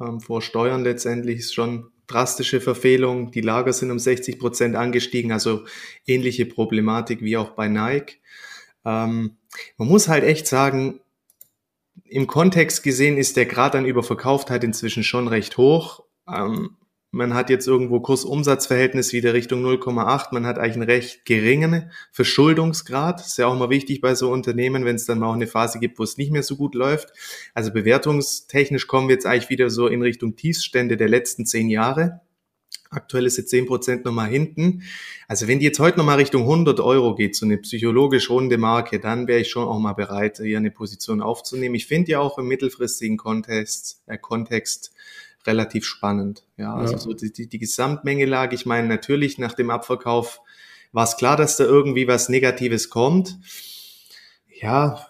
ähm, 0.00 0.20
vor 0.20 0.42
Steuern 0.42 0.84
letztendlich 0.84 1.38
ist 1.38 1.54
schon 1.54 1.90
drastische 2.06 2.60
Verfehlung. 2.60 3.30
Die 3.30 3.40
Lager 3.40 3.72
sind 3.72 3.90
um 3.90 3.98
60 3.98 4.38
Prozent 4.38 4.76
angestiegen, 4.76 5.32
also 5.32 5.64
ähnliche 6.06 6.46
Problematik 6.46 7.22
wie 7.22 7.36
auch 7.36 7.50
bei 7.50 7.68
Nike. 7.68 8.20
Ähm, 8.84 9.38
man 9.78 9.88
muss 9.88 10.08
halt 10.08 10.24
echt 10.24 10.46
sagen, 10.46 11.00
im 12.04 12.26
Kontext 12.26 12.82
gesehen 12.82 13.16
ist 13.16 13.36
der 13.36 13.46
Grad 13.46 13.74
an 13.74 13.86
Überverkauftheit 13.86 14.62
inzwischen 14.62 15.02
schon 15.02 15.28
recht 15.28 15.56
hoch. 15.56 16.04
Ähm, 16.32 16.76
man 17.16 17.34
hat 17.34 17.50
jetzt 17.50 17.66
irgendwo 17.66 18.00
Kursumsatzverhältnis 18.00 19.12
wieder 19.12 19.32
Richtung 19.32 19.64
0,8. 19.64 20.28
Man 20.32 20.46
hat 20.46 20.58
eigentlich 20.58 20.74
einen 20.74 20.82
recht 20.82 21.24
geringen 21.24 21.90
Verschuldungsgrad. 22.12 23.20
Ist 23.20 23.38
ja 23.38 23.46
auch 23.46 23.54
immer 23.54 23.70
wichtig 23.70 24.00
bei 24.00 24.14
so 24.14 24.30
Unternehmen, 24.30 24.84
wenn 24.84 24.96
es 24.96 25.06
dann 25.06 25.18
mal 25.18 25.30
auch 25.30 25.34
eine 25.34 25.46
Phase 25.46 25.78
gibt, 25.78 25.98
wo 25.98 26.02
es 26.02 26.18
nicht 26.18 26.30
mehr 26.30 26.42
so 26.42 26.56
gut 26.56 26.74
läuft. 26.74 27.12
Also 27.54 27.72
bewertungstechnisch 27.72 28.86
kommen 28.86 29.08
wir 29.08 29.14
jetzt 29.14 29.26
eigentlich 29.26 29.48
wieder 29.48 29.70
so 29.70 29.88
in 29.88 30.02
Richtung 30.02 30.36
Tiefstände 30.36 30.96
der 30.96 31.08
letzten 31.08 31.46
zehn 31.46 31.70
Jahre. 31.70 32.20
Aktuell 32.90 33.26
ist 33.26 33.36
jetzt 33.36 33.50
zehn 33.50 33.66
Prozent 33.66 34.04
nochmal 34.04 34.28
hinten. 34.28 34.82
Also 35.26 35.48
wenn 35.48 35.58
die 35.58 35.64
jetzt 35.64 35.80
heute 35.80 35.98
nochmal 35.98 36.18
Richtung 36.18 36.42
100 36.42 36.78
Euro 36.80 37.14
geht, 37.14 37.34
so 37.34 37.46
eine 37.46 37.58
psychologisch 37.58 38.30
runde 38.30 38.58
Marke, 38.58 39.00
dann 39.00 39.26
wäre 39.26 39.40
ich 39.40 39.50
schon 39.50 39.66
auch 39.66 39.78
mal 39.78 39.94
bereit, 39.94 40.38
hier 40.42 40.58
eine 40.58 40.70
Position 40.70 41.20
aufzunehmen. 41.20 41.74
Ich 41.74 41.86
finde 41.86 42.12
ja 42.12 42.20
auch 42.20 42.38
im 42.38 42.46
mittelfristigen 42.46 43.16
Kontext, 43.16 44.02
äh, 44.06 44.18
Kontext 44.18 44.92
relativ 45.46 45.84
spannend. 45.84 46.44
Ja, 46.56 46.74
also 46.74 46.94
ja. 46.94 46.98
so 46.98 47.12
die, 47.12 47.32
die, 47.32 47.48
die 47.48 47.58
Gesamtmengelage, 47.58 48.54
ich 48.54 48.66
meine, 48.66 48.88
natürlich 48.88 49.38
nach 49.38 49.54
dem 49.54 49.70
Abverkauf 49.70 50.40
war 50.92 51.04
es 51.04 51.16
klar, 51.16 51.36
dass 51.36 51.56
da 51.56 51.64
irgendwie 51.64 52.08
was 52.08 52.28
Negatives 52.28 52.90
kommt. 52.90 53.38
Ja, 54.60 55.06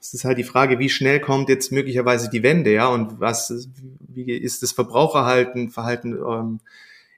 es 0.00 0.14
ist 0.14 0.24
halt 0.24 0.38
die 0.38 0.44
Frage, 0.44 0.78
wie 0.78 0.90
schnell 0.90 1.18
kommt 1.18 1.48
jetzt 1.48 1.72
möglicherweise 1.72 2.28
die 2.28 2.42
Wende, 2.42 2.72
ja, 2.72 2.88
und 2.88 3.20
was, 3.20 3.68
wie 4.00 4.30
ist 4.30 4.62
das 4.62 4.72
Verbraucherhalten, 4.72 5.70
Verhalten 5.70 6.12
ähm, 6.12 6.60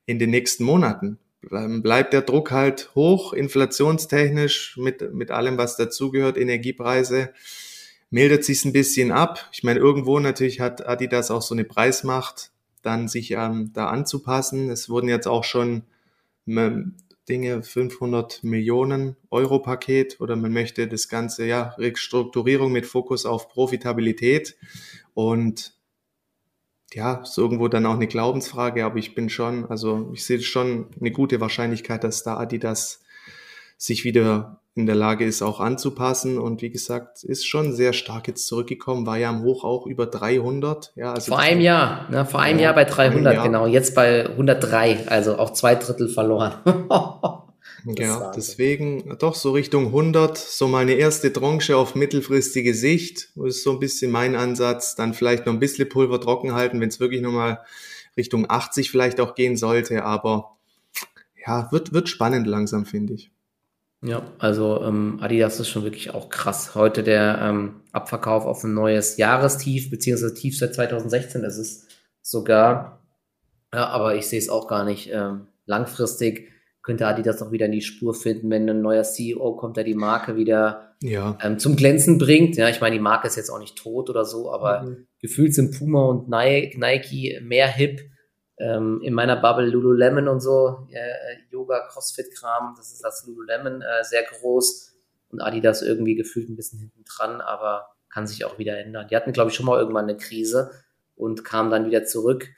in 0.07 0.19
den 0.19 0.31
nächsten 0.31 0.65
Monaten? 0.65 1.19
Bleibt 1.43 2.13
der 2.13 2.23
Druck 2.23 2.51
halt 2.51 2.91
hoch, 2.95 3.33
inflationstechnisch, 3.33 4.77
mit, 4.79 5.13
mit 5.13 5.31
allem, 5.31 5.59
was 5.59 5.77
dazugehört, 5.77 6.37
Energiepreise, 6.37 7.33
mildert 8.11 8.45
sich 8.45 8.65
ein 8.65 8.73
bisschen 8.73 9.13
ab. 9.13 9.49
Ich 9.53 9.63
meine, 9.63 9.79
irgendwo 9.79 10.19
natürlich 10.19 10.61
hat 10.61 10.87
Adidas 10.87 11.31
auch 11.31 11.43
so 11.43 11.55
eine 11.55 11.65
Preismacht, 11.65 12.51
dann 12.87 13.09
sich 13.09 13.33
ähm, 13.33 13.73
da 13.73 13.89
anzupassen. 13.89 14.71
Es 14.71 14.89
wurden 14.89 15.09
jetzt 15.09 15.27
auch 15.27 15.45
schon 15.45 15.83
ähm, 16.47 16.95
Dinge 17.29 17.63
500 17.63 18.45
Millionen 18.45 19.17
Euro 19.31 19.59
Paket 19.59 20.21
oder 20.21 20.37
man 20.37 20.53
möchte 20.53 20.87
das 20.87 21.09
Ganze, 21.09 21.47
ja, 21.47 21.75
Restrukturierung 21.79 22.71
mit 22.71 22.87
Fokus 22.87 23.27
auf 23.27 23.49
Profitabilität 23.49 24.57
und 25.15 25.75
ja, 26.93 27.17
ist 27.17 27.37
irgendwo 27.37 27.67
dann 27.67 27.85
auch 27.85 27.95
eine 27.95 28.07
Glaubensfrage, 28.07 28.85
aber 28.85 28.97
ich 28.97 29.15
bin 29.15 29.29
schon, 29.29 29.67
also 29.67 30.11
ich 30.15 30.25
sehe 30.25 30.41
schon 30.41 30.87
eine 31.01 31.11
gute 31.11 31.41
Wahrscheinlichkeit, 31.41 32.05
dass 32.05 32.23
da 32.23 32.37
Adidas 32.37 33.03
sich 33.77 34.05
wieder 34.05 34.61
in 34.77 34.85
der 34.85 34.95
Lage 34.95 35.25
ist, 35.25 35.41
auch 35.41 35.59
anzupassen. 35.59 36.39
Und 36.39 36.61
wie 36.61 36.69
gesagt, 36.69 37.25
ist 37.25 37.47
schon 37.47 37.75
sehr 37.75 37.95
stark 37.95 38.29
jetzt 38.29 38.47
zurückgekommen, 38.47 39.07
war 39.07 39.17
ja 39.17 39.31
am 39.31 39.43
Hoch 39.43 39.65
auch 39.65 39.87
über 39.87 40.07
300. 40.07 40.93
Ja, 40.97 41.15
also 41.15 41.33
vor 41.33 41.39
einem 41.39 41.63
Jahr, 41.63 42.09
ne, 42.11 42.27
vor 42.27 42.41
einem 42.41 42.59
ja, 42.59 42.67
Jahr 42.67 42.75
bei 42.75 42.85
300, 42.85 43.35
Jahr. 43.35 43.45
genau. 43.45 43.67
Jetzt 43.67 43.95
bei 43.95 44.29
103, 44.29 45.09
also 45.09 45.39
auch 45.39 45.55
zwei 45.55 45.77
Drittel 45.77 46.11
verloren. 46.11 46.53
ja, 47.87 48.31
deswegen 48.37 49.17
doch 49.19 49.35
so 49.35 49.53
Richtung 49.53 49.87
100, 49.87 50.37
so 50.37 50.69
meine 50.69 50.93
erste 50.93 51.33
Tranche 51.33 51.75
auf 51.75 51.95
mittelfristige 51.95 52.75
Sicht, 52.75 53.31
ist 53.47 53.63
so 53.63 53.73
ein 53.73 53.81
bisschen 53.81 54.13
mein 54.13 54.37
Ansatz. 54.37 54.95
Dann 54.95 55.15
vielleicht 55.15 55.47
noch 55.47 55.55
ein 55.55 55.59
bisschen 55.59 55.89
Pulver 55.89 56.21
trocken 56.21 56.53
halten, 56.53 56.83
wenn 56.83 56.91
es 56.91 57.01
wirklich 57.01 57.23
nochmal 57.23 57.61
Richtung 58.19 58.45
80 58.47 58.91
vielleicht 58.91 59.21
auch 59.21 59.35
gehen 59.35 59.57
sollte. 59.57 60.05
Aber 60.05 60.59
ja, 61.47 61.73
wird, 61.73 61.95
wird 61.95 62.11
spannend 62.11 62.47
langsam, 62.47 62.85
finde 62.85 63.15
ich. 63.15 63.31
Ja, 64.03 64.31
also 64.39 64.83
ähm, 64.83 65.19
Adidas 65.21 65.59
ist 65.59 65.69
schon 65.69 65.85
wirklich 65.85 66.13
auch 66.13 66.29
krass. 66.29 66.75
Heute 66.75 67.03
der 67.03 67.39
ähm, 67.43 67.83
Abverkauf 67.93 68.45
auf 68.45 68.63
ein 68.63 68.75
neues 68.75 69.17
Jahrestief, 69.17 69.91
beziehungsweise 69.91 70.35
Tief 70.35 70.59
seit 70.59 70.75
2016 70.75 71.45
ist 71.45 71.57
es 71.57 71.89
sogar. 72.21 73.03
Ja, 73.73 73.87
aber 73.89 74.17
ich 74.17 74.27
sehe 74.27 74.39
es 74.39 74.49
auch 74.49 74.69
gar 74.69 74.85
nicht. 74.85 75.11
Ähm, 75.13 75.49
langfristig 75.65 76.53
könnte 76.83 77.07
Adidas 77.07 77.43
auch 77.43 77.51
wieder 77.51 77.67
in 77.67 77.73
die 77.73 77.83
Spur 77.83 78.15
finden, 78.15 78.49
wenn 78.51 78.69
ein 78.69 78.81
neuer 78.81 79.03
CEO 79.03 79.57
kommt, 79.57 79.77
der 79.77 79.85
die 79.85 79.95
Marke 79.95 80.37
wieder 80.37 80.95
ja. 81.03 81.37
ähm, 81.43 81.59
zum 81.59 81.75
Glänzen 81.75 82.19
bringt. 82.19 82.57
Ja, 82.57 82.69
ich 82.69 82.81
meine, 82.81 82.95
die 82.95 83.03
Marke 83.03 83.27
ist 83.27 83.37
jetzt 83.37 83.51
auch 83.51 83.59
nicht 83.59 83.77
tot 83.77 84.09
oder 84.09 84.25
so, 84.25 84.53
aber 84.53 84.83
mhm. 84.83 85.07
gefühlt 85.21 85.53
sind 85.55 85.77
Puma 85.77 86.05
und 86.07 86.29
Nike 86.29 87.41
mehr 87.43 87.67
hip 87.67 88.03
ähm, 88.59 89.01
in 89.03 89.15
meiner 89.15 89.37
Bubble 89.37 89.67
Lululemon 89.67 90.29
und 90.29 90.41
so, 90.41 90.87
äh, 90.91 91.37
Yoga, 91.51 91.87
Crossfit-Kram, 91.89 92.75
das 92.77 92.93
ist 92.93 93.05
das 93.05 93.27
Lululemon 93.27 93.83
äh, 93.83 94.05
sehr 94.05 94.23
groß 94.25 94.95
und 95.31 95.41
Adidas 95.41 95.83
irgendwie 95.83 96.15
gefühlt 96.15 96.49
ein 96.49 96.57
bisschen 96.57 96.79
hinten 96.79 97.05
dran, 97.05 97.41
aber 97.41 97.89
kann 98.09 98.27
sich 98.27 98.45
auch 98.45 98.59
wieder 98.59 98.79
ändern. 98.79 99.09
Die 99.09 99.17
hatten, 99.17 99.33
glaube 99.33 99.51
ich, 99.51 99.57
schon 99.57 99.67
mal 99.67 99.79
irgendwann 99.79 100.09
eine 100.09 100.17
Krise 100.17 100.71
und 101.17 101.45
kamen 101.45 101.71
dann 101.71 101.87
wieder 101.87 102.05
zurück. 102.05 102.49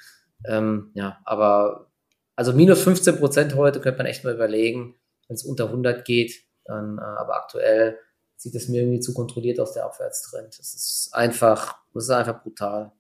Ähm, 0.45 0.93
ja, 0.95 1.19
aber 1.25 1.91
also 2.37 2.53
minus 2.53 2.83
15 2.83 3.17
Prozent 3.19 3.57
heute 3.57 3.81
könnte 3.81 3.99
man 3.99 4.07
echt 4.07 4.23
mal 4.23 4.35
überlegen, 4.35 4.95
wenn 5.27 5.35
es 5.35 5.45
unter 5.45 5.67
100 5.67 6.05
geht, 6.05 6.45
dann, 6.65 6.99
äh, 6.99 7.01
aber 7.01 7.35
aktuell 7.35 7.99
sieht 8.37 8.55
es 8.55 8.69
mir 8.69 8.83
irgendwie 8.83 9.01
zu 9.01 9.13
kontrolliert 9.13 9.59
aus 9.59 9.73
der 9.73 9.85
Abwärtstrend. 9.85 10.57
Das 10.59 10.75
ist 10.75 11.11
einfach, 11.13 11.77
das 11.93 12.05
ist 12.05 12.11
einfach 12.11 12.41
brutal. 12.41 12.93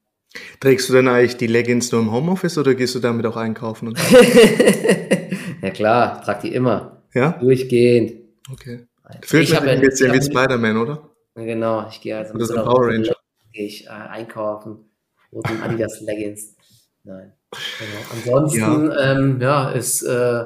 Trägst 0.60 0.88
du 0.88 0.92
denn 0.92 1.08
eigentlich 1.08 1.36
die 1.36 1.46
Leggings 1.46 1.90
nur 1.90 2.02
im 2.02 2.12
Homeoffice 2.12 2.58
oder 2.58 2.74
gehst 2.74 2.94
du 2.94 2.98
damit 2.98 3.24
auch 3.26 3.36
einkaufen? 3.36 3.94
ja 5.62 5.70
klar, 5.70 6.22
trag 6.22 6.40
die 6.40 6.54
immer. 6.54 7.02
Ja? 7.14 7.32
Durchgehend. 7.32 8.12
Okay. 8.52 8.86
Fühlt 9.22 9.48
mich 9.48 9.58
ein 9.58 9.80
bisschen 9.80 10.12
wie 10.12 10.22
Spider-Man, 10.22 10.76
oder? 10.76 11.10
Genau, 11.34 11.88
ich 11.88 12.00
gehe 12.00 12.18
also 12.18 12.34
oder 12.34 12.44
so 12.46 12.54
Power 12.54 12.88
Ranger. 12.88 13.16
Gehe 13.52 13.66
ich 13.66 13.86
äh, 13.86 13.90
einkaufen. 13.90 14.90
Roten 15.32 15.62
Adidas 15.62 16.00
Leggings. 16.00 16.56
Nein. 17.04 17.32
Genau. 17.50 18.12
Ansonsten, 18.12 18.90
ja, 18.90 19.12
ähm, 19.12 19.40
ja 19.40 19.72
es 19.72 20.02
äh, 20.02 20.44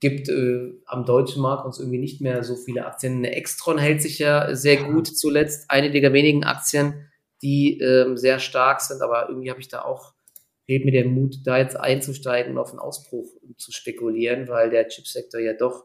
gibt 0.00 0.28
äh, 0.28 0.72
am 0.86 1.04
deutschen 1.04 1.42
Markt 1.42 1.66
uns 1.66 1.78
irgendwie 1.78 1.98
nicht 1.98 2.20
mehr 2.20 2.44
so 2.44 2.56
viele 2.56 2.86
Aktien. 2.86 3.18
Eine 3.18 3.34
Extron 3.34 3.78
hält 3.78 4.00
sich 4.00 4.18
ja 4.18 4.54
sehr 4.54 4.76
gut 4.76 5.06
zuletzt. 5.06 5.70
Eine 5.70 5.90
der 5.90 6.12
wenigen 6.12 6.44
Aktien, 6.44 7.08
die 7.42 7.78
ähm, 7.80 8.16
sehr 8.16 8.38
stark 8.38 8.80
sind, 8.80 9.02
aber 9.02 9.28
irgendwie 9.28 9.50
habe 9.50 9.60
ich 9.60 9.68
da 9.68 9.82
auch, 9.82 10.14
fehlt 10.64 10.84
mir 10.84 10.92
der 10.92 11.06
Mut, 11.06 11.38
da 11.44 11.58
jetzt 11.58 11.78
einzusteigen 11.78 12.52
und 12.52 12.58
auf 12.58 12.70
einen 12.70 12.78
Ausbruch 12.78 13.28
zu 13.56 13.72
spekulieren, 13.72 14.48
weil 14.48 14.70
der 14.70 14.88
Chipsektor 14.88 15.40
ja 15.40 15.52
doch 15.52 15.84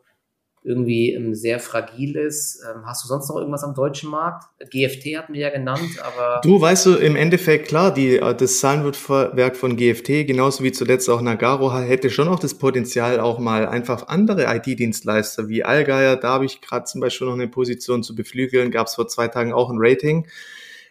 irgendwie 0.67 1.13
ähm, 1.13 1.33
sehr 1.33 1.59
fragil 1.59 2.17
ist. 2.17 2.61
Ähm, 2.63 2.85
hast 2.85 3.03
du 3.03 3.07
sonst 3.07 3.29
noch 3.29 3.37
irgendwas 3.37 3.63
am 3.63 3.73
deutschen 3.73 4.09
Markt? 4.09 4.45
GFT 4.69 5.17
hatten 5.17 5.33
wir 5.33 5.41
ja 5.41 5.49
genannt, 5.49 5.89
aber. 6.03 6.41
Du 6.43 6.59
weißt 6.59 6.85
du, 6.87 6.95
im 6.95 7.15
Endeffekt, 7.15 7.69
klar, 7.69 7.93
die, 7.93 8.17
äh, 8.17 8.35
das 8.35 8.59
Zahnwerk 8.59 9.55
von 9.55 9.77
GFT, 9.77 10.27
genauso 10.27 10.63
wie 10.63 10.71
zuletzt 10.73 11.09
auch 11.09 11.21
Nagaro, 11.21 11.73
hätte 11.73 12.09
schon 12.09 12.27
auch 12.27 12.39
das 12.39 12.55
Potenzial, 12.55 13.19
auch 13.19 13.39
mal 13.39 13.67
einfach 13.67 14.07
andere 14.09 14.43
IT-Dienstleister 14.55 15.47
wie 15.47 15.63
Allgeier, 15.63 16.17
da 16.17 16.29
habe 16.29 16.45
ich 16.45 16.59
gerade 16.59 16.85
zum 16.85 16.99
Beispiel 17.01 17.27
noch 17.27 17.35
eine 17.35 17.47
Position 17.47 18.03
zu 18.03 18.13
beflügeln, 18.13 18.69
gab 18.69 18.87
es 18.87 18.95
vor 18.95 19.07
zwei 19.07 19.29
Tagen 19.29 19.53
auch 19.53 19.69
ein 19.69 19.77
Rating. 19.79 20.27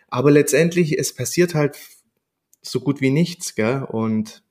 Aber 0.09 0.31
letztendlich, 0.31 0.99
es 0.99 1.15
passiert 1.15 1.55
halt 1.55 1.79
so 2.63 2.81
gut 2.81 3.01
wie 3.01 3.11
nichts, 3.11 3.55
gell? 3.55 3.83
Und 3.83 4.43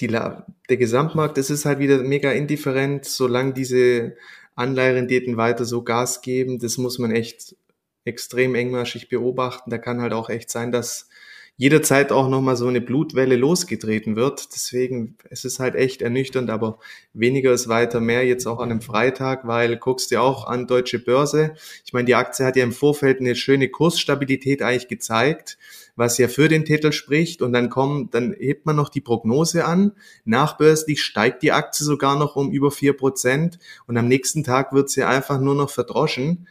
die, 0.00 0.08
der 0.08 0.44
Gesamtmarkt, 0.68 1.36
das 1.36 1.50
ist 1.50 1.64
halt 1.64 1.78
wieder 1.78 2.02
mega 2.02 2.32
indifferent, 2.32 3.04
solange 3.04 3.52
diese 3.52 4.16
Anleiherenditen 4.54 5.36
weiter 5.36 5.64
so 5.64 5.82
Gas 5.82 6.22
geben, 6.22 6.58
das 6.58 6.78
muss 6.78 6.98
man 6.98 7.10
echt 7.10 7.56
extrem 8.04 8.54
engmaschig 8.54 9.08
beobachten. 9.08 9.70
Da 9.70 9.78
kann 9.78 10.00
halt 10.00 10.12
auch 10.12 10.28
echt 10.28 10.50
sein, 10.50 10.72
dass 10.72 11.08
jederzeit 11.56 12.12
auch 12.12 12.28
nochmal 12.28 12.56
so 12.56 12.66
eine 12.66 12.80
Blutwelle 12.80 13.36
losgetreten 13.36 14.16
wird. 14.16 14.54
Deswegen 14.54 15.16
es 15.30 15.44
ist 15.44 15.60
halt 15.60 15.74
echt 15.74 16.02
ernüchternd, 16.02 16.50
aber 16.50 16.78
weniger 17.12 17.52
ist 17.52 17.68
weiter 17.68 18.00
mehr 18.00 18.26
jetzt 18.26 18.46
auch 18.46 18.58
an 18.58 18.70
einem 18.70 18.80
Freitag, 18.80 19.46
weil 19.46 19.76
guckst 19.76 20.10
dir 20.10 20.22
auch 20.22 20.46
an 20.46 20.66
deutsche 20.66 20.98
Börse. 20.98 21.54
Ich 21.84 21.92
meine, 21.92 22.06
die 22.06 22.14
Aktie 22.14 22.44
hat 22.44 22.56
ja 22.56 22.64
im 22.64 22.72
Vorfeld 22.72 23.20
eine 23.20 23.36
schöne 23.36 23.68
Kursstabilität 23.68 24.62
eigentlich 24.62 24.88
gezeigt 24.88 25.58
was 25.96 26.18
ja 26.18 26.28
für 26.28 26.48
den 26.48 26.64
Titel 26.64 26.92
spricht. 26.92 27.42
Und 27.42 27.52
dann 27.52 27.70
kommt, 27.70 28.14
dann 28.14 28.34
hebt 28.38 28.66
man 28.66 28.76
noch 28.76 28.88
die 28.88 29.00
Prognose 29.00 29.64
an. 29.64 29.92
Nachbörslich 30.24 31.02
steigt 31.02 31.42
die 31.42 31.52
Aktie 31.52 31.84
sogar 31.84 32.18
noch 32.18 32.36
um 32.36 32.50
über 32.50 32.70
vier 32.70 32.96
Prozent 32.96 33.58
und 33.86 33.96
am 33.96 34.08
nächsten 34.08 34.44
Tag 34.44 34.72
wird 34.72 34.90
sie 34.90 35.04
einfach 35.04 35.40
nur 35.40 35.54
noch 35.54 35.70
verdroschen. 35.70 36.48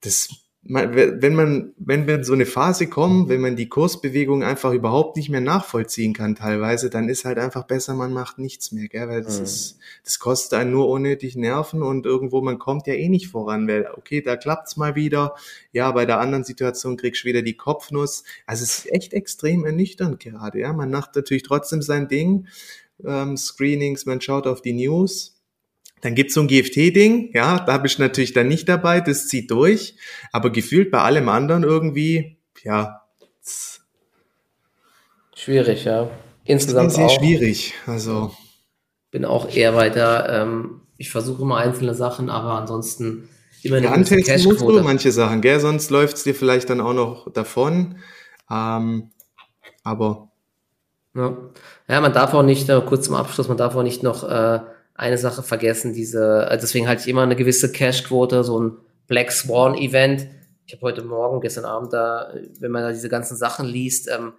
Das 0.00 0.28
wenn 0.66 1.34
man, 1.34 1.74
wenn 1.76 2.06
wir 2.06 2.14
in 2.16 2.24
so 2.24 2.32
eine 2.32 2.46
Phase 2.46 2.86
kommen, 2.86 3.28
wenn 3.28 3.42
man 3.42 3.54
die 3.54 3.68
Kursbewegung 3.68 4.42
einfach 4.42 4.72
überhaupt 4.72 5.16
nicht 5.16 5.28
mehr 5.28 5.42
nachvollziehen 5.42 6.14
kann 6.14 6.36
teilweise, 6.36 6.88
dann 6.88 7.10
ist 7.10 7.26
halt 7.26 7.38
einfach 7.38 7.64
besser, 7.64 7.92
man 7.92 8.14
macht 8.14 8.38
nichts 8.38 8.72
mehr, 8.72 8.88
gell? 8.88 9.08
weil 9.08 9.22
das 9.22 9.38
mhm. 9.38 9.44
ist, 9.44 9.78
das 10.04 10.18
kostet 10.18 10.58
einen 10.58 10.70
nur 10.70 10.88
unnötig 10.88 11.36
Nerven 11.36 11.82
und 11.82 12.06
irgendwo, 12.06 12.40
man 12.40 12.58
kommt 12.58 12.86
ja 12.86 12.94
eh 12.94 13.10
nicht 13.10 13.28
voran, 13.28 13.68
weil, 13.68 13.88
okay, 13.94 14.22
da 14.22 14.36
klappt's 14.36 14.78
mal 14.78 14.94
wieder, 14.94 15.34
ja, 15.72 15.92
bei 15.92 16.06
der 16.06 16.18
anderen 16.18 16.44
Situation 16.44 16.96
kriegst 16.96 17.24
du 17.24 17.28
wieder 17.28 17.42
die 17.42 17.56
Kopfnuss, 17.56 18.24
also 18.46 18.64
es 18.64 18.78
ist 18.78 18.92
echt 18.92 19.12
extrem 19.12 19.66
ernüchternd 19.66 20.18
gerade, 20.18 20.60
ja, 20.60 20.72
man 20.72 20.90
macht 20.90 21.14
natürlich 21.14 21.42
trotzdem 21.42 21.82
sein 21.82 22.08
Ding, 22.08 22.46
ähm, 23.04 23.36
Screenings, 23.36 24.06
man 24.06 24.22
schaut 24.22 24.46
auf 24.46 24.62
die 24.62 24.72
News, 24.72 25.33
dann 26.04 26.14
gibt's 26.14 26.34
so 26.34 26.42
ein 26.42 26.48
GFT-Ding, 26.48 27.30
ja, 27.32 27.60
da 27.60 27.78
bist 27.78 27.96
du 27.96 28.02
natürlich 28.02 28.34
dann 28.34 28.46
nicht 28.46 28.68
dabei, 28.68 29.00
das 29.00 29.26
zieht 29.26 29.50
durch, 29.50 29.96
aber 30.32 30.50
gefühlt 30.50 30.90
bei 30.90 31.00
allem 31.00 31.30
anderen 31.30 31.62
irgendwie, 31.62 32.36
ja. 32.62 33.00
Schwierig, 35.34 35.86
ja. 35.86 36.10
Insgesamt 36.44 36.92
sehr 36.92 37.06
auch. 37.06 37.18
schwierig, 37.18 37.72
also. 37.86 38.34
Bin 39.12 39.24
auch 39.24 39.48
eher 39.48 39.74
weiter, 39.76 40.42
ähm, 40.42 40.82
ich 40.98 41.10
versuche 41.10 41.40
immer 41.40 41.56
einzelne 41.56 41.94
Sachen, 41.94 42.28
aber 42.28 42.50
ansonsten 42.50 43.30
immer 43.62 43.78
eine 43.78 43.86
ja, 43.86 43.92
antesten 43.92 44.42
musst 44.44 44.60
du 44.60 44.82
manche 44.82 45.10
Sachen, 45.10 45.40
gell, 45.40 45.58
sonst 45.58 45.90
läuft's 45.90 46.22
dir 46.22 46.34
vielleicht 46.34 46.68
dann 46.68 46.82
auch 46.82 46.92
noch 46.92 47.32
davon, 47.32 47.96
ähm, 48.50 49.10
aber. 49.82 50.28
Ja. 51.14 51.34
ja, 51.88 52.00
man 52.02 52.12
darf 52.12 52.34
auch 52.34 52.42
nicht, 52.42 52.68
äh, 52.68 52.82
kurz 52.84 53.06
zum 53.06 53.14
Abschluss, 53.14 53.48
man 53.48 53.56
darf 53.56 53.74
auch 53.74 53.82
nicht 53.82 54.02
noch, 54.02 54.28
äh, 54.28 54.60
eine 54.94 55.18
Sache 55.18 55.42
vergessen, 55.42 55.92
diese, 55.92 56.46
äh, 56.48 56.58
deswegen 56.58 56.88
halte 56.88 57.02
ich 57.02 57.08
immer 57.08 57.22
eine 57.22 57.36
gewisse 57.36 57.70
Cash-Quote, 57.72 58.44
so 58.44 58.60
ein 58.60 58.76
Black 59.06 59.32
Swan-Event. 59.32 60.28
Ich 60.66 60.74
habe 60.74 60.82
heute 60.82 61.02
Morgen, 61.02 61.40
gestern 61.40 61.64
Abend 61.64 61.92
da, 61.92 62.32
wenn 62.60 62.70
man 62.70 62.82
da 62.82 62.92
diese 62.92 63.08
ganzen 63.08 63.36
Sachen 63.36 63.66
liest, 63.66 64.08
ähm, 64.08 64.34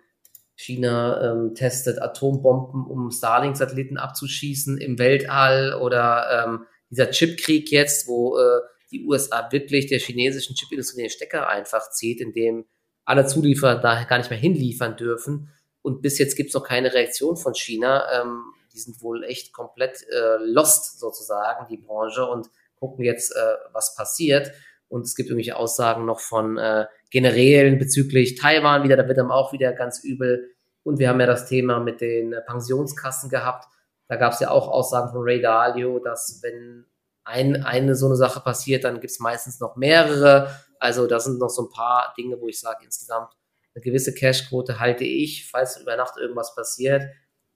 China 0.56 1.32
ähm, 1.32 1.54
testet 1.54 2.02
Atombomben, 2.02 2.86
um 2.86 3.12
Starlink-Satelliten 3.12 3.98
abzuschießen 3.98 4.78
im 4.78 4.98
Weltall 4.98 5.74
oder 5.74 6.46
ähm, 6.46 6.66
dieser 6.90 7.12
Chipkrieg 7.12 7.70
jetzt, 7.72 8.08
wo 8.08 8.38
äh, 8.38 8.62
die 8.92 9.06
USA 9.06 9.52
wirklich 9.52 9.88
der 9.88 10.00
chinesischen 10.00 10.56
Chipindustrie 10.56 11.02
den 11.02 11.10
Stecker 11.10 11.50
einfach 11.50 11.92
zieht, 11.92 12.22
indem 12.22 12.66
alle 13.04 13.26
Zulieferer 13.26 13.76
da 13.76 14.04
gar 14.06 14.18
nicht 14.18 14.30
mehr 14.30 14.40
hinliefern 14.40 14.96
dürfen. 14.96 15.50
Und 15.82 16.02
bis 16.02 16.18
jetzt 16.18 16.38
gibt 16.38 16.50
es 16.50 16.56
noch 16.56 16.64
keine 16.64 16.94
Reaktion 16.94 17.36
von 17.36 17.54
China. 17.54 18.06
Ähm, 18.14 18.44
die 18.76 18.80
sind 18.80 19.02
wohl 19.02 19.24
echt 19.24 19.54
komplett 19.54 20.06
äh, 20.10 20.38
lost 20.44 21.00
sozusagen, 21.00 21.68
die 21.68 21.78
Branche, 21.78 22.26
und 22.26 22.50
gucken 22.76 23.06
jetzt, 23.06 23.36
äh, 23.36 23.56
was 23.72 23.96
passiert. 23.96 24.52
Und 24.88 25.06
es 25.06 25.16
gibt 25.16 25.30
irgendwelche 25.30 25.56
Aussagen 25.56 26.06
noch 26.06 26.20
von 26.20 26.58
äh, 26.58 26.86
Generälen 27.10 27.80
bezüglich 27.80 28.36
Taiwan 28.36 28.84
wieder, 28.84 28.98
da 28.98 29.08
wird 29.08 29.18
dann 29.18 29.32
auch 29.32 29.54
wieder 29.54 29.74
ganz 29.74 30.04
übel. 30.04 30.52
Und 30.84 31.00
wir 31.00 31.10
haben 31.10 31.20
ja 31.20 31.26
das 31.26 31.48
Thema 31.48 31.80
mit 31.80 32.02
den 32.02 32.34
äh, 32.34 32.42
Pensionskassen 32.42 33.30
gehabt. 33.30 33.66
Da 34.08 34.18
gab 34.18 34.34
es 34.34 34.40
ja 34.40 34.52
auch 34.52 34.68
Aussagen 34.68 35.10
von 35.12 35.22
Ray 35.24 35.42
Dalio, 35.42 36.00
dass 36.00 36.42
wenn 36.44 36.86
ein, 37.24 37.64
eine 37.64 37.96
so 37.96 38.06
eine 38.06 38.16
Sache 38.16 38.40
passiert, 38.42 38.84
dann 38.84 39.00
gibt 39.00 39.12
es 39.12 39.20
meistens 39.20 39.60
noch 39.60 39.76
mehrere. 39.78 40.52
Also 40.78 41.08
da 41.08 41.20
sind 41.20 41.40
noch 41.40 41.50
so 41.50 41.64
ein 41.64 41.70
paar 41.70 42.14
Dinge, 42.16 42.40
wo 42.40 42.48
ich 42.48 42.60
sage, 42.60 42.86
insgesamt 42.86 43.32
eine 43.74 43.82
gewisse 43.82 44.14
Cashquote 44.14 44.80
halte 44.80 45.04
ich, 45.04 45.50
falls 45.50 45.78
über 45.82 45.96
Nacht 45.98 46.18
irgendwas 46.18 46.54
passiert 46.54 47.04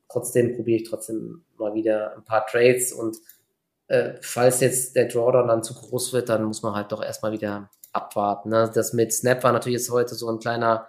trotzdem 0.09 0.55
probiere 0.55 0.81
ich 0.81 0.89
trotzdem 0.89 1.43
mal 1.57 1.73
wieder 1.73 2.15
ein 2.15 2.23
paar 2.23 2.45
Trades 2.45 2.91
und 2.91 3.17
äh, 3.87 4.13
falls 4.21 4.59
jetzt 4.61 4.95
der 4.95 5.07
Drawdown 5.07 5.47
dann 5.47 5.63
zu 5.63 5.73
groß 5.73 6.13
wird, 6.13 6.29
dann 6.29 6.43
muss 6.43 6.61
man 6.61 6.75
halt 6.75 6.91
doch 6.91 7.03
erstmal 7.03 7.31
wieder 7.31 7.69
abwarten. 7.91 8.49
Ne? 8.49 8.71
Das 8.73 8.93
mit 8.93 9.11
Snap 9.11 9.43
war 9.43 9.51
natürlich 9.51 9.79
jetzt 9.79 9.91
heute 9.91 10.15
so 10.15 10.29
ein 10.29 10.39
kleiner 10.39 10.87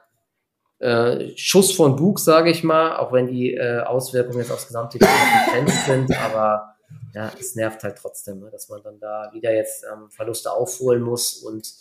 äh, 0.81 1.37
Schuss 1.37 1.73
von 1.73 1.97
Bug, 1.97 2.19
sage 2.19 2.51
ich 2.51 2.63
mal, 2.63 2.97
auch 2.97 3.13
wenn 3.13 3.27
die 3.29 3.55
äh, 3.55 3.81
Auswirkungen 3.81 4.39
jetzt 4.39 4.53
aufs 4.53 4.67
gesamte 4.67 4.99
begrenzt 4.99 5.87
sind, 5.87 6.17
aber 6.17 6.75
ja, 7.15 7.31
es 7.39 7.55
nervt 7.55 7.83
halt 7.83 7.97
trotzdem, 7.97 8.41
ne? 8.41 8.51
dass 8.51 8.69
man 8.69 8.83
dann 8.83 9.01
da 9.01 9.31
wieder 9.33 9.53
jetzt 9.53 9.85
ähm, 9.85 10.11
Verluste 10.11 10.53
aufholen 10.53 11.03
muss 11.03 11.35
und 11.37 11.73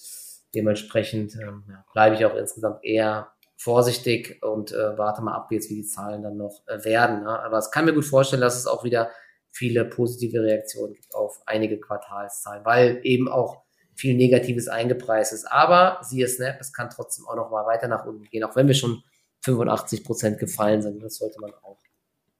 dementsprechend 0.55 1.35
ähm, 1.35 1.63
ja, 1.69 1.85
bleibe 1.93 2.15
ich 2.15 2.25
auch 2.25 2.35
insgesamt 2.35 2.83
eher 2.83 3.31
vorsichtig 3.59 4.41
und 4.41 4.71
äh, 4.71 4.97
warte 4.97 5.21
mal 5.21 5.35
ab, 5.35 5.51
jetzt 5.51 5.69
wie 5.69 5.75
die 5.75 5.85
Zahlen 5.85 6.23
dann 6.23 6.37
noch 6.37 6.61
äh, 6.67 6.83
werden. 6.85 7.23
Ne? 7.23 7.39
Aber 7.39 7.57
es 7.57 7.71
kann 7.71 7.83
mir 7.83 7.93
gut 7.93 8.05
vorstellen, 8.05 8.41
dass 8.41 8.57
es 8.57 8.67
auch 8.67 8.85
wieder 8.85 9.11
viele 9.51 9.83
positive 9.83 10.41
Reaktionen 10.41 10.93
gibt 10.93 11.13
auf 11.13 11.41
einige 11.45 11.77
Quartalszahlen, 11.77 12.63
weil 12.63 13.01
eben 13.03 13.27
auch 13.27 13.63
viel 13.95 14.15
Negatives 14.15 14.69
eingepreist 14.69 15.33
ist. 15.33 15.45
Aber 15.51 15.99
siehe 16.01 16.25
Snap, 16.27 16.55
es 16.61 16.71
kann 16.71 16.89
trotzdem 16.89 17.27
auch 17.27 17.35
noch 17.35 17.51
mal 17.51 17.65
weiter 17.65 17.89
nach 17.89 18.05
unten 18.05 18.23
gehen, 18.23 18.45
auch 18.45 18.55
wenn 18.55 18.67
wir 18.67 18.75
schon 18.75 19.03
85 19.43 20.05
Prozent 20.05 20.39
gefallen 20.39 20.81
sind. 20.81 21.03
Das 21.03 21.17
sollte 21.17 21.41
man 21.41 21.53
auch 21.61 21.79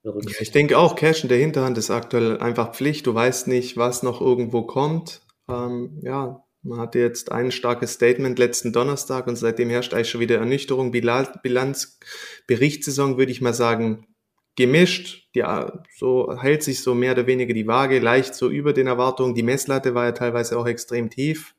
berücksichtigen. 0.02 0.44
Ich 0.44 0.52
denke 0.52 0.78
auch, 0.78 0.96
Cash 0.96 1.24
in 1.24 1.30
der 1.30 1.38
Hinterhand 1.38 1.78
ist 1.78 1.92
aktuell 1.92 2.40
einfach 2.40 2.74
Pflicht. 2.74 3.08
Du 3.08 3.14
weißt 3.14 3.48
nicht, 3.48 3.76
was 3.76 4.04
noch 4.04 4.22
irgendwo 4.22 4.62
kommt. 4.62 5.22
Ähm, 5.50 6.00
ja, 6.02 6.46
man 6.62 6.80
hatte 6.80 7.00
jetzt 7.00 7.32
ein 7.32 7.52
starkes 7.52 7.94
Statement 7.94 8.38
letzten 8.38 8.74
Donnerstag 8.74 9.28
und 9.28 9.36
seitdem 9.36 9.70
herrscht 9.70 9.94
eigentlich 9.94 10.10
schon 10.10 10.22
wieder 10.22 10.38
Ernüchterung. 10.38 10.92
Bilanz, 10.92 12.00
Berichtssaison 12.48 13.18
würde 13.18 13.32
ich 13.32 13.42
mal 13.42 13.54
sagen, 13.54 14.08
gemischt. 14.56 15.30
Ja, 15.34 15.84
so 15.96 16.36
hält 16.38 16.64
sich 16.64 16.84
so 16.84 16.94
mehr 16.94 17.14
oder 17.14 17.28
weniger 17.28 17.54
die 17.54 17.68
Waage, 17.68 18.00
leicht 18.00 18.36
so 18.36 18.50
über 18.50 18.74
den 18.74 18.88
Erwartungen. 18.88 19.34
Die 19.34 19.44
Messlatte 19.44 19.96
war 19.96 20.06
ja 20.06 20.12
teilweise 20.12 20.60
auch 20.60 20.68
extrem 20.68 21.10
tief. 21.10 21.56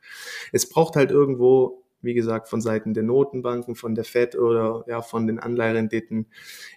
Es 0.53 0.69
braucht 0.69 0.97
halt 0.97 1.11
irgendwo, 1.11 1.83
wie 2.03 2.15
gesagt, 2.15 2.49
von 2.49 2.61
Seiten 2.61 2.93
der 2.93 3.03
Notenbanken, 3.03 3.75
von 3.75 3.95
der 3.95 4.05
Fed 4.05 4.37
oder 4.37 4.85
ja, 4.87 5.01
von 5.01 5.27
den 5.27 5.39
Anleiherenditen 5.39 6.27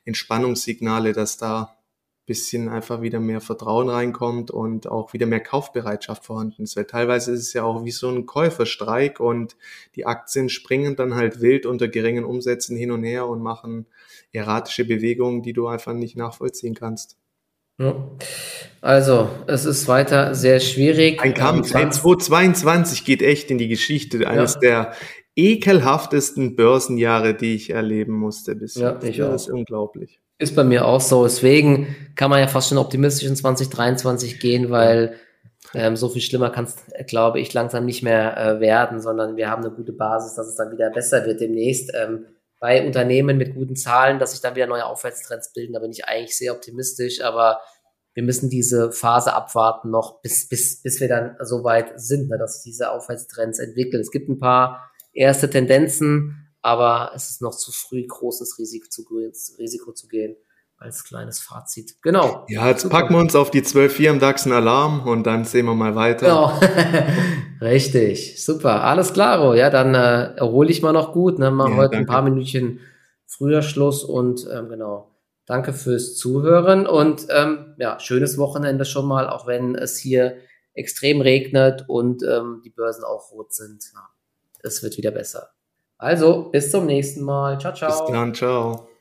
Entspannungssignale, 0.06 1.12
dass 1.12 1.36
da 1.36 1.78
bisschen 2.26 2.70
einfach 2.70 3.02
wieder 3.02 3.20
mehr 3.20 3.42
Vertrauen 3.42 3.90
reinkommt 3.90 4.50
und 4.50 4.88
auch 4.88 5.14
wieder 5.14 5.26
mehr 5.26 5.42
Kaufbereitschaft 5.42 6.26
vorhanden 6.26 6.64
ist. 6.64 6.78
Weil 6.78 6.86
teilweise 6.86 7.34
ist 7.34 7.42
es 7.42 7.54
ja 7.54 7.64
auch 7.64 7.84
wie 7.84 7.92
so 7.92 8.10
ein 8.10 8.26
Käuferstreik 8.26 9.20
und 9.20 9.58
die 9.96 10.06
Aktien 10.06 10.50
springen 10.50 10.96
dann 10.96 11.16
halt 11.16 11.42
wild 11.42 11.66
unter 11.66 11.88
geringen 11.88 12.24
Umsätzen 12.24 12.78
hin 12.78 12.92
und 12.92 13.04
her 13.04 13.28
und 13.28 13.42
machen 13.42 13.88
erratische 14.32 14.86
Bewegungen, 14.86 15.42
die 15.42 15.54
du 15.54 15.68
einfach 15.68 15.94
nicht 15.94 16.16
nachvollziehen 16.16 16.76
kannst. 16.76 17.18
Also, 18.82 19.30
es 19.48 19.66
ist 19.66 19.88
weiter 19.88 20.36
sehr 20.36 20.60
schwierig. 20.60 21.22
Ein 21.22 21.34
Kampf. 21.34 21.72
2022 21.72 23.04
geht 23.04 23.22
echt 23.22 23.50
in 23.52 23.58
die 23.58 23.68
Geschichte. 23.68 24.28
Eines 24.28 24.56
ja. 24.56 24.60
der 24.60 24.94
ekelhaftesten 25.36 26.56
Börsenjahre, 26.56 27.34
die 27.34 27.56
ich 27.56 27.72
erleben 27.72 28.14
musste 28.14 28.56
bisher. 28.56 29.00
Ja, 29.02 29.08
ich 29.08 29.18
das 29.18 29.28
auch. 29.28 29.34
ist 29.36 29.50
unglaublich. 29.50 30.23
Ist 30.44 30.58
bei 30.58 30.66
mir 30.66 30.86
auch 30.86 31.00
so. 31.00 31.24
Deswegen 31.24 31.96
kann 32.18 32.30
man 32.30 32.42
ja 32.42 32.48
fast 32.48 32.68
schon 32.68 32.78
optimistisch 32.78 33.26
in 33.26 33.36
2023 33.38 34.42
gehen, 34.42 34.72
weil 34.72 35.16
ähm, 35.74 35.96
so 35.96 36.10
viel 36.10 36.22
schlimmer 36.22 36.50
kann 36.50 36.66
es, 36.66 36.76
glaube 37.08 37.40
ich, 37.40 37.54
langsam 37.54 37.86
nicht 37.86 38.04
mehr 38.04 38.36
äh, 38.36 38.60
werden, 38.60 39.00
sondern 39.00 39.38
wir 39.38 39.50
haben 39.50 39.64
eine 39.64 39.74
gute 39.74 39.94
Basis, 39.94 40.36
dass 40.36 40.48
es 40.48 40.56
dann 40.56 40.74
wieder 40.74 40.90
besser 40.90 41.26
wird 41.26 41.40
demnächst. 41.40 41.94
Ähm, 41.96 42.26
bei 42.60 42.86
Unternehmen 42.86 43.38
mit 43.38 43.56
guten 43.56 43.78
Zahlen, 43.78 44.20
dass 44.20 44.32
sich 44.32 44.42
dann 44.42 44.54
wieder 44.58 44.68
neue 44.68 44.86
Aufwärtstrends 44.86 45.54
bilden, 45.54 45.72
da 45.72 45.80
bin 45.80 45.92
ich 45.92 46.06
eigentlich 46.10 46.38
sehr 46.38 46.54
optimistisch, 46.54 47.22
aber 47.22 47.62
wir 48.14 48.24
müssen 48.24 48.50
diese 48.50 48.92
Phase 48.92 49.34
abwarten 49.34 49.92
noch, 49.92 50.22
bis, 50.22 50.50
bis, 50.50 50.82
bis 50.82 51.00
wir 51.00 51.08
dann 51.08 51.38
so 51.40 51.64
weit 51.64 51.94
sind, 51.96 52.30
ne, 52.30 52.38
dass 52.38 52.56
sich 52.56 52.74
diese 52.74 52.92
Aufwärtstrends 52.92 53.60
entwickeln. 53.60 54.02
Es 54.02 54.12
gibt 54.12 54.28
ein 54.28 54.40
paar 54.40 54.92
erste 55.14 55.50
Tendenzen, 55.50 56.43
aber 56.64 57.12
es 57.14 57.30
ist 57.30 57.42
noch 57.42 57.56
zu 57.56 57.72
früh, 57.72 58.08
großes 58.08 58.58
Risiko 58.58 58.88
zu, 58.90 59.04
Risiko 59.60 59.92
zu 59.92 60.08
gehen 60.08 60.36
als 60.78 61.04
kleines 61.04 61.40
Fazit. 61.40 62.02
Genau. 62.02 62.46
Ja, 62.50 62.68
jetzt 62.68 62.82
Super. 62.82 63.02
packen 63.02 63.14
wir 63.14 63.20
uns 63.20 63.36
auf 63.36 63.52
die 63.52 63.62
12.4 63.62 64.10
im 64.10 64.20
DAX 64.20 64.46
einen 64.46 64.54
Alarm 64.54 65.08
und 65.08 65.24
dann 65.24 65.46
sehen 65.46 65.66
wir 65.66 65.76
mal 65.76 65.96
weiter. 65.96 66.26
Genau. 66.26 66.60
Richtig. 67.62 68.44
Super. 68.44 68.84
Alles 68.84 69.14
klar. 69.14 69.56
Ja, 69.56 69.70
dann 69.70 69.94
äh, 69.96 70.36
erhole 70.36 70.70
ich 70.70 70.82
mal 70.82 70.92
noch 70.92 71.14
gut. 71.14 71.40
Ne? 71.40 71.52
Machen 71.52 71.74
ja, 71.74 71.78
heute 71.78 71.92
danke. 71.92 72.06
ein 72.06 72.14
paar 72.14 72.22
Minütchen 72.22 72.80
früher 73.26 73.62
Schluss 73.62 74.04
und 74.04 74.48
ähm, 74.52 74.70
genau. 74.70 75.10
Danke 75.46 75.74
fürs 75.74 76.16
Zuhören 76.16 76.88
und 76.88 77.28
ähm, 77.30 77.76
ja, 77.78 78.00
schönes 78.00 78.38
Wochenende 78.38 78.86
schon 78.86 79.06
mal, 79.06 79.28
auch 79.28 79.46
wenn 79.46 79.76
es 79.76 79.98
hier 79.98 80.38
extrem 80.74 81.20
regnet 81.20 81.84
und 81.90 82.24
ähm, 82.24 82.62
die 82.64 82.70
Börsen 82.70 83.04
auch 83.04 83.32
rot 83.32 83.54
sind. 83.54 83.84
Ja, 83.94 84.08
es 84.62 84.84
wird 84.84 84.98
wieder 84.98 85.12
besser. 85.12 85.50
Also, 86.04 86.50
bis 86.52 86.70
zum 86.70 86.86
nächsten 86.86 87.24
Mal. 87.24 87.58
Ciao, 87.60 87.74
ciao. 87.74 87.90
Bis 87.90 88.14
dann, 88.14 88.34
ciao. 88.34 88.93